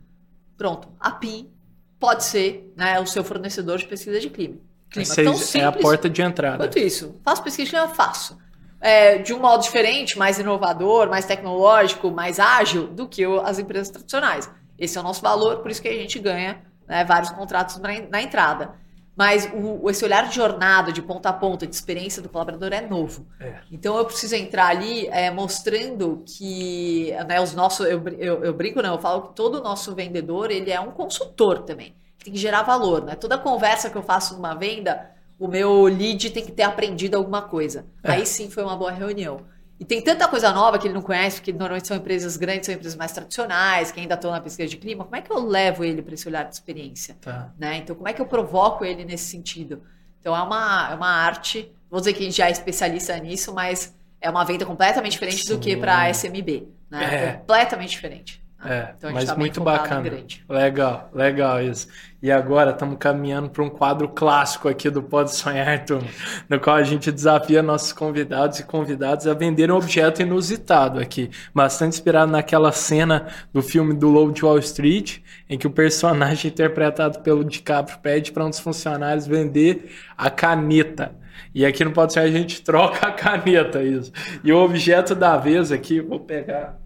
Pronto. 0.57 0.89
A 1.01 1.11
PIN 1.11 1.51
pode 1.99 2.23
ser 2.23 2.73
né, 2.77 3.01
o 3.01 3.07
seu 3.07 3.25
fornecedor 3.25 3.79
de 3.79 3.87
pesquisa 3.87 4.21
de 4.21 4.31
clima. 4.31 4.59
clima. 4.89 5.13
Tão 5.13 5.35
simples, 5.35 5.55
é 5.57 5.65
a 5.65 5.73
porta 5.73 6.09
de 6.09 6.23
entrada. 6.23 6.59
Quanto 6.59 6.79
isso? 6.79 7.21
Faço 7.25 7.43
pesquisa 7.43 7.65
de 7.65 7.71
clima? 7.71 7.89
Faço. 7.89 8.39
É, 8.81 9.19
de 9.19 9.35
um 9.35 9.41
modo 9.41 9.61
diferente, 9.65 10.17
mais 10.17 10.39
inovador, 10.39 11.09
mais 11.09 11.25
tecnológico, 11.25 12.13
mais 12.13 12.39
ágil 12.39 12.87
do 12.87 13.09
que 13.09 13.25
as 13.45 13.59
empresas 13.59 13.91
tradicionais. 13.91 14.49
Esse 14.79 14.97
é 14.97 15.01
o 15.01 15.05
nosso 15.05 15.21
valor, 15.21 15.59
por 15.59 15.71
isso 15.71 15.83
que 15.83 15.89
a 15.89 15.93
gente 15.93 16.21
ganha 16.21 16.63
né, 16.89 17.05
vários 17.05 17.31
contratos 17.31 17.79
na 17.79 18.23
entrada. 18.23 18.83
Mas 19.15 19.49
o, 19.53 19.91
esse 19.91 20.05
olhar 20.05 20.27
de 20.29 20.35
jornada, 20.35 20.91
de 20.91 21.03
ponta 21.03 21.29
a 21.29 21.33
ponta, 21.33 21.67
de 21.67 21.75
experiência 21.75 22.23
do 22.23 22.29
colaborador 22.29 22.73
é 22.73 22.81
novo. 22.81 23.27
É. 23.39 23.57
Então 23.71 23.97
eu 23.97 24.05
preciso 24.07 24.35
entrar 24.35 24.69
ali 24.69 25.07
é, 25.09 25.31
mostrando 25.31 26.23
que 26.27 27.13
né, 27.29 27.41
os 27.41 27.53
nossos. 27.53 27.87
Eu, 27.87 28.03
eu, 28.19 28.43
eu, 28.43 28.55
brinco, 28.55 28.81
não, 28.81 28.95
eu 28.95 29.01
falo 29.01 29.29
que 29.29 29.35
todo 29.35 29.63
nosso 29.63 29.95
vendedor 29.95 30.51
ele 30.51 30.71
é 30.71 30.81
um 30.81 30.91
consultor 30.91 31.61
também. 31.61 31.95
Tem 32.25 32.33
que 32.33 32.39
gerar 32.39 32.63
valor. 32.63 33.05
Né? 33.05 33.15
Toda 33.15 33.37
conversa 33.37 33.91
que 33.91 33.97
eu 33.97 34.03
faço 34.03 34.35
numa 34.35 34.55
venda, 34.55 35.11
o 35.39 35.47
meu 35.47 35.85
lead 35.85 36.31
tem 36.31 36.45
que 36.45 36.53
ter 36.53 36.63
aprendido 36.63 37.17
alguma 37.17 37.43
coisa. 37.43 37.85
É. 38.03 38.13
Aí 38.13 38.25
sim 38.25 38.49
foi 38.49 38.63
uma 38.63 38.77
boa 38.77 38.93
reunião. 38.93 39.43
E 39.83 39.85
tem 39.85 40.01
tanta 40.01 40.29
coisa 40.29 40.53
nova 40.53 40.79
que 40.79 40.87
ele 40.87 40.95
não 40.95 41.03
conhece, 41.03 41.39
porque 41.39 41.51
normalmente 41.51 41.89
são 41.89 41.97
empresas 41.97 42.37
grandes, 42.37 42.67
são 42.67 42.75
empresas 42.77 42.95
mais 42.95 43.11
tradicionais, 43.11 43.91
que 43.91 43.99
ainda 43.99 44.15
estão 44.15 44.31
na 44.31 44.41
pesquisa 44.41 44.69
de 44.69 44.77
clima. 44.77 45.03
Como 45.03 45.17
é 45.17 45.21
que 45.21 45.29
eu 45.29 45.45
levo 45.45 45.83
ele 45.83 46.01
para 46.01 46.15
esse 46.15 46.29
olhar 46.29 46.45
de 46.45 46.55
experiência? 46.55 47.17
Tá. 47.21 47.53
Né? 47.59 47.79
Então, 47.79 47.97
como 47.97 48.07
é 48.07 48.13
que 48.13 48.23
eu 48.23 48.27
provoco 48.27 48.85
ele 48.85 49.05
nesse 49.05 49.25
sentido? 49.25 49.83
Então, 50.21 50.37
é 50.37 50.41
uma, 50.41 50.89
é 50.93 50.95
uma 50.95 51.09
arte. 51.09 51.73
Vou 51.91 51.99
dizer 51.99 52.13
que 52.13 52.21
a 52.21 52.25
gente 52.25 52.37
já 52.37 52.47
é 52.47 52.53
especialista 52.53 53.19
nisso, 53.19 53.53
mas 53.53 53.93
é 54.21 54.31
uma 54.31 54.45
venda 54.45 54.65
completamente 54.65 55.15
diferente 55.15 55.45
Sim. 55.45 55.55
do 55.55 55.59
que 55.59 55.77
para 55.77 56.09
SMB. 56.11 56.69
Né? 56.89 57.15
É. 57.15 57.33
Completamente 57.39 57.91
diferente. 57.91 58.42
É, 58.65 58.95
então 58.97 59.13
mas 59.13 59.25
tá 59.25 59.37
muito 59.37 59.61
bacana. 59.61 60.09
Legal, 60.49 61.11
legal 61.13 61.61
isso. 61.61 61.89
E 62.23 62.31
agora 62.31 62.71
estamos 62.71 62.97
caminhando 62.99 63.51
para 63.51 63.65
um 63.65 63.69
quadro 63.69 64.09
clássico 64.09 64.69
aqui 64.69 64.89
do 64.89 65.03
Pode 65.03 65.35
Sonhar, 65.35 65.85
turma, 65.85 66.07
no 66.49 66.61
qual 66.61 66.77
a 66.77 66.83
gente 66.85 67.11
desafia 67.11 67.61
nossos 67.61 67.93
convidados 67.93 68.61
e 68.61 68.65
convidadas 68.65 69.27
a 69.27 69.35
vender 69.35 69.73
um 69.73 69.75
objeto 69.75 70.23
inusitado 70.23 71.01
aqui, 71.01 71.29
bastante 71.53 71.95
inspirado 71.95 72.31
naquela 72.31 72.71
cena 72.71 73.27
do 73.53 73.61
filme 73.61 73.95
do 73.95 74.09
Lobo 74.09 74.31
de 74.31 74.45
Wall 74.45 74.61
Street, 74.61 75.19
em 75.51 75.59
que 75.59 75.67
o 75.67 75.71
personagem 75.71 76.47
interpretado 76.53 77.19
pelo 77.21 77.45
DiCaprio 77.45 77.99
pede 77.99 78.31
para 78.31 78.45
um 78.45 78.51
dos 78.51 78.61
funcionários 78.61 79.27
vender 79.27 79.91
a 80.17 80.31
caneta. 80.31 81.17
E 81.53 81.67
aqui 81.67 81.85
no 81.85 81.91
Pode 81.91 82.13
Sonhar 82.13 82.29
a 82.29 82.33
gente 82.33 82.63
troca 82.63 83.09
a 83.09 83.11
caneta, 83.11 83.83
isso. 83.83 84.13
E 84.45 84.53
o 84.53 84.59
objeto 84.59 85.17
da 85.17 85.37
vez 85.37 85.73
aqui, 85.73 86.01
vou 86.01 86.21
pegar. 86.21 86.79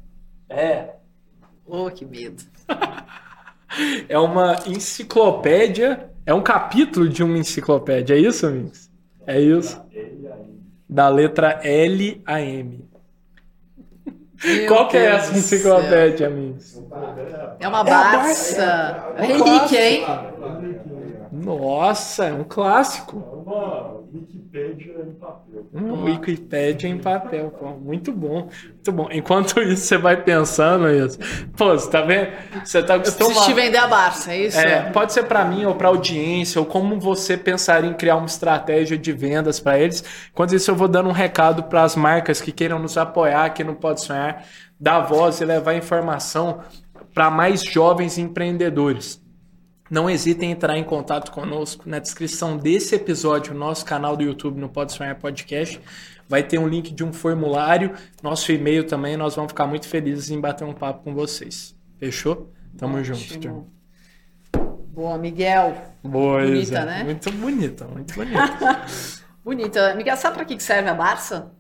É 0.49 0.97
Oh, 1.67 1.91
que 1.91 2.05
medo. 2.05 2.43
é 4.09 4.19
uma 4.19 4.57
enciclopédia, 4.67 6.11
é 6.25 6.33
um 6.33 6.43
capítulo 6.43 7.09
de 7.09 7.23
uma 7.23 7.39
enciclopédia, 7.39 8.15
é 8.15 8.19
isso, 8.19 8.47
amigos? 8.47 8.91
É 9.27 9.41
isso? 9.41 9.81
Da 10.89 11.09
letra 11.09 11.61
L 11.65 12.23
a 12.25 12.41
M. 12.41 12.85
Meu 14.45 14.69
Qual 14.69 14.89
que 14.89 14.97
é 14.97 15.07
essa 15.07 15.37
enciclopédia, 15.37 16.27
amigos? 16.29 16.81
É 17.59 17.67
uma 17.67 17.83
Barça. 17.83 19.15
É 19.17 19.25
relíquia, 19.25 19.91
hein? 19.91 20.07
Nossa, 21.47 22.25
é 22.25 22.33
um 22.33 22.43
clássico. 22.43 23.17
É 23.17 23.37
uma 23.37 24.01
Wikipédia 24.13 24.95
em 25.07 25.15
papel. 25.15 25.67
Hum, 25.73 26.05
Wikipédia 26.05 26.89
em 26.89 26.99
papel, 26.99 27.51
pô. 27.51 27.69
Muito 27.71 28.11
bom. 28.11 28.49
Muito 28.65 28.93
bom. 28.93 29.09
Enquanto 29.13 29.61
isso, 29.63 29.87
você 29.87 29.97
vai 29.97 30.21
pensando 30.21 30.91
isso. 30.91 31.17
Pô, 31.57 31.71
você 31.71 31.89
tá 31.89 32.03
vendo? 32.03 32.33
Você 32.65 32.83
tá 32.83 32.97
acostumado. 32.97 33.37
Eu 33.37 33.43
te 33.43 33.53
vender 33.53 33.79
a 33.79 33.87
Barça, 33.87 34.33
é 34.33 34.39
isso? 34.39 34.59
É, 34.59 34.91
pode 34.91 35.13
ser 35.13 35.23
para 35.25 35.45
mim 35.45 35.65
ou 35.67 35.77
para 35.77 35.87
audiência, 35.87 36.61
ou 36.61 36.67
como 36.67 36.99
você 36.99 37.37
pensaria 37.37 37.89
em 37.89 37.95
criar 37.95 38.17
uma 38.17 38.27
estratégia 38.27 38.99
de 38.99 39.13
vendas 39.13 39.61
para 39.61 39.79
eles. 39.79 40.03
Enquanto 40.33 40.53
isso, 40.53 40.69
eu 40.69 40.75
vou 40.75 40.89
dando 40.89 41.09
um 41.09 41.13
recado 41.13 41.63
para 41.63 41.85
as 41.85 41.95
marcas 41.95 42.41
que 42.41 42.51
queiram 42.51 42.81
nos 42.81 42.99
apoiar 42.99 43.45
aqui 43.45 43.63
no 43.63 43.77
Pode 43.77 44.01
Sonhar, 44.01 44.45
dar 44.81 45.03
voz 45.03 45.41
e 45.41 45.45
levar 45.45 45.75
informação 45.75 46.61
para 47.15 47.31
mais 47.31 47.63
jovens 47.63 48.19
empreendedores. 48.19 49.25
Não 49.91 50.11
hesitem 50.11 50.51
em 50.51 50.53
entrar 50.53 50.77
em 50.77 50.83
contato 50.83 51.31
conosco 51.31 51.89
na 51.89 51.99
descrição 51.99 52.57
desse 52.57 52.95
episódio, 52.97 53.55
nosso 53.55 53.85
canal 53.85 54.17
do 54.17 54.25
YouTube 54.25 54.61
no 54.61 54.69
Pode 54.69 54.93
Sonhar 54.93 55.15
Podcast. 55.17 55.81
Vai 56.29 56.43
ter 56.43 56.59
um 56.59 56.67
link 56.67 56.93
de 56.93 57.05
um 57.05 57.13
formulário, 57.13 57.95
nosso 58.21 58.51
e-mail 58.51 58.85
também. 58.85 59.17
Nós 59.17 59.37
vamos 59.37 59.53
ficar 59.53 59.67
muito 59.67 59.87
felizes 59.87 60.31
em 60.31 60.41
bater 60.41 60.65
um 60.65 60.73
papo 60.73 61.05
com 61.05 61.15
vocês. 61.15 61.77
Fechou? 61.99 62.53
Tamo 62.77 62.99
Ótimo. 62.99 63.15
junto. 63.15 63.67
Boa, 64.89 65.17
Miguel. 65.19 65.77
Boa, 66.03 66.41
bonita, 66.41 66.59
Isa. 66.59 66.85
né? 66.85 67.05
Muito 67.05 67.31
bonita, 67.31 67.85
muito 67.85 68.15
bonita. 68.15 68.87
bonita. 69.45 69.95
Miguel, 69.95 70.17
sabe 70.17 70.37
para 70.37 70.45
que 70.45 70.61
serve 70.61 70.89
a 70.89 70.95
Barça? 70.95 71.53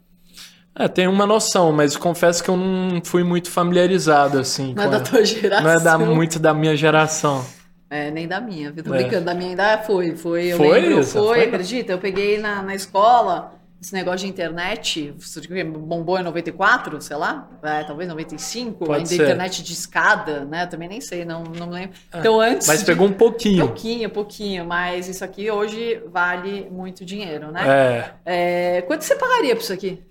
É, 0.79 0.89
tenho 0.89 1.11
uma 1.11 1.27
noção, 1.27 1.73
mas 1.73 1.97
confesso 1.97 2.43
que 2.43 2.51
eu 2.51 2.57
não 2.57 3.01
fui 3.05 3.23
muito 3.23 3.51
familiarizado 3.51 4.39
assim. 4.39 4.75
Não 4.75 4.85
é 4.85 4.89
da 4.89 5.01
tua 5.01 5.25
geração. 5.25 5.65
Não 5.65 5.71
é 5.71 5.81
da, 5.81 5.99
muito 5.99 6.39
da 6.39 6.53
minha 6.53 6.77
geração. 6.77 7.45
É, 7.89 8.11
nem 8.11 8.27
da 8.27 8.41
minha, 8.41 8.73
viu? 8.73 8.83
Tô 8.83 8.95
é. 8.95 8.99
brincando, 8.99 9.25
da 9.25 9.35
minha 9.35 9.51
ainda 9.51 9.79
foi. 9.79 10.17
Foi, 10.17 10.47
eu 10.47 10.57
foi 10.57 10.81
lembro, 10.81 11.05
foi, 11.05 11.23
foi, 11.23 11.45
acredita? 11.45 11.93
Eu 11.93 11.99
peguei 11.99 12.39
na, 12.39 12.63
na 12.63 12.75
escola 12.75 13.57
esse 13.81 13.93
negócio 13.93 14.21
de 14.21 14.27
internet, 14.27 15.15
bombou 15.79 16.19
em 16.19 16.23
94, 16.23 17.01
sei 17.01 17.17
lá, 17.17 17.49
é, 17.63 17.85
talvez 17.85 18.09
95, 18.09 18.85
Pode 18.85 18.93
ainda 18.93 19.09
ser. 19.09 19.23
internet 19.23 19.63
de 19.63 19.73
escada, 19.73 20.45
né? 20.45 20.67
Também 20.67 20.89
nem 20.89 21.01
sei, 21.01 21.25
não, 21.25 21.45
não 21.45 21.71
lembro. 21.71 21.97
É, 22.13 22.19
então 22.19 22.41
antes. 22.41 22.67
Mas 22.67 22.83
pegou 22.83 23.07
um 23.07 23.13
pouquinho. 23.13 23.67
Pouquinho, 23.67 24.11
pouquinho, 24.11 24.65
mas 24.65 25.09
isso 25.09 25.25
aqui 25.25 25.51
hoje 25.51 26.03
vale 26.09 26.69
muito 26.71 27.05
dinheiro, 27.05 27.53
né? 27.53 28.13
É. 28.25 28.79
é 28.79 28.83
quanto 28.83 29.03
você 29.03 29.15
pagaria 29.15 29.55
por 29.55 29.63
isso 29.63 29.73
aqui? 29.73 30.03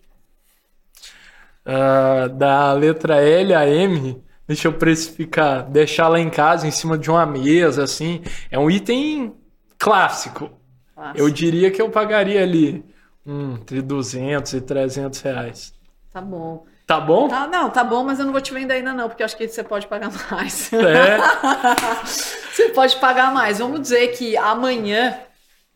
Uh, 1.65 2.29
da 2.29 2.71
letra 2.73 3.19
L 3.19 3.53
a 3.55 3.67
M, 3.67 4.23
Deixa 4.47 4.67
eu 4.67 4.73
precificar, 4.73 5.63
deixar 5.69 6.07
lá 6.07 6.19
em 6.19 6.29
casa, 6.29 6.67
em 6.67 6.71
cima 6.71 6.97
de 6.97 7.09
uma 7.09 7.25
mesa, 7.25 7.83
assim. 7.83 8.21
É 8.51 8.59
um 8.59 8.69
item 8.69 9.35
clássico. 9.77 10.51
Clássico. 10.93 11.19
Eu 11.19 11.29
diria 11.29 11.71
que 11.71 11.81
eu 11.81 11.89
pagaria 11.89 12.43
ali 12.43 12.85
hum, 13.25 13.55
entre 13.59 13.81
200 13.81 14.53
e 14.53 14.61
300 14.61 15.21
reais. 15.21 15.73
Tá 16.11 16.21
bom. 16.21 16.65
Tá 16.85 17.01
bom? 17.01 17.27
Tá, 17.27 17.47
não, 17.47 17.69
tá 17.71 17.83
bom, 17.83 18.03
mas 18.03 18.19
eu 18.19 18.25
não 18.25 18.31
vou 18.31 18.41
te 18.41 18.53
vender 18.53 18.75
ainda 18.75 18.93
não, 18.93 19.09
porque 19.09 19.23
eu 19.23 19.25
acho 19.25 19.35
que 19.35 19.47
você 19.47 19.63
pode 19.63 19.87
pagar 19.87 20.11
mais. 20.31 20.71
É? 20.71 21.17
você 22.05 22.69
pode 22.69 22.95
pagar 22.97 23.33
mais. 23.33 23.57
Vamos 23.57 23.81
dizer 23.81 24.09
que 24.09 24.37
amanhã 24.37 25.19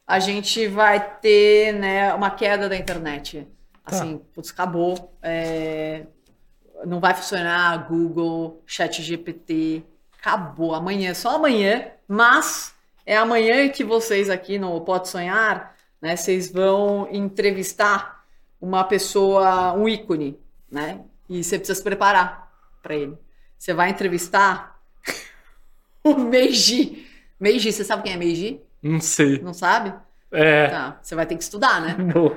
a 0.06 0.20
gente 0.20 0.68
vai 0.68 1.00
ter 1.20 1.74
né, 1.74 2.14
uma 2.14 2.30
queda 2.30 2.70
da 2.70 2.76
internet. 2.76 3.48
Tá. 3.84 3.96
Assim, 3.96 4.18
tá. 4.20 4.24
putz, 4.36 4.52
acabou. 4.52 5.18
É, 5.24 6.06
não 6.86 7.00
vai 7.00 7.14
funcionar 7.14 7.88
Google, 7.88 8.62
Chat 8.66 9.02
GPT, 9.02 9.84
acabou. 10.20 10.74
Amanhã, 10.74 11.14
só 11.14 11.36
amanhã, 11.36 11.88
mas 12.08 12.74
é 13.06 13.18
amanhã 13.18 13.70
que 13.70 13.84
vocês 13.84 14.30
aqui 14.30 14.58
no 14.58 14.80
Pode 14.82 15.10
Sonhar, 15.10 15.76
né, 16.02 16.16
vocês 16.16 16.52
vão 16.52 17.08
entrevistar 17.12 18.24
uma 18.62 18.84
pessoa, 18.84 19.74
um 19.74 19.88
ícone, 19.88 20.38
né? 20.70 21.02
E 21.30 21.44
você 21.44 21.58
precisa 21.58 21.78
se 21.78 21.84
preparar 21.84 22.52
para 22.82 22.96
ele. 22.96 23.18
Você 23.58 23.74
vai 23.74 23.90
entrevistar 23.90 24.80
o 26.04 26.16
Meiji. 26.18 27.08
Meiji, 27.40 27.72
você 27.72 27.84
sabe 27.84 28.04
quem 28.04 28.14
é 28.14 28.18
Meiji? 28.18 28.62
Não 28.82 29.00
sei. 29.00 29.40
Não 29.40 29.54
sabe? 29.54 29.94
É. 30.32 30.68
Tá, 30.68 31.00
você 31.02 31.16
vai 31.16 31.26
ter 31.26 31.36
que 31.36 31.44
estudar, 31.44 31.82
né? 31.82 31.96
Não. 31.98 32.36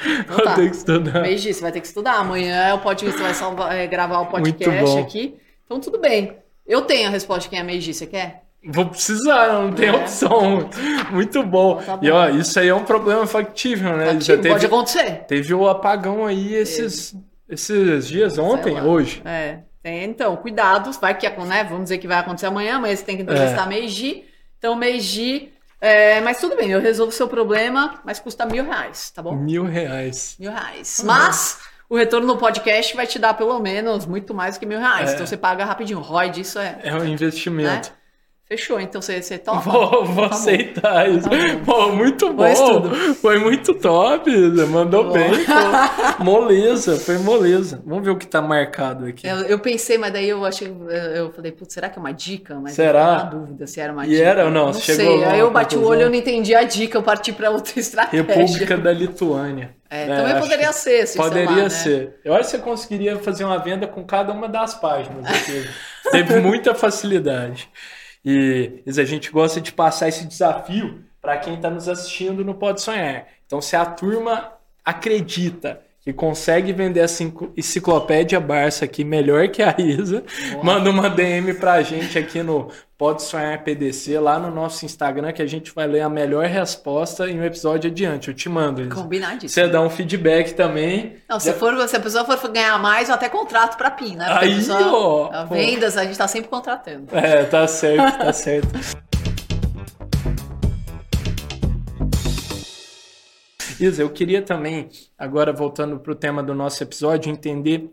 Então, 0.00 0.44
tá. 0.44 0.54
que 0.54 0.62
estudar. 0.62 1.22
Mês 1.22 1.42
disso, 1.42 1.60
vai 1.60 1.72
ter 1.72 1.80
que 1.80 1.86
estudar. 1.86 2.14
Amanhã 2.14 2.56
é 2.56 2.74
o 2.74 2.78
podcast, 2.78 3.16
você 3.16 3.22
vai 3.22 3.34
salvar, 3.34 3.74
é, 3.74 3.86
gravar 3.86 4.20
o 4.20 4.26
podcast 4.26 4.98
aqui. 4.98 5.36
Então, 5.64 5.80
tudo 5.80 5.98
bem. 5.98 6.36
Eu 6.66 6.82
tenho 6.82 7.08
a 7.08 7.10
resposta 7.10 7.42
de 7.42 7.48
quem 7.50 7.58
é 7.58 7.62
Meiji, 7.62 7.92
você 7.92 8.06
quer? 8.06 8.42
Vou 8.64 8.86
precisar, 8.86 9.52
não 9.52 9.72
tem 9.72 9.88
é. 9.88 9.92
opção. 9.92 10.68
Muito 11.10 11.42
bom. 11.42 11.80
Então, 11.80 11.86
tá 11.86 11.96
bom. 11.96 12.06
E 12.06 12.10
ó, 12.10 12.28
isso 12.28 12.58
aí 12.58 12.68
é 12.68 12.74
um 12.74 12.84
problema 12.84 13.26
factível, 13.26 13.96
né? 13.96 14.06
Factível, 14.06 14.36
Já 14.36 14.42
teve, 14.42 14.54
pode 14.54 14.66
acontecer. 14.66 15.24
Teve 15.26 15.54
o 15.54 15.68
apagão 15.68 16.24
aí 16.24 16.54
esses, 16.54 17.16
esses 17.48 18.06
dias, 18.06 18.38
ontem, 18.38 18.80
hoje. 18.80 19.20
É. 19.24 19.58
Então, 19.84 20.36
cuidado, 20.36 20.92
vai 21.00 21.16
que 21.18 21.28
né? 21.28 21.64
Vamos 21.64 21.84
dizer 21.84 21.98
que 21.98 22.06
vai 22.06 22.18
acontecer 22.18 22.46
amanhã, 22.46 22.78
mas 22.78 23.00
você 23.00 23.04
tem 23.04 23.16
que 23.16 23.22
entrevistar 23.22 23.66
é. 23.66 23.68
Meiji. 23.68 24.24
Então, 24.56 24.76
Meiji 24.76 25.51
é, 25.82 26.20
mas 26.20 26.38
tudo 26.38 26.54
bem, 26.54 26.70
eu 26.70 26.80
resolvo 26.80 27.10
o 27.10 27.14
seu 27.14 27.26
problema, 27.26 28.00
mas 28.04 28.20
custa 28.20 28.46
mil 28.46 28.64
reais, 28.64 29.10
tá 29.10 29.20
bom? 29.20 29.34
Mil 29.34 29.64
reais. 29.64 30.36
Mil 30.38 30.52
reais. 30.52 31.00
Uhum. 31.00 31.06
Mas 31.06 31.58
o 31.90 31.96
retorno 31.96 32.24
no 32.24 32.36
podcast 32.36 32.94
vai 32.94 33.04
te 33.04 33.18
dar 33.18 33.34
pelo 33.34 33.58
menos 33.58 34.06
muito 34.06 34.32
mais 34.32 34.54
do 34.56 34.60
que 34.60 34.66
mil 34.66 34.78
reais. 34.78 35.10
É. 35.10 35.14
Então 35.14 35.26
você 35.26 35.36
paga 35.36 35.64
rapidinho. 35.64 35.98
ROI 35.98 36.30
disso 36.30 36.60
é. 36.60 36.78
É 36.84 36.94
um 36.94 37.04
investimento. 37.04 37.90
Né? 37.90 37.96
Fechou, 38.52 38.78
então 38.78 39.00
você, 39.00 39.22
você 39.22 39.38
topa? 39.38 39.60
Vou, 39.60 40.04
vou 40.04 40.28
tá 40.28 40.34
aceitar 40.34 41.08
bom. 41.08 41.16
isso. 41.16 41.30
Tá 41.30 41.36
bom. 41.64 41.64
Pô, 41.64 41.92
muito 41.92 42.34
bom. 42.34 43.14
Foi 43.14 43.38
muito 43.38 43.72
top. 43.72 44.30
Mandou 44.68 45.04
bom. 45.04 45.12
bem. 45.12 45.30
Pô. 45.42 45.52
Moleza, 46.22 46.98
foi 46.98 47.16
moleza. 47.16 47.82
Vamos 47.86 48.04
ver 48.04 48.10
o 48.10 48.16
que 48.18 48.26
tá 48.26 48.42
marcado 48.42 49.06
aqui. 49.06 49.26
Eu, 49.26 49.38
eu 49.44 49.58
pensei, 49.58 49.96
mas 49.96 50.12
daí 50.12 50.28
eu 50.28 50.44
achei. 50.44 50.70
Eu 51.14 51.32
falei, 51.32 51.50
putz, 51.50 51.72
será 51.72 51.88
que 51.88 51.98
é 51.98 52.00
uma 52.00 52.12
dica? 52.12 52.60
Mas 52.60 52.74
será? 52.74 53.30
Eu 53.32 53.38
dúvida 53.38 53.66
se 53.66 53.80
era 53.80 53.90
uma 53.90 54.04
e 54.04 54.10
dica. 54.10 54.20
E 54.20 54.22
era 54.22 54.44
ou 54.44 54.50
não? 54.50 54.66
Não 54.66 54.74
Chegou 54.74 55.18
sei. 55.18 55.24
Aí 55.24 55.38
eu 55.38 55.50
bati 55.50 55.78
o 55.78 55.86
olho, 55.86 56.02
eu 56.02 56.10
não 56.10 56.16
entendi 56.16 56.54
a 56.54 56.62
dica, 56.62 56.98
eu 56.98 57.02
parti 57.02 57.32
para 57.32 57.50
outra 57.50 57.72
estratégia. 57.80 58.22
República 58.22 58.76
da 58.76 58.92
Lituânia. 58.92 59.74
É, 59.88 60.04
é, 60.04 60.16
também 60.16 60.40
poderia 60.40 60.72
ser, 60.72 61.06
se 61.06 61.16
Poderia 61.16 61.50
lá, 61.50 61.56
né? 61.62 61.68
ser. 61.70 62.20
Eu 62.22 62.34
acho 62.34 62.50
que 62.50 62.56
você 62.56 62.58
conseguiria 62.58 63.18
fazer 63.18 63.44
uma 63.44 63.58
venda 63.58 63.86
com 63.86 64.04
cada 64.04 64.30
uma 64.30 64.48
das 64.48 64.74
páginas. 64.74 65.26
Teve 66.10 66.40
muita 66.40 66.74
facilidade. 66.74 67.68
E 68.24 68.82
a 68.86 69.04
gente 69.04 69.30
gosta 69.30 69.60
de 69.60 69.72
passar 69.72 70.08
esse 70.08 70.26
desafio 70.26 71.04
para 71.20 71.38
quem 71.38 71.54
está 71.54 71.68
nos 71.70 71.88
assistindo 71.88 72.44
no 72.44 72.54
Pode 72.54 72.80
Sonhar. 72.80 73.26
Então, 73.46 73.60
se 73.60 73.76
a 73.76 73.84
turma 73.84 74.52
acredita 74.84 75.82
que 76.02 76.12
consegue 76.12 76.72
vender 76.72 77.00
essa 77.00 77.22
enciclopédia 77.56 78.40
Barça 78.40 78.84
aqui 78.84 79.04
melhor 79.04 79.48
que 79.48 79.62
a 79.62 79.74
Isa, 79.78 80.24
Boa. 80.50 80.64
manda 80.64 80.90
uma 80.90 81.08
DM 81.08 81.54
pra 81.54 81.80
gente 81.82 82.18
aqui 82.18 82.42
no 82.42 82.68
Pode 82.98 83.22
Sonhar 83.22 83.62
PDC, 83.62 84.18
lá 84.18 84.36
no 84.38 84.50
nosso 84.50 84.84
Instagram, 84.84 85.32
que 85.32 85.40
a 85.40 85.46
gente 85.46 85.72
vai 85.72 85.86
ler 85.86 86.00
a 86.00 86.08
melhor 86.08 86.44
resposta 86.46 87.30
em 87.30 87.40
um 87.40 87.44
episódio 87.44 87.88
adiante. 87.88 88.28
Eu 88.28 88.34
te 88.34 88.48
mando, 88.48 88.82
Isa. 88.82 88.94
Combinadíssimo. 88.94 89.48
Você 89.48 89.68
dá 89.68 89.80
um 89.80 89.90
feedback 89.90 90.54
também. 90.54 91.16
Não, 91.28 91.38
se, 91.38 91.48
Já... 91.48 91.54
for, 91.54 91.88
se 91.88 91.96
a 91.96 92.00
pessoa 92.00 92.24
for 92.24 92.50
ganhar 92.50 92.78
mais, 92.80 93.08
eu 93.08 93.14
até 93.14 93.28
contrato 93.28 93.76
pra 93.76 93.90
PIN, 93.90 94.16
né? 94.16 94.26
Porque 94.28 94.44
Aí, 94.44 94.54
pessoa, 94.56 95.30
ó. 95.32 95.44
Vendas, 95.46 95.96
a 95.96 96.04
gente 96.04 96.18
tá 96.18 96.26
sempre 96.26 96.48
contratando. 96.48 97.06
É, 97.12 97.44
tá 97.44 97.66
certo, 97.68 98.18
tá 98.18 98.32
certo. 98.32 99.02
Eu 103.82 104.10
queria 104.10 104.42
também, 104.42 104.88
agora 105.18 105.52
voltando 105.52 105.98
para 105.98 106.12
o 106.12 106.16
tema 106.16 106.42
do 106.42 106.54
nosso 106.54 106.82
episódio, 106.82 107.30
entender 107.30 107.90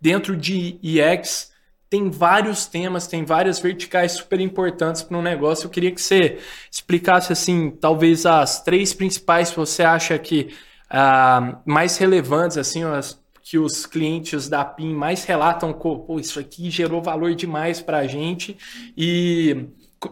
dentro 0.00 0.36
de 0.36 0.78
IEX 0.82 1.52
tem 1.90 2.10
vários 2.10 2.66
temas, 2.66 3.06
tem 3.06 3.24
várias 3.24 3.60
verticais 3.60 4.12
super 4.12 4.40
importantes 4.40 5.02
para 5.02 5.16
um 5.16 5.22
negócio. 5.22 5.66
Eu 5.66 5.70
queria 5.70 5.92
que 5.92 6.02
você 6.02 6.38
explicasse, 6.68 7.32
assim, 7.32 7.70
talvez 7.70 8.26
as 8.26 8.62
três 8.62 8.92
principais 8.92 9.50
que 9.50 9.56
você 9.56 9.84
acha 9.84 10.18
que 10.18 10.52
uh, 10.90 11.56
mais 11.64 11.96
relevantes, 11.96 12.56
assim, 12.56 12.82
as 12.82 13.22
que 13.44 13.58
os 13.58 13.84
clientes 13.84 14.48
da 14.48 14.64
PIN 14.64 14.94
mais 14.94 15.24
relatam, 15.24 15.70
pô, 15.72 16.18
isso 16.18 16.40
aqui 16.40 16.70
gerou 16.70 17.02
valor 17.02 17.34
demais 17.34 17.82
para 17.82 17.98
a 17.98 18.06
gente 18.06 18.56
e 18.96 19.66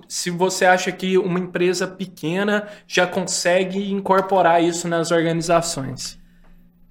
se 0.09 0.31
você 0.31 0.65
acha 0.65 0.91
que 0.93 1.17
uma 1.19 1.39
empresa 1.39 1.87
pequena 1.87 2.69
já 2.87 3.07
consegue 3.07 3.91
incorporar 3.93 4.63
isso 4.63 4.89
nas 4.89 5.11
organizações. 5.11 6.19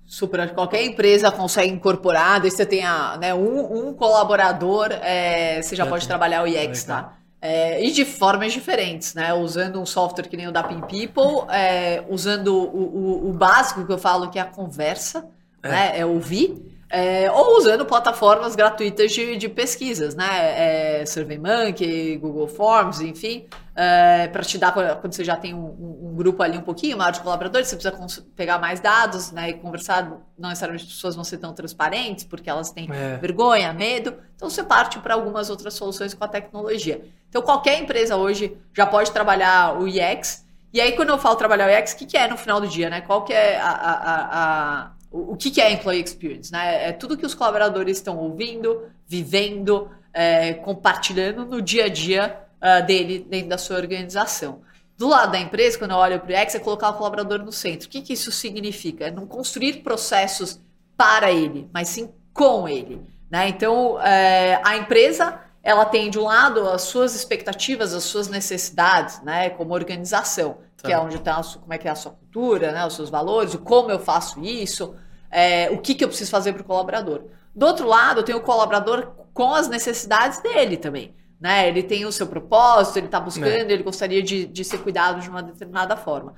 Super, 0.05 0.53
qualquer 0.53 0.83
empresa 0.83 1.31
consegue 1.31 1.71
incorporar, 1.71 2.41
desde 2.41 2.57
você 2.57 2.65
tenha 2.65 3.17
né, 3.17 3.33
um, 3.33 3.89
um 3.89 3.93
colaborador, 3.93 4.89
é, 4.91 5.61
você 5.61 5.73
já, 5.73 5.85
pode 5.85 6.05
trabalhar 6.05 6.43
o 6.43 6.47
IX, 6.47 6.83
tá? 6.83 7.13
É, 7.41 7.83
e 7.83 7.91
de 7.91 8.05
formas 8.05 8.53
diferentes, 8.53 9.15
né? 9.15 9.33
Usando 9.33 9.81
um 9.81 9.85
software 9.85 10.27
que 10.27 10.37
nem 10.37 10.47
o 10.47 10.51
da 10.51 10.63
Pin 10.63 10.81
People, 10.81 11.49
é, 11.49 12.03
usando 12.09 12.53
o, 12.53 12.77
o, 12.77 13.29
o, 13.29 13.33
básico 13.33 13.85
que 13.85 13.91
eu 13.91 13.97
falo 13.97 14.29
que 14.29 14.37
é 14.37 14.41
a 14.41 14.45
conversa, 14.45 15.27
é. 15.63 15.69
né? 15.69 15.99
É 15.99 16.05
ouvir. 16.05 16.70
É, 16.93 17.31
ou 17.31 17.57
usando 17.57 17.85
plataformas 17.85 18.53
gratuitas 18.53 19.13
de, 19.13 19.37
de 19.37 19.47
pesquisas, 19.47 20.13
né? 20.13 20.99
É, 20.99 21.05
SurveyMonkey, 21.05 22.17
Google 22.17 22.49
Forms, 22.49 22.99
enfim, 22.99 23.47
é, 23.73 24.27
para 24.27 24.43
te 24.43 24.57
dar 24.57 24.73
quando 24.73 25.13
você 25.13 25.23
já 25.23 25.37
tem 25.37 25.53
um, 25.53 25.67
um, 25.67 26.09
um, 26.09 26.15
grupo 26.15 26.43
ali 26.43 26.57
um 26.57 26.61
pouquinho 26.61 26.97
maior 26.97 27.11
de 27.11 27.21
colaboradores, 27.21 27.69
você 27.69 27.77
precisa 27.77 28.23
pegar 28.35 28.59
mais 28.59 28.81
dados, 28.81 29.31
né? 29.31 29.51
E 29.51 29.53
conversar. 29.53 30.03
Não 30.37 30.49
necessariamente 30.49 30.83
as 30.85 30.91
pessoas 30.91 31.15
vão 31.15 31.23
ser 31.23 31.37
tão 31.37 31.53
transparentes, 31.53 32.25
porque 32.25 32.49
elas 32.49 32.71
têm 32.71 32.89
é. 32.91 33.15
vergonha, 33.15 33.71
medo. 33.71 34.13
Então 34.35 34.49
você 34.49 34.61
parte 34.61 34.99
para 34.99 35.13
algumas 35.13 35.49
outras 35.49 35.73
soluções 35.73 36.13
com 36.13 36.25
a 36.25 36.27
tecnologia. 36.27 37.01
Então 37.29 37.41
qualquer 37.41 37.79
empresa 37.79 38.17
hoje 38.17 38.57
já 38.73 38.85
pode 38.85 39.11
trabalhar 39.11 39.79
o 39.79 39.87
IX. 39.87 40.45
E 40.73 40.81
aí, 40.81 40.93
quando 40.93 41.09
eu 41.09 41.17
falo 41.17 41.35
trabalhar 41.35 41.69
o 41.69 41.79
UX, 41.79 41.93
o 41.93 41.97
que, 41.97 42.05
que 42.05 42.17
é 42.17 42.27
no 42.27 42.37
final 42.37 42.59
do 42.59 42.67
dia, 42.67 42.89
né? 42.89 43.01
Qual 43.01 43.23
que 43.23 43.33
é 43.33 43.59
a, 43.59 43.69
a, 43.69 44.83
a 44.83 44.91
o, 45.11 45.35
que, 45.35 45.51
que 45.51 45.59
é 45.59 45.71
employee 45.71 46.01
experience? 46.01 46.51
Né? 46.51 46.89
É 46.89 46.91
tudo 46.93 47.17
que 47.17 47.25
os 47.25 47.35
colaboradores 47.35 47.97
estão 47.97 48.17
ouvindo, 48.17 48.89
vivendo, 49.05 49.89
é, 50.13 50.53
compartilhando 50.53 51.45
no 51.45 51.61
dia 51.61 51.85
a 51.85 51.89
dia 51.89 52.39
uh, 52.61 52.85
dele 52.85 53.25
dentro 53.29 53.49
da 53.49 53.57
sua 53.57 53.75
organização. 53.75 54.61
Do 54.97 55.09
lado 55.09 55.31
da 55.31 55.39
empresa, 55.39 55.77
quando 55.77 55.91
eu 55.91 55.97
olho 55.97 56.19
para 56.19 56.31
o 56.31 56.41
UX, 56.41 56.55
é 56.55 56.59
colocar 56.59 56.89
o 56.89 56.93
colaborador 56.93 57.39
no 57.39 57.51
centro. 57.51 57.87
O 57.87 57.89
que, 57.89 58.01
que 58.01 58.13
isso 58.13 58.31
significa? 58.31 59.07
É 59.07 59.11
não 59.11 59.27
construir 59.27 59.81
processos 59.81 60.61
para 60.95 61.31
ele, 61.31 61.67
mas 61.73 61.89
sim 61.89 62.09
com 62.33 62.69
ele. 62.69 63.01
Né? 63.29 63.49
Então, 63.49 63.99
é, 64.01 64.61
a 64.63 64.77
empresa 64.77 65.41
ela 65.63 65.85
tem 65.85 66.09
de 66.09 66.17
um 66.17 66.23
lado 66.23 66.67
as 66.69 66.83
suas 66.83 67.15
expectativas, 67.15 67.93
as 67.93 68.03
suas 68.03 68.27
necessidades, 68.27 69.21
né, 69.21 69.49
como 69.51 69.73
organização, 69.73 70.57
tá. 70.81 70.87
que 70.87 70.93
é 70.93 70.99
onde 70.99 71.15
está 71.15 71.41
como 71.59 71.73
é 71.73 71.77
que 71.77 71.87
é 71.87 71.91
a 71.91 71.95
sua 71.95 72.11
cultura, 72.11 72.71
né, 72.71 72.85
os 72.85 72.95
seus 72.95 73.09
valores, 73.09 73.53
o 73.53 73.59
como 73.59 73.91
eu 73.91 73.99
faço 73.99 74.39
isso, 74.43 74.95
é, 75.29 75.69
o 75.71 75.77
que, 75.77 75.95
que 75.95 76.03
eu 76.03 76.07
preciso 76.07 76.31
fazer 76.31 76.53
para 76.53 76.61
o 76.61 76.65
colaborador. 76.65 77.23
Do 77.55 77.65
outro 77.65 77.87
lado, 77.87 78.19
eu 78.19 78.23
tenho 78.23 78.37
o 78.37 78.41
colaborador 78.41 79.11
com 79.33 79.53
as 79.53 79.67
necessidades 79.67 80.41
dele 80.41 80.77
também. 80.77 81.13
Né? 81.39 81.67
Ele 81.67 81.81
tem 81.81 82.05
o 82.05 82.11
seu 82.11 82.27
propósito, 82.27 82.97
ele 82.97 83.07
está 83.07 83.19
buscando, 83.19 83.69
é. 83.69 83.73
ele 83.73 83.83
gostaria 83.83 84.21
de, 84.21 84.45
de 84.45 84.63
ser 84.63 84.77
cuidado 84.79 85.21
de 85.21 85.29
uma 85.29 85.41
determinada 85.41 85.97
forma. 85.97 86.35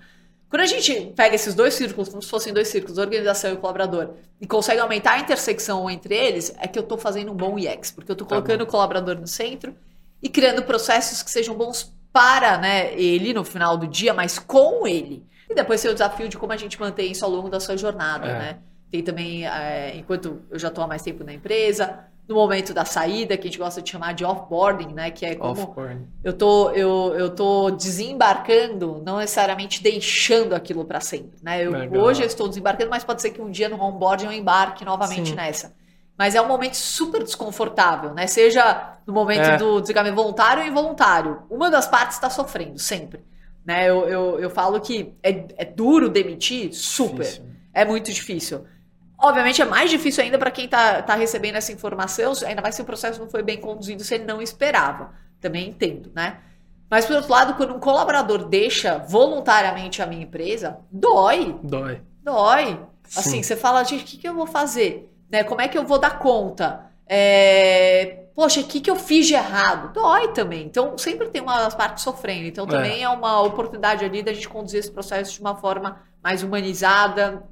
Quando 0.50 0.62
a 0.62 0.68
gente 0.68 1.12
pega 1.16 1.34
esses 1.34 1.56
dois 1.56 1.74
círculos, 1.74 2.10
como 2.10 2.22
se 2.22 2.30
fossem 2.30 2.54
dois 2.54 2.68
círculos, 2.68 3.00
organização 3.00 3.52
e 3.52 3.58
colaborador, 3.58 4.12
e 4.40 4.46
consegue 4.46 4.80
aumentar 4.80 5.14
a 5.14 5.20
intersecção 5.20 5.90
entre 5.90 6.16
eles, 6.16 6.54
é 6.60 6.68
que 6.68 6.78
eu 6.78 6.84
estou 6.84 6.98
fazendo 6.98 7.32
um 7.32 7.36
bom 7.36 7.56
UX, 7.56 7.92
porque 7.92 8.12
eu 8.12 8.14
estou 8.14 8.28
tá 8.28 8.36
colocando 8.36 8.60
tá 8.60 8.64
o 8.64 8.68
colaborador 8.68 9.20
no 9.20 9.26
centro 9.26 9.76
e 10.22 10.30
criando 10.30 10.62
processos 10.64 11.24
que 11.24 11.32
sejam 11.32 11.56
bons 11.56 11.92
para 12.14 12.60
né, 12.60 12.94
ele 12.94 13.34
no 13.34 13.44
final 13.44 13.76
do 13.76 13.88
dia, 13.88 14.14
mas 14.14 14.38
com 14.38 14.88
ele. 14.88 15.26
E 15.50 15.56
depois 15.56 15.82
tem 15.82 15.90
o 15.90 15.94
desafio 15.94 16.30
de 16.30 16.38
como 16.38 16.54
a 16.54 16.58
gente 16.58 16.80
mantém 16.80 17.12
isso 17.12 17.26
ao 17.26 17.32
longo 17.32 17.50
da 17.50 17.60
sua 17.60 17.76
jornada, 17.76 18.28
é. 18.28 18.40
né? 18.40 18.58
Tem 18.90 19.02
também, 19.02 19.48
é, 19.48 19.98
enquanto 19.98 20.44
eu 20.52 20.60
já 20.60 20.68
estou 20.68 20.84
há 20.84 20.88
mais 20.88 21.02
tempo 21.02 21.24
na 21.24 21.34
empresa, 21.34 22.06
no 22.28 22.36
momento 22.36 22.74
da 22.74 22.86
saída, 22.86 23.36
que 23.36 23.48
a 23.48 23.52
gente 23.52 23.58
gosta 23.58 23.82
de 23.82 23.90
chamar 23.90 24.14
de 24.14 24.24
offboarding, 24.24 24.94
né? 24.94 25.10
Que 25.10 25.26
é 25.26 25.36
como 25.36 25.76
eu 26.24 26.32
tô, 26.32 26.70
eu, 26.70 27.14
eu 27.18 27.30
tô 27.32 27.72
desembarcando, 27.72 29.02
não 29.04 29.18
necessariamente 29.18 29.82
deixando 29.82 30.54
aquilo 30.54 30.86
para 30.86 31.02
sempre, 31.02 31.40
né? 31.42 31.66
Eu, 31.66 31.74
hoje 32.02 32.22
eu 32.22 32.28
estou 32.28 32.48
desembarcando, 32.48 32.92
mas 32.92 33.04
pode 33.04 33.22
ser 33.22 33.32
que 33.32 33.42
um 33.42 33.50
dia 33.50 33.68
no 33.68 33.82
onboarding 33.82 34.26
eu 34.26 34.32
embarque 34.32 34.86
novamente 34.86 35.30
Sim. 35.30 35.36
nessa. 35.36 35.74
Mas 36.18 36.36
é 36.36 36.42
um 36.42 36.48
momento 36.48 36.76
super 36.76 37.24
desconfortável, 37.24 38.14
né? 38.14 38.28
Seja 38.28 38.98
no 39.06 39.14
momento 39.14 39.50
é. 39.50 39.58
do 39.58 39.80
desligamento 39.80 40.16
voluntário 40.16 40.62
ou 40.62 40.70
involuntário. 40.70 41.44
Uma 41.50 41.70
das 41.72 41.88
partes 41.88 42.18
está 42.18 42.30
sofrendo, 42.30 42.78
sempre. 42.78 43.24
Né? 43.66 43.90
Eu, 43.90 44.08
eu, 44.08 44.40
eu 44.40 44.50
falo 44.50 44.80
que 44.80 45.16
é, 45.24 45.46
é 45.58 45.66
duro 45.66 46.10
demitir, 46.10 46.74
super. 46.74 47.24
Difícil. 47.24 47.46
É 47.74 47.84
muito 47.84 48.12
difícil. 48.12 48.66
Obviamente 49.18 49.62
é 49.62 49.66
mais 49.66 49.90
difícil 49.90 50.24
ainda 50.24 50.38
para 50.38 50.52
quem 50.52 50.66
está 50.66 51.02
tá 51.02 51.16
recebendo 51.16 51.56
essa 51.56 51.72
informação, 51.72 52.34
ainda 52.46 52.62
mais 52.62 52.76
se 52.76 52.82
o 52.82 52.86
processo 52.86 53.20
não 53.20 53.30
foi 53.30 53.42
bem 53.42 53.58
conduzido, 53.58 54.04
se 54.04 54.14
ele 54.16 54.26
não 54.26 54.42
esperava. 54.42 55.12
Também 55.40 55.70
entendo, 55.70 56.12
né? 56.14 56.40
Mas, 56.90 57.06
por 57.06 57.16
outro 57.16 57.32
lado, 57.32 57.56
quando 57.56 57.74
um 57.74 57.80
colaborador 57.80 58.46
deixa 58.48 59.00
voluntariamente 59.00 60.02
a 60.02 60.06
minha 60.06 60.24
empresa, 60.24 60.78
dói. 60.92 61.58
Dói. 61.64 62.02
Dói. 62.22 62.80
Sim. 63.06 63.20
Assim, 63.20 63.44
você 63.44 63.56
fala, 63.56 63.84
gente, 63.84 64.04
o 64.04 64.06
que, 64.06 64.18
que 64.18 64.30
eu 64.30 64.36
vou 64.36 64.46
fazer? 64.46 65.12
Né? 65.34 65.44
Como 65.44 65.60
é 65.60 65.68
que 65.68 65.76
eu 65.76 65.84
vou 65.84 65.98
dar 65.98 66.20
conta? 66.20 66.92
É... 67.08 68.20
Poxa, 68.36 68.62
o 68.62 68.64
que, 68.64 68.80
que 68.80 68.90
eu 68.90 68.96
fiz 68.96 69.26
de 69.26 69.34
errado? 69.34 69.92
Dói 69.92 70.32
também. 70.32 70.64
Então, 70.64 70.96
sempre 70.96 71.28
tem 71.30 71.42
uma 71.42 71.72
parte 71.72 72.02
sofrendo. 72.02 72.46
Então, 72.46 72.68
também 72.68 73.00
é, 73.00 73.04
é 73.04 73.10
uma 73.10 73.42
oportunidade 73.42 74.06
ali 74.06 74.22
da 74.22 74.32
gente 74.32 74.48
conduzir 74.48 74.80
esse 74.80 74.92
processo 74.92 75.34
de 75.34 75.42
uma 75.42 75.56
forma 75.56 76.04
mais 76.22 76.44
humanizada, 76.44 77.44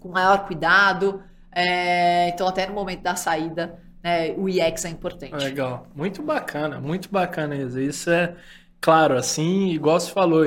com 0.00 0.08
maior 0.08 0.44
cuidado. 0.44 1.22
É, 1.52 2.30
então, 2.30 2.48
até 2.48 2.66
no 2.66 2.74
momento 2.74 3.02
da 3.02 3.14
saída, 3.14 3.78
né, 4.02 4.32
o 4.36 4.48
IEX 4.48 4.84
é 4.84 4.88
importante. 4.88 5.32
Legal. 5.32 5.86
Muito 5.94 6.22
bacana, 6.22 6.80
muito 6.80 7.08
bacana 7.10 7.54
isso. 7.54 7.78
Isso 7.78 8.10
é, 8.10 8.34
claro, 8.80 9.16
assim, 9.16 9.68
igual 9.68 10.00
você 10.00 10.10
falou, 10.10 10.44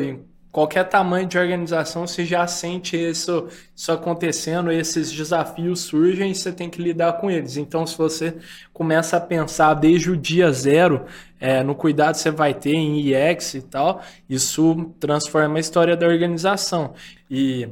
qualquer 0.53 0.87
tamanho 0.87 1.27
de 1.27 1.35
organização, 1.35 2.05
você 2.05 2.23
já 2.23 2.45
sente 2.45 2.95
isso, 2.95 3.47
isso 3.75 3.91
acontecendo, 3.91 4.71
esses 4.71 5.11
desafios 5.11 5.79
surgem 5.79 6.29
e 6.29 6.35
você 6.35 6.51
tem 6.51 6.69
que 6.69 6.79
lidar 6.79 7.13
com 7.13 7.29
eles. 7.29 7.57
Então, 7.57 7.87
se 7.87 7.97
você 7.97 8.37
começa 8.71 9.17
a 9.17 9.19
pensar 9.19 9.73
desde 9.73 10.11
o 10.11 10.15
dia 10.15 10.51
zero 10.51 11.05
é, 11.39 11.63
no 11.63 11.73
cuidado 11.73 12.13
que 12.13 12.21
você 12.21 12.29
vai 12.29 12.53
ter 12.53 12.75
em 12.75 13.01
IEX 13.01 13.55
e 13.55 13.61
tal, 13.63 14.03
isso 14.29 14.93
transforma 14.99 15.57
a 15.57 15.59
história 15.59 15.97
da 15.97 16.05
organização. 16.07 16.93
E 17.29 17.67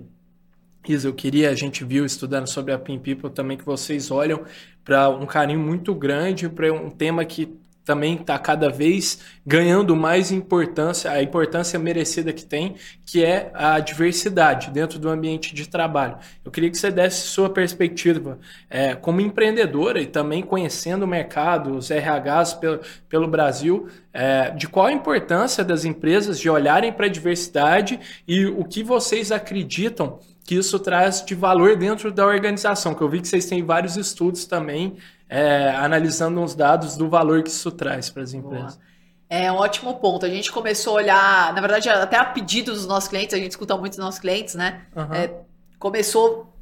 Isa, 0.88 1.08
eu 1.08 1.14
queria, 1.14 1.52
a 1.52 1.56
gente 1.56 1.86
viu 1.86 2.04
estudando 2.04 2.48
sobre 2.48 2.74
a 2.74 2.80
Pin 2.80 2.98
People 2.98 3.30
também, 3.30 3.58
que 3.58 3.66
vocês 3.66 4.10
olham 4.10 4.44
para 4.84 5.08
um 5.08 5.28
carinho 5.28 5.60
muito 5.60 5.94
grande, 5.94 6.50
para 6.50 6.74
um 6.74 6.90
tema 6.90 7.24
que 7.26 7.61
também 7.84 8.16
está 8.16 8.38
cada 8.38 8.70
vez 8.70 9.20
ganhando 9.46 9.96
mais 9.96 10.32
importância, 10.32 11.12
a 11.12 11.22
importância 11.22 11.80
merecida 11.80 12.32
que 12.32 12.46
tem, 12.46 12.76
que 13.06 13.24
é 13.24 13.52
a 13.54 13.80
diversidade 13.80 14.70
dentro 14.70 15.00
do 15.00 15.10
ambiente 15.10 15.54
de 15.54 15.68
trabalho. 15.68 16.18
Eu 16.46 16.52
queria 16.52 16.70
que 16.70 16.78
você 16.78 16.92
desse 16.92 17.28
sua 17.28 17.50
perspectiva 17.50 18.40
é, 18.70 18.94
como 18.94 19.20
empreendedora 19.20 20.02
e 20.02 20.06
também 20.06 20.44
conhecendo 20.44 21.04
o 21.04 21.08
mercado, 21.08 21.76
os 21.76 21.90
RHs 21.90 22.54
pelo, 22.54 22.80
pelo 23.10 23.28
Brasil, 23.28 23.88
é, 24.14 24.52
de 24.52 24.68
qual 24.68 24.86
a 24.86 24.92
importância 24.92 25.64
das 25.64 25.84
empresas 25.86 26.40
de 26.40 26.50
olharem 26.50 26.92
para 26.92 27.08
a 27.08 27.10
diversidade 27.10 28.00
e 28.28 28.46
o 28.46 28.64
que 28.64 28.84
vocês 28.84 29.32
acreditam 29.32 30.20
que 30.44 30.56
isso 30.56 30.80
traz 30.80 31.24
de 31.24 31.36
valor 31.36 31.78
dentro 31.78 32.12
da 32.12 32.26
organização, 32.26 32.94
que 32.94 33.02
eu 33.02 33.10
vi 33.10 33.22
que 33.22 33.28
vocês 33.28 33.46
têm 33.46 33.64
vários 33.64 33.96
estudos 33.96 34.46
também 34.46 34.98
é, 35.32 35.70
analisando 35.70 36.44
os 36.44 36.54
dados 36.54 36.98
do 36.98 37.08
valor 37.08 37.42
que 37.42 37.50
isso 37.50 37.72
traz 37.72 38.10
para 38.10 38.22
as 38.22 38.34
empresas. 38.34 38.76
Boa. 38.76 38.92
É 39.30 39.50
um 39.50 39.56
ótimo 39.56 39.96
ponto. 39.96 40.26
A 40.26 40.30
gente 40.30 40.52
começou 40.52 40.98
a 40.98 41.02
olhar, 41.02 41.54
na 41.54 41.62
verdade, 41.62 41.90
até 41.90 42.18
a 42.18 42.26
pedido 42.26 42.74
dos 42.74 42.86
nossos 42.86 43.08
clientes, 43.08 43.34
a 43.34 43.38
gente 43.38 43.52
escuta 43.52 43.78
muito 43.78 43.94
dos 43.94 44.04
nossos 44.04 44.20
clientes, 44.20 44.56
né? 44.56 44.82
Uhum. 44.94 45.14
É, 45.14 45.34
começou 45.80 46.54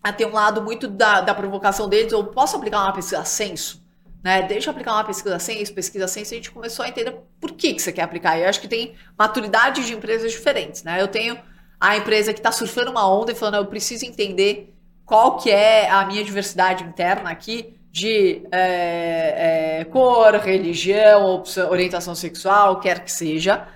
a 0.00 0.12
ter 0.12 0.24
um 0.24 0.32
lado 0.32 0.62
muito 0.62 0.86
da, 0.86 1.20
da 1.20 1.34
provocação 1.34 1.88
deles, 1.88 2.12
eu 2.12 2.22
posso 2.22 2.56
aplicar 2.56 2.84
uma 2.84 2.92
pesquisa 2.92 3.24
censo? 3.24 3.82
Né? 4.22 4.42
Deixa 4.42 4.68
eu 4.68 4.70
aplicar 4.70 4.92
uma 4.92 5.04
pesquisa 5.04 5.36
censo, 5.40 5.74
pesquisa 5.74 6.06
censo, 6.06 6.32
a 6.32 6.36
gente 6.36 6.52
começou 6.52 6.84
a 6.84 6.88
entender 6.88 7.16
por 7.40 7.50
que, 7.50 7.74
que 7.74 7.82
você 7.82 7.90
quer 7.90 8.02
aplicar. 8.02 8.38
E 8.38 8.42
eu 8.42 8.48
acho 8.48 8.60
que 8.60 8.68
tem 8.68 8.94
maturidade 9.18 9.84
de 9.84 9.94
empresas 9.94 10.30
diferentes, 10.30 10.84
né? 10.84 11.02
Eu 11.02 11.08
tenho 11.08 11.36
a 11.80 11.96
empresa 11.96 12.32
que 12.32 12.38
está 12.38 12.52
surfando 12.52 12.92
uma 12.92 13.12
onda 13.12 13.32
e 13.32 13.34
falando, 13.34 13.56
eu 13.56 13.66
preciso 13.66 14.06
entender 14.06 14.72
qual 15.04 15.38
que 15.38 15.50
é 15.50 15.90
a 15.90 16.06
minha 16.06 16.22
diversidade 16.22 16.84
interna 16.84 17.28
aqui 17.28 17.81
de 17.92 18.42
é, 18.50 19.80
é, 19.80 19.84
cor, 19.84 20.32
religião, 20.36 21.42
orientação 21.68 22.14
sexual, 22.14 22.80
quer 22.80 23.04
que 23.04 23.12
seja, 23.12 23.68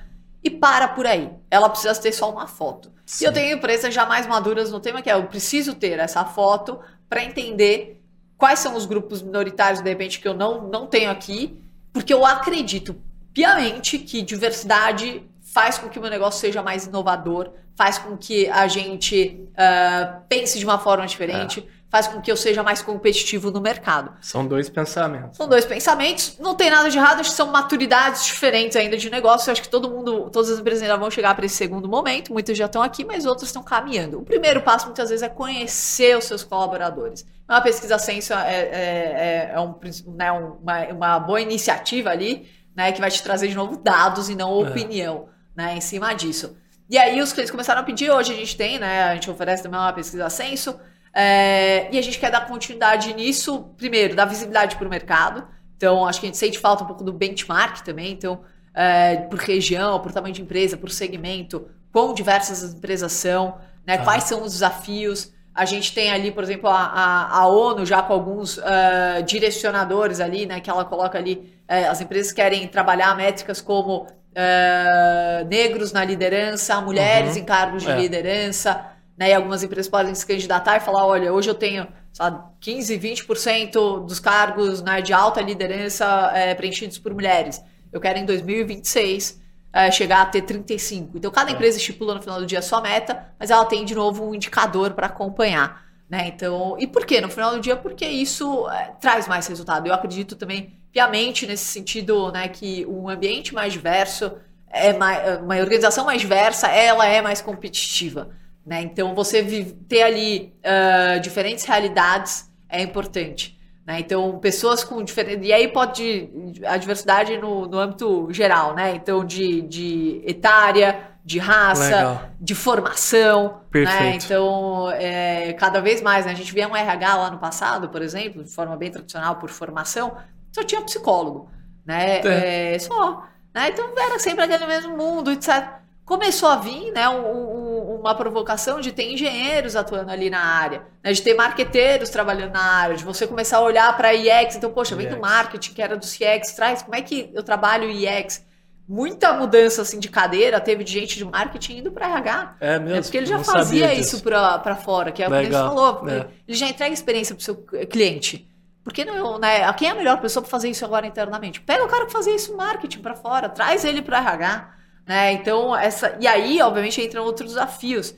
e 0.43 0.49
para 0.49 0.89
por 0.89 1.07
aí. 1.07 1.31
Ela 1.51 1.69
precisa 1.69 1.95
ter 2.01 2.12
só 2.12 2.31
uma 2.33 2.47
foto. 2.47 2.91
Sim. 3.05 3.25
E 3.25 3.29
eu 3.29 3.33
tenho 3.33 3.55
empresas 3.55 3.93
já 3.93 4.07
mais 4.07 4.27
maduras 4.27 4.73
no 4.73 4.81
tema 4.81 5.03
que 5.03 5.11
é, 5.11 5.14
eu 5.14 5.25
preciso 5.25 5.75
ter 5.75 5.99
essa 5.99 6.25
foto 6.25 6.81
para 7.11 7.23
entender 7.23 8.03
quais 8.39 8.59
são 8.59 8.75
os 8.75 8.87
grupos 8.87 9.21
minoritários, 9.21 9.83
de 9.83 9.89
repente, 9.89 10.19
que 10.19 10.27
eu 10.27 10.35
não, 10.35 10.67
não 10.67 10.87
tenho 10.87 11.11
aqui, 11.11 11.55
porque 11.93 12.12
eu 12.12 12.25
acredito 12.25 12.97
piamente 13.35 13.99
que 13.99 14.23
diversidade 14.23 15.23
faz 15.43 15.77
com 15.77 15.91
que 15.91 15.99
o 15.99 16.03
meu 16.03 16.11
negócio 16.11 16.41
seja 16.41 16.62
mais 16.62 16.87
inovador, 16.87 17.51
faz 17.77 17.99
com 17.99 18.17
que 18.17 18.49
a 18.49 18.67
gente 18.67 19.47
uh, 19.51 20.23
pense 20.27 20.59
de 20.59 20.64
uma 20.64 20.79
forma 20.79 21.07
diferente. 21.07 21.61
É 21.61 21.76
faz 21.97 22.07
com 22.09 22.21
que 22.21 22.31
eu 22.31 22.37
seja 22.37 22.63
mais 22.63 22.83
competitivo 22.83 23.51
no 23.51 23.59
mercado. 23.59 24.13
São 24.21 24.47
dois 24.47 24.69
pensamentos. 24.69 25.37
São 25.37 25.49
dois 25.49 25.65
pensamentos. 25.65 26.37
Não 26.39 26.55
tem 26.55 26.71
nada 26.71 26.91
de 26.91 26.99
errado, 26.99 27.21
acho 27.21 27.31
que 27.31 27.37
são 27.37 27.51
maturidades 27.51 28.25
diferentes 28.25 28.77
ainda 28.77 28.99
de 28.99 29.09
negócio. 29.09 29.49
Eu 29.49 29.53
acho 29.53 29.63
que 29.63 29.69
todo 29.69 29.89
mundo, 29.89 30.29
todas 30.31 30.51
as 30.51 30.59
empresas 30.59 30.83
ainda 30.83 30.97
vão 30.99 31.11
chegar 31.11 31.35
para 31.35 31.47
esse 31.47 31.57
segundo 31.57 31.89
momento. 31.89 32.35
Muitas 32.35 32.57
já 32.59 32.67
estão 32.67 32.83
aqui, 32.83 33.03
mas 33.03 33.25
outras 33.25 33.49
estão 33.49 33.63
caminhando. 33.63 34.19
O 34.19 34.23
primeiro 34.23 34.61
passo, 34.61 34.85
muitas 34.85 35.09
vezes, 35.09 35.23
é 35.23 35.29
conhecer 35.29 36.19
os 36.19 36.25
seus 36.25 36.45
colaboradores. 36.45 37.27
Uma 37.49 37.63
pesquisa 37.63 37.99
Censo 37.99 38.35
é, 38.35 38.37
é, 38.37 38.61
é, 38.61 39.53
é 39.55 39.61
um, 39.61 39.75
né, 40.15 40.33
uma, 40.33 40.87
uma 40.89 41.19
boa 41.19 41.41
iniciativa 41.41 42.11
ali, 42.11 42.47
né, 42.77 42.93
que 42.93 43.01
vai 43.01 43.11
te 43.11 43.23
trazer 43.23 43.49
de 43.49 43.55
novo 43.55 43.79
dados 43.79 44.29
e 44.29 44.35
não 44.35 44.51
é. 44.51 44.69
opinião 44.69 45.29
né, 45.57 45.75
em 45.75 45.81
cima 45.81 46.13
disso. 46.13 46.59
E 46.91 46.99
aí 46.99 47.23
os 47.23 47.33
clientes 47.33 47.51
começaram 47.51 47.81
a 47.81 47.85
pedir, 47.85 48.11
hoje 48.11 48.33
a 48.33 48.37
gente 48.37 48.57
tem, 48.57 48.79
né? 48.79 49.05
A 49.05 49.15
gente 49.15 49.29
oferece 49.29 49.63
também 49.63 49.81
uma 49.81 49.93
pesquisa 49.93 50.31
censo, 50.31 50.79
é, 51.19 51.89
e 51.91 51.99
a 51.99 52.03
gente 52.03 52.19
quer 52.19 52.31
dar 52.31 52.47
continuidade 52.47 53.14
nisso, 53.14 53.71
primeiro, 53.79 54.14
dar 54.14 54.27
visibilidade 54.27 54.77
para 54.77 54.87
o 54.87 54.91
mercado. 54.91 55.49
Então, 55.75 56.07
acho 56.07 56.21
que 56.21 56.27
a 56.27 56.29
gente 56.29 56.37
sente 56.37 56.59
falta 56.59 56.85
um 56.85 56.87
pouco 56.87 57.03
do 57.03 57.11
benchmark 57.11 57.83
também. 57.83 58.12
Então, 58.12 58.41
é, 58.75 59.17
por 59.17 59.39
região, 59.39 59.99
por 59.99 60.12
tamanho 60.12 60.35
de 60.35 60.43
empresa, 60.43 60.77
por 60.77 60.91
segmento, 60.91 61.71
quão 61.91 62.12
diversas 62.12 62.62
as 62.62 62.75
empresas 62.75 63.12
são, 63.12 63.57
né? 63.87 63.95
Ah. 63.95 64.05
Quais 64.05 64.25
são 64.25 64.43
os 64.43 64.53
desafios. 64.53 65.33
A 65.55 65.64
gente 65.64 65.95
tem 65.95 66.11
ali, 66.11 66.31
por 66.31 66.45
exemplo, 66.45 66.69
a, 66.69 66.85
a, 66.85 67.39
a 67.39 67.47
ONU 67.47 67.87
já 67.87 68.03
com 68.03 68.12
alguns 68.12 68.59
uh, 68.59 69.23
direcionadores 69.25 70.21
ali, 70.21 70.45
né? 70.45 70.61
Que 70.61 70.69
ela 70.69 70.85
coloca 70.85 71.17
ali, 71.17 71.51
uh, 71.67 71.91
as 71.91 71.99
empresas 71.99 72.31
querem 72.31 72.69
trabalhar 72.69 73.17
métricas 73.17 73.62
como 73.62 74.03
uh, 74.03 75.47
negros 75.49 75.93
na 75.93 76.05
liderança, 76.05 76.79
mulheres 76.83 77.37
uhum. 77.37 77.39
em 77.39 77.45
cargos 77.47 77.85
de 77.85 77.91
é. 77.91 77.97
liderança, 77.97 78.96
né? 79.17 79.31
E 79.31 79.35
algumas 79.35 79.62
empresas 79.62 79.89
podem 79.89 80.14
se 80.14 80.27
candidatar 80.27 80.77
e 80.77 80.81
falar: 80.81 81.07
olha, 81.07 81.33
hoje 81.33 81.49
eu 81.49 81.55
tenho 81.55 81.87
sabe, 82.17 82.43
15, 82.61 82.99
20% 82.99 84.07
dos 84.07 84.19
cargos 84.19 84.83
né, 84.83 85.03
de 85.03 85.12
alta 85.12 85.43
liderança 85.43 86.31
é, 86.35 86.55
preenchidos 86.55 86.99
por 86.99 87.12
mulheres. 87.12 87.62
Eu 87.93 88.01
quero 88.01 88.19
em 88.19 88.25
2026 88.25 89.41
é, 89.71 89.91
chegar 89.91 90.23
a 90.23 90.27
ter 90.27 90.41
35. 90.41 91.19
Então, 91.19 91.31
cada 91.31 91.51
é. 91.51 91.53
empresa 91.53 91.77
estipula 91.77 92.14
no 92.14 92.23
final 92.23 92.41
do 92.41 92.47
dia 92.47 92.61
a 92.61 92.62
sua 92.62 92.81
meta, 92.81 93.33
mas 93.39 93.51
ela 93.51 93.67
tem 93.67 93.85
de 93.85 93.95
novo 93.95 94.25
um 94.25 94.35
indicador 94.35 94.95
para 94.95 95.09
acompanhar. 95.09 95.85
Né? 96.09 96.29
Então, 96.29 96.77
e 96.79 96.87
por 96.87 97.05
quê? 97.05 97.21
No 97.21 97.29
final 97.29 97.51
do 97.53 97.61
dia, 97.61 97.77
porque 97.77 98.07
isso 98.07 98.67
é, 98.71 98.93
traz 98.99 99.29
mais 99.29 99.47
resultado. 99.47 99.87
Eu 99.87 99.93
acredito 99.93 100.37
também 100.37 100.81
piamente 100.91 101.47
nesse 101.47 101.67
sentido, 101.67 102.33
né, 102.33 102.49
que 102.49 102.87
um 102.87 103.11
ambiente 103.11 103.53
mais 103.53 103.71
diverso 103.75 104.33
é 104.71 104.95
mais, 104.95 105.43
uma 105.43 105.57
organização 105.57 106.07
mais 106.07 106.23
diversa, 106.23 106.69
ela 106.69 107.07
é 107.07 107.21
mais 107.21 107.43
competitiva. 107.43 108.31
Né? 108.67 108.83
Então, 108.83 109.14
você 109.14 109.45
ter 109.89 110.03
ali 110.03 110.53
uh, 110.64 111.21
diferentes 111.21 111.64
realidades 111.64 112.51
é 112.69 112.83
importante. 112.83 113.57
Né? 113.87 114.01
Então, 114.01 114.41
pessoas 114.41 114.83
com 114.83 115.05
diferentes. 115.05 115.49
E 115.49 115.53
aí 115.53 115.69
pode. 115.69 116.29
A 116.67 116.77
diversidade 116.77 117.39
no, 117.39 117.69
no 117.69 117.79
âmbito 117.79 118.27
geral, 118.33 118.75
né? 118.75 118.97
Então, 118.97 119.25
de, 119.25 119.62
de 119.62 120.21
etária, 120.27 120.99
de 121.25 121.39
raça, 121.39 121.85
Legal. 121.85 122.23
de 122.41 122.55
formação. 122.57 123.45
Né? 123.45 123.61
Perfeito. 123.71 124.03
Né? 124.03 124.17
Então, 124.17 124.91
é, 124.91 125.53
cada 125.53 125.81
vez 125.81 126.03
mais, 126.03 126.27
né? 126.27 126.33
A 126.33 126.35
gente 126.35 126.53
via 126.53 126.67
um 126.67 126.75
RH 126.75 127.17
lá 127.17 127.31
no 127.31 127.39
passado, 127.39 127.89
por 127.89 128.03
exemplo, 128.03 128.43
de 128.43 128.51
forma 128.51 128.77
bem 128.77 128.91
tradicional, 128.91 129.37
por 129.37 129.51
formação, 129.51 130.17
só 130.51 130.64
tinha 130.64 130.83
psicólogo. 130.83 131.49
Né? 131.87 132.19
É. 132.25 132.75
É, 132.75 132.79
só. 132.81 133.23
Né? 133.55 133.69
Então, 133.69 133.89
era 133.97 134.19
sempre 134.19 134.43
aquele 134.43 134.67
mesmo 134.67 134.97
mundo, 134.97 135.31
etc 135.31 135.87
começou 136.07 136.49
a 136.49 136.57
vir 136.57 136.93
né, 136.93 137.09
um, 137.09 137.27
um, 137.27 137.66
uma 138.07 138.15
provocação 138.15 138.81
de 138.81 138.93
ter 138.93 139.13
engenheiros 139.13 139.77
atuando 139.77 140.11
ali 140.11 140.31
na 140.31 140.41
área, 140.41 140.83
né, 141.03 141.13
de 141.13 141.21
ter 141.21 141.35
marqueteiros 141.35 142.09
trabalhando 142.09 142.53
na 142.53 142.63
área, 142.63 142.97
de 142.97 143.05
você 143.05 143.27
começar 143.27 143.59
a 143.59 143.63
olhar 143.63 143.97
para 143.97 144.15
IX. 144.15 144.57
Então, 144.57 144.71
poxa, 144.71 144.97
vem 144.97 145.09
do 145.09 145.21
marketing, 145.21 145.73
que 145.73 145.83
era 145.83 145.97
do 145.97 146.07
CX, 146.07 146.53
traz 146.55 146.83
como 146.83 146.95
é 146.95 147.03
que 147.03 147.31
eu 147.35 147.43
trabalho 147.43 147.91
IX? 147.91 148.45
Muita 148.89 149.33
mudança 149.33 149.83
assim 149.83 149.99
de 149.99 150.09
cadeira 150.09 150.61
teve 150.61 150.85
de 150.85 150.93
gente 150.93 151.19
de 151.19 151.25
marketing 151.25 151.79
indo 151.79 151.91
para 151.91 152.07
RH. 152.07 152.57
É 152.61 152.79
mesmo. 152.79 152.99
É 152.99 153.03
porque 153.03 153.17
ele 153.17 153.27
já 153.27 153.43
fazia 153.43 153.93
isso 153.93 154.23
para 154.23 154.77
fora, 154.77 155.11
que 155.11 155.23
é 155.23 155.27
o 155.27 155.31
que 155.31 155.37
ele 155.37 155.51
falou. 155.51 156.09
É. 156.09 156.27
Ele 156.47 156.57
já 156.57 156.69
entrega 156.69 156.95
experiência 156.95 157.35
para 157.35 157.41
o 157.41 157.45
seu 157.45 157.57
cliente. 157.91 158.49
Porque 158.85 159.05
não, 159.05 159.41
né? 159.41 159.73
Quem 159.73 159.89
é 159.89 159.91
a 159.91 159.95
melhor 159.97 160.21
pessoa 160.21 160.41
para 160.41 160.51
fazer 160.51 160.71
isso 160.71 160.85
agora 160.85 161.05
internamente? 161.05 161.61
Pega 161.61 161.83
o 161.83 161.89
cara 161.89 162.07
que 162.07 162.13
fazia 162.13 162.37
isso 162.37 162.57
marketing 162.57 163.01
para 163.01 163.17
fora, 163.17 163.49
traz 163.49 163.85
ele 163.85 164.01
para 164.01 164.19
RH. 164.19 164.76
Né? 165.07 165.33
Então, 165.33 165.75
essa. 165.77 166.17
E 166.21 166.27
aí, 166.27 166.61
obviamente, 166.61 167.01
entram 167.01 167.25
outros 167.25 167.51
desafios. 167.51 168.15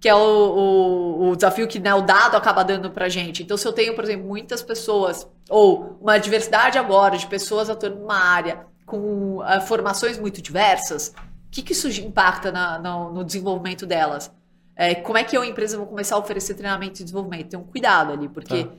Que 0.00 0.08
é 0.08 0.14
o, 0.14 0.18
o, 0.18 1.28
o 1.28 1.36
desafio 1.36 1.68
que 1.68 1.78
né, 1.78 1.94
o 1.94 2.00
dado 2.00 2.34
acaba 2.34 2.64
dando 2.64 2.90
pra 2.90 3.10
gente. 3.10 3.42
Então, 3.42 3.54
se 3.58 3.68
eu 3.68 3.72
tenho, 3.72 3.94
por 3.94 4.02
exemplo, 4.02 4.26
muitas 4.26 4.62
pessoas, 4.62 5.28
ou 5.46 5.98
uma 6.00 6.16
diversidade 6.16 6.78
agora 6.78 7.18
de 7.18 7.26
pessoas 7.26 7.68
atuando 7.68 7.96
numa 7.96 8.18
área 8.18 8.64
com 8.86 9.40
uh, 9.40 9.60
formações 9.66 10.18
muito 10.18 10.40
diversas, 10.40 11.08
o 11.08 11.50
que, 11.50 11.60
que 11.60 11.72
isso 11.72 11.86
impacta 12.00 12.50
na, 12.50 12.78
no, 12.78 13.12
no 13.12 13.22
desenvolvimento 13.22 13.84
delas? 13.84 14.32
É, 14.74 14.94
como 14.94 15.18
é 15.18 15.24
que 15.24 15.36
eu, 15.36 15.44
empresa, 15.44 15.76
vou 15.76 15.86
começar 15.86 16.14
a 16.14 16.18
oferecer 16.18 16.54
treinamento 16.54 17.02
e 17.02 17.04
desenvolvimento? 17.04 17.50
Tem 17.50 17.58
um 17.58 17.64
cuidado 17.64 18.14
ali, 18.14 18.26
porque 18.26 18.64
tá. 18.64 18.70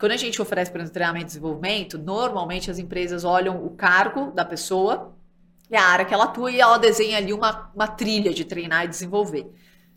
quando 0.00 0.12
a 0.12 0.16
gente 0.16 0.40
oferece, 0.40 0.70
por 0.70 0.78
exemplo, 0.78 0.94
treinamento 0.94 1.24
e 1.24 1.26
desenvolvimento, 1.26 1.98
normalmente 1.98 2.70
as 2.70 2.78
empresas 2.78 3.22
olham 3.22 3.62
o 3.62 3.68
cargo 3.68 4.30
da 4.30 4.46
pessoa 4.46 5.14
é 5.70 5.78
a 5.78 5.84
área 5.84 6.04
que 6.04 6.12
ela 6.12 6.24
atua 6.24 6.50
e 6.50 6.60
ela 6.60 6.78
desenha 6.78 7.16
ali 7.16 7.32
uma, 7.32 7.70
uma 7.74 7.86
trilha 7.86 8.34
de 8.34 8.44
treinar 8.44 8.84
e 8.84 8.88
desenvolver. 8.88 9.46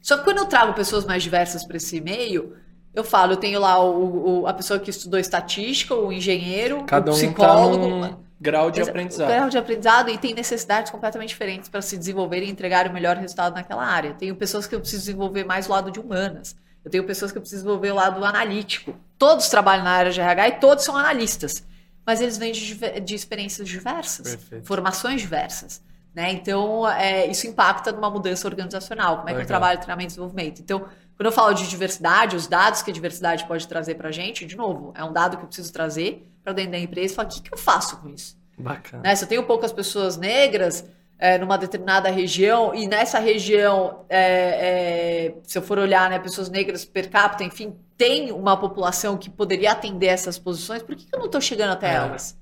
Só 0.01 0.17
que 0.17 0.23
quando 0.23 0.37
eu 0.37 0.45
trago 0.45 0.73
pessoas 0.73 1.05
mais 1.05 1.23
diversas 1.23 1.65
para 1.65 1.77
esse 1.77 1.99
meio, 1.99 2.55
eu 2.93 3.03
falo, 3.03 3.33
eu 3.33 3.37
tenho 3.37 3.59
lá 3.59 3.83
o, 3.83 4.41
o, 4.41 4.47
a 4.47 4.53
pessoa 4.53 4.79
que 4.79 4.89
estudou 4.89 5.19
estatística, 5.19 5.95
o 5.95 6.11
engenheiro, 6.11 6.83
Cada 6.83 7.11
o 7.11 7.13
psicólogo. 7.15 7.85
Um 7.85 8.01
tá 8.01 8.17
grau 8.39 8.69
de 8.69 8.81
aprendizado. 8.81 9.27
Grau 9.27 9.49
de 9.49 9.57
aprendizado 9.57 10.09
e 10.09 10.17
tem 10.17 10.33
necessidades 10.33 10.91
completamente 10.91 11.29
diferentes 11.29 11.69
para 11.69 11.81
se 11.81 11.97
desenvolver 11.97 12.43
e 12.43 12.49
entregar 12.49 12.87
o 12.87 12.93
melhor 12.93 13.15
resultado 13.15 13.55
naquela 13.55 13.85
área. 13.85 14.13
Tenho 14.13 14.35
pessoas 14.35 14.67
que 14.67 14.75
eu 14.75 14.79
preciso 14.79 15.05
desenvolver 15.05 15.45
mais 15.45 15.67
o 15.67 15.71
lado 15.71 15.89
de 15.89 15.99
humanas. 15.99 16.55
Eu 16.83 16.91
tenho 16.91 17.05
pessoas 17.05 17.31
que 17.31 17.37
eu 17.37 17.41
preciso 17.41 17.63
desenvolver 17.63 17.91
o 17.91 17.95
lado 17.95 18.23
analítico. 18.23 18.93
Todos 19.17 19.47
trabalham 19.47 19.85
na 19.85 19.91
área 19.91 20.11
de 20.11 20.19
RH 20.19 20.47
e 20.49 20.51
todos 20.59 20.83
são 20.83 20.97
analistas 20.97 21.63
mas 22.05 22.21
eles 22.21 22.37
vêm 22.37 22.51
de, 22.51 22.99
de 22.99 23.15
experiências 23.15 23.67
diversas, 23.67 24.35
Perfeito. 24.35 24.65
formações 24.65 25.21
diversas. 25.21 25.81
Né? 26.13 26.31
Então, 26.31 26.87
é, 26.87 27.25
isso 27.27 27.47
impacta 27.47 27.91
numa 27.91 28.09
mudança 28.09 28.47
organizacional, 28.47 29.17
como 29.17 29.29
é 29.29 29.33
que 29.33 29.41
eu 29.41 29.47
trabalho 29.47 29.79
treinamento 29.79 30.07
e 30.07 30.09
desenvolvimento. 30.09 30.61
Então, 30.61 30.85
quando 31.15 31.25
eu 31.25 31.31
falo 31.31 31.53
de 31.53 31.67
diversidade, 31.67 32.35
os 32.35 32.47
dados 32.47 32.81
que 32.81 32.91
a 32.91 32.93
diversidade 32.93 33.45
pode 33.47 33.67
trazer 33.67 33.95
para 33.95 34.09
a 34.09 34.11
gente, 34.11 34.45
de 34.45 34.55
novo, 34.55 34.93
é 34.95 35.03
um 35.03 35.11
dado 35.11 35.37
que 35.37 35.43
eu 35.43 35.47
preciso 35.47 35.71
trazer 35.73 36.29
para 36.43 36.53
dentro 36.53 36.71
da 36.71 36.79
empresa 36.79 37.13
e 37.13 37.15
falar, 37.15 37.27
o 37.27 37.31
que, 37.31 37.41
que 37.41 37.53
eu 37.53 37.57
faço 37.57 37.97
com 37.97 38.09
isso? 38.09 38.37
Bacana. 38.57 39.03
Né? 39.03 39.15
Se 39.15 39.23
eu 39.23 39.29
tenho 39.29 39.43
poucas 39.43 39.71
pessoas 39.71 40.17
negras 40.17 40.85
é, 41.17 41.37
numa 41.37 41.57
determinada 41.57 42.09
região, 42.09 42.73
e 42.73 42.87
nessa 42.87 43.19
região, 43.19 44.05
é, 44.09 45.29
é 45.29 45.35
se 45.43 45.57
eu 45.57 45.61
for 45.61 45.77
olhar, 45.77 46.09
né, 46.09 46.19
pessoas 46.19 46.49
negras 46.49 46.83
per 46.83 47.09
capita, 47.09 47.43
enfim, 47.43 47.75
tem 47.97 48.31
uma 48.31 48.57
população 48.57 49.17
que 49.17 49.29
poderia 49.29 49.71
atender 49.71 50.07
essas 50.07 50.37
posições, 50.37 50.81
por 50.81 50.95
que, 50.95 51.05
que 51.05 51.15
eu 51.15 51.19
não 51.19 51.27
estou 51.27 51.39
chegando 51.39 51.71
até 51.71 51.91
é. 51.91 51.95
elas? 51.95 52.37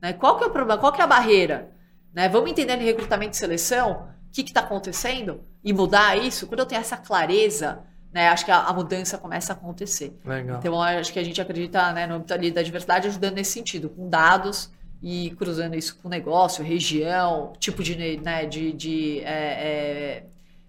Né? 0.00 0.12
Qual 0.12 0.38
que 0.38 0.44
é 0.44 0.46
o 0.46 0.50
problema? 0.50 0.80
Qual 0.80 0.92
que 0.92 1.00
é 1.00 1.04
a 1.04 1.06
barreira? 1.06 1.70
Né? 2.12 2.28
Vamos 2.28 2.50
entender 2.50 2.74
em 2.74 2.84
recrutamento 2.84 3.34
e 3.34 3.36
seleção 3.36 4.08
o 4.28 4.32
que 4.32 4.42
está 4.42 4.60
acontecendo 4.60 5.42
e 5.62 5.72
mudar 5.72 6.16
isso? 6.16 6.46
Quando 6.46 6.60
eu 6.60 6.66
tenho 6.66 6.80
essa 6.80 6.96
clareza, 6.96 7.80
né, 8.12 8.28
acho 8.28 8.44
que 8.44 8.50
a, 8.50 8.60
a, 8.60 8.72
mudança 8.72 9.18
começa 9.18 9.52
a 9.52 9.56
acontecer. 9.56 10.16
Legal. 10.24 10.58
Então, 10.58 10.80
acho 10.80 11.12
que 11.12 11.18
a 11.18 11.24
gente 11.24 11.40
acredita 11.40 11.92
né, 11.92 12.06
no 12.06 12.14
âmbito 12.14 12.32
ali 12.32 12.50
da 12.50 12.62
diversidade 12.62 13.08
ajudando 13.08 13.34
nesse 13.34 13.52
sentido, 13.52 13.88
com 13.88 14.08
dados 14.08 14.70
e 15.04 15.28
cruzando 15.36 15.76
isso 15.76 15.98
com 16.02 16.08
negócio, 16.08 16.64
região, 16.64 17.52
tipo 17.58 17.82
de, 17.82 18.16
né, 18.22 18.46
de, 18.46 18.72
de 18.72 19.20
é, 19.20 20.22
é, 20.22 20.22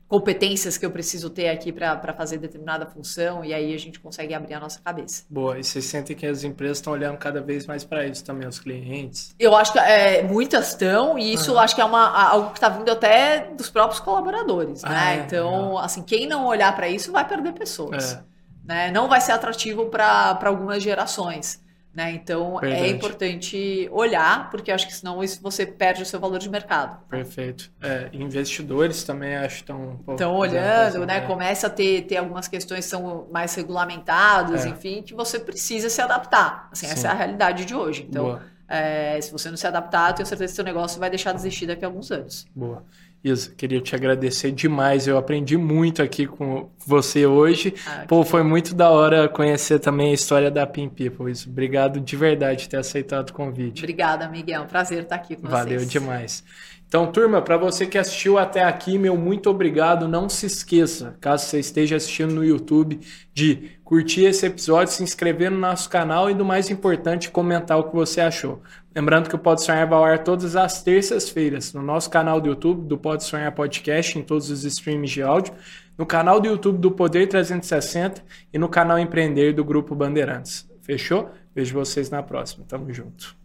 competências 0.10 0.78
que 0.78 0.86
eu 0.86 0.92
preciso 0.92 1.30
ter 1.30 1.48
aqui 1.48 1.72
para 1.72 2.14
fazer 2.14 2.38
determinada 2.38 2.86
função 2.86 3.46
e 3.46 3.54
aí 3.54 3.74
a 3.74 3.78
gente 3.80 3.98
consegue 3.98 4.34
abrir 4.34 4.54
a 4.54 4.60
nossa 4.60 4.82
cabeça. 4.84 5.24
Boa, 5.30 5.58
e 5.58 5.64
vocês 5.64 5.86
sentem 5.86 6.14
que 6.18 6.26
as 6.28 6.44
empresas 6.44 6.80
estão 6.80 6.92
olhando 6.92 7.18
cada 7.18 7.40
vez 7.40 7.66
mais 7.66 7.86
para 7.86 8.06
isso 8.06 8.26
também, 8.26 8.46
os 8.46 8.60
clientes? 8.60 9.34
Eu 9.40 9.56
acho 9.56 9.72
que 9.72 9.80
é, 9.80 10.22
muitas 10.22 10.68
estão 10.68 11.18
e 11.18 11.32
isso 11.32 11.54
uhum. 11.54 11.60
acho 11.60 11.74
que 11.74 11.80
é 11.80 11.86
uma, 11.86 12.06
algo 12.30 12.50
que 12.50 12.58
está 12.58 12.68
vindo 12.68 12.92
até 12.92 13.54
dos 13.54 13.70
próprios 13.70 14.02
colaboradores, 14.02 14.84
né? 14.84 14.90
Ah, 14.92 15.14
é, 15.14 15.20
então, 15.20 15.78
assim, 15.78 16.04
quem 16.04 16.28
não 16.28 16.46
olhar 16.46 16.76
para 16.76 16.90
isso 16.90 17.10
vai 17.10 17.26
perder 17.26 17.54
pessoas. 17.54 18.16
É. 18.16 18.24
Né? 18.66 18.92
Não 18.92 19.08
vai 19.08 19.22
ser 19.22 19.32
atrativo 19.32 19.86
para 19.86 20.38
algumas 20.44 20.84
gerações. 20.84 21.64
Né? 21.96 22.12
Então 22.12 22.58
é 22.62 22.68
Verdade. 22.68 22.90
importante 22.90 23.90
olhar, 23.90 24.50
porque 24.50 24.70
acho 24.70 24.86
que 24.86 24.94
senão 24.94 25.24
isso 25.24 25.40
você 25.42 25.66
perde 25.66 26.04
o 26.04 26.06
seu 26.06 26.20
valor 26.20 26.38
de 26.40 26.50
mercado. 26.50 27.00
Perfeito. 27.10 27.72
É, 27.82 28.10
investidores 28.12 29.06
também 29.06 29.38
acho 29.38 29.56
que 29.56 29.62
estão 29.62 29.82
um 29.82 29.96
pouco. 29.96 30.12
Estão 30.12 30.36
olhando, 30.36 31.06
né? 31.06 31.22
Começa 31.22 31.68
a 31.68 31.70
ter, 31.70 32.02
ter 32.02 32.18
algumas 32.18 32.50
questões 32.50 32.84
que 32.84 32.90
são 32.92 33.28
mais 33.32 33.56
regulamentadas, 33.56 34.66
É. 34.66 34.70
enfim, 34.70 35.02
que 35.04 35.14
você 35.14 35.40
precisa 35.40 35.90
se 35.90 36.02
adaptar. 36.02 36.68
Assim, 36.70 36.86
essa 36.86 37.08
é 37.08 37.12
a 37.12 37.14
realidade 37.14 37.64
de 37.64 37.74
hoje. 37.74 38.06
Então, 38.10 38.42
é, 38.68 39.20
se 39.22 39.32
você 39.32 39.50
não 39.50 39.56
se 39.56 39.66
adaptar, 39.66 40.10
eu 40.10 40.16
tenho 40.16 40.26
certeza 40.26 40.52
que 40.52 40.56
seu 40.56 40.66
negócio 40.66 41.00
vai 41.00 41.10
deixar 41.10 41.32
de 41.32 41.40
existir 41.40 41.66
daqui 41.66 41.86
a 41.86 41.88
alguns 41.88 42.12
anos. 42.12 42.46
Boa. 42.54 42.84
Isa, 43.26 43.52
queria 43.58 43.82
te 43.82 43.96
agradecer 43.96 44.52
demais. 44.52 45.08
Eu 45.08 45.18
aprendi 45.18 45.58
muito 45.58 46.04
aqui 46.04 46.28
com 46.28 46.70
você 46.86 47.26
hoje. 47.26 47.74
Ah, 47.88 48.06
Pô, 48.08 48.24
foi 48.24 48.44
muito 48.44 48.76
da 48.76 48.92
hora 48.92 49.28
conhecer 49.28 49.80
também 49.80 50.12
a 50.12 50.14
história 50.14 50.52
da 50.52 50.68
Pin 50.68 50.88
People. 50.88 51.32
Isso. 51.32 51.50
Obrigado 51.50 52.00
de 52.00 52.16
verdade 52.16 52.66
por 52.66 52.70
ter 52.70 52.78
aceitado 52.78 53.32
o 53.32 53.34
convite. 53.34 53.82
Obrigada, 53.84 54.30
Miguel. 54.30 54.62
Um 54.62 54.68
prazer 54.68 55.02
estar 55.02 55.16
aqui 55.16 55.36
com 55.36 55.48
Valeu 55.48 55.80
vocês. 55.80 55.90
demais. 55.90 56.44
Então, 56.88 57.12
turma, 57.12 57.42
para 57.42 57.58
você 57.58 57.88
que 57.88 57.98
assistiu 57.98 58.38
até 58.38 58.64
aqui, 58.64 59.00
meu 59.00 59.18
muito 59.18 59.50
obrigado. 59.50 60.08
Não 60.08 60.30
se 60.30 60.46
esqueça, 60.46 61.18
caso 61.20 61.46
você 61.48 61.60
esteja 61.60 61.96
assistindo 61.96 62.32
no 62.32 62.46
YouTube, 62.46 63.00
de 63.34 63.72
curtir 63.84 64.26
esse 64.26 64.46
episódio, 64.46 64.94
se 64.94 65.02
inscrever 65.02 65.50
no 65.50 65.58
nosso 65.58 65.90
canal 65.90 66.30
e, 66.30 66.36
do 66.36 66.46
mais 66.46 66.70
importante, 66.70 67.32
comentar 67.32 67.80
o 67.80 67.86
que 67.86 67.96
você 67.96 68.22
achou. 68.22 68.62
Lembrando 68.96 69.28
que 69.28 69.36
o 69.36 69.40
Pode 69.40 69.62
Sonhar 69.62 69.86
vai 69.90 70.00
ao 70.00 70.06
ar 70.06 70.24
todas 70.24 70.56
as 70.56 70.82
terças-feiras 70.82 71.74
no 71.74 71.82
nosso 71.82 72.10
canal 72.10 72.40
do 72.40 72.48
YouTube, 72.48 72.88
do 72.88 72.98
Pode 72.98 73.26
Sonhar 73.26 73.52
Podcast, 73.52 74.18
em 74.18 74.24
todos 74.24 74.50
os 74.50 74.64
streams 74.64 75.12
de 75.12 75.22
áudio, 75.22 75.54
no 75.98 76.06
canal 76.06 76.40
do 76.40 76.48
YouTube 76.48 76.78
do 76.78 76.90
Poder 76.90 77.28
360 77.28 78.24
e 78.54 78.58
no 78.58 78.70
canal 78.70 78.98
Empreender 78.98 79.52
do 79.52 79.66
Grupo 79.66 79.94
Bandeirantes. 79.94 80.66
Fechou? 80.82 81.30
Vejo 81.54 81.74
vocês 81.74 82.10
na 82.10 82.24
próxima. 82.24 82.66
Tamo 82.66 82.94
junto. 82.94 83.36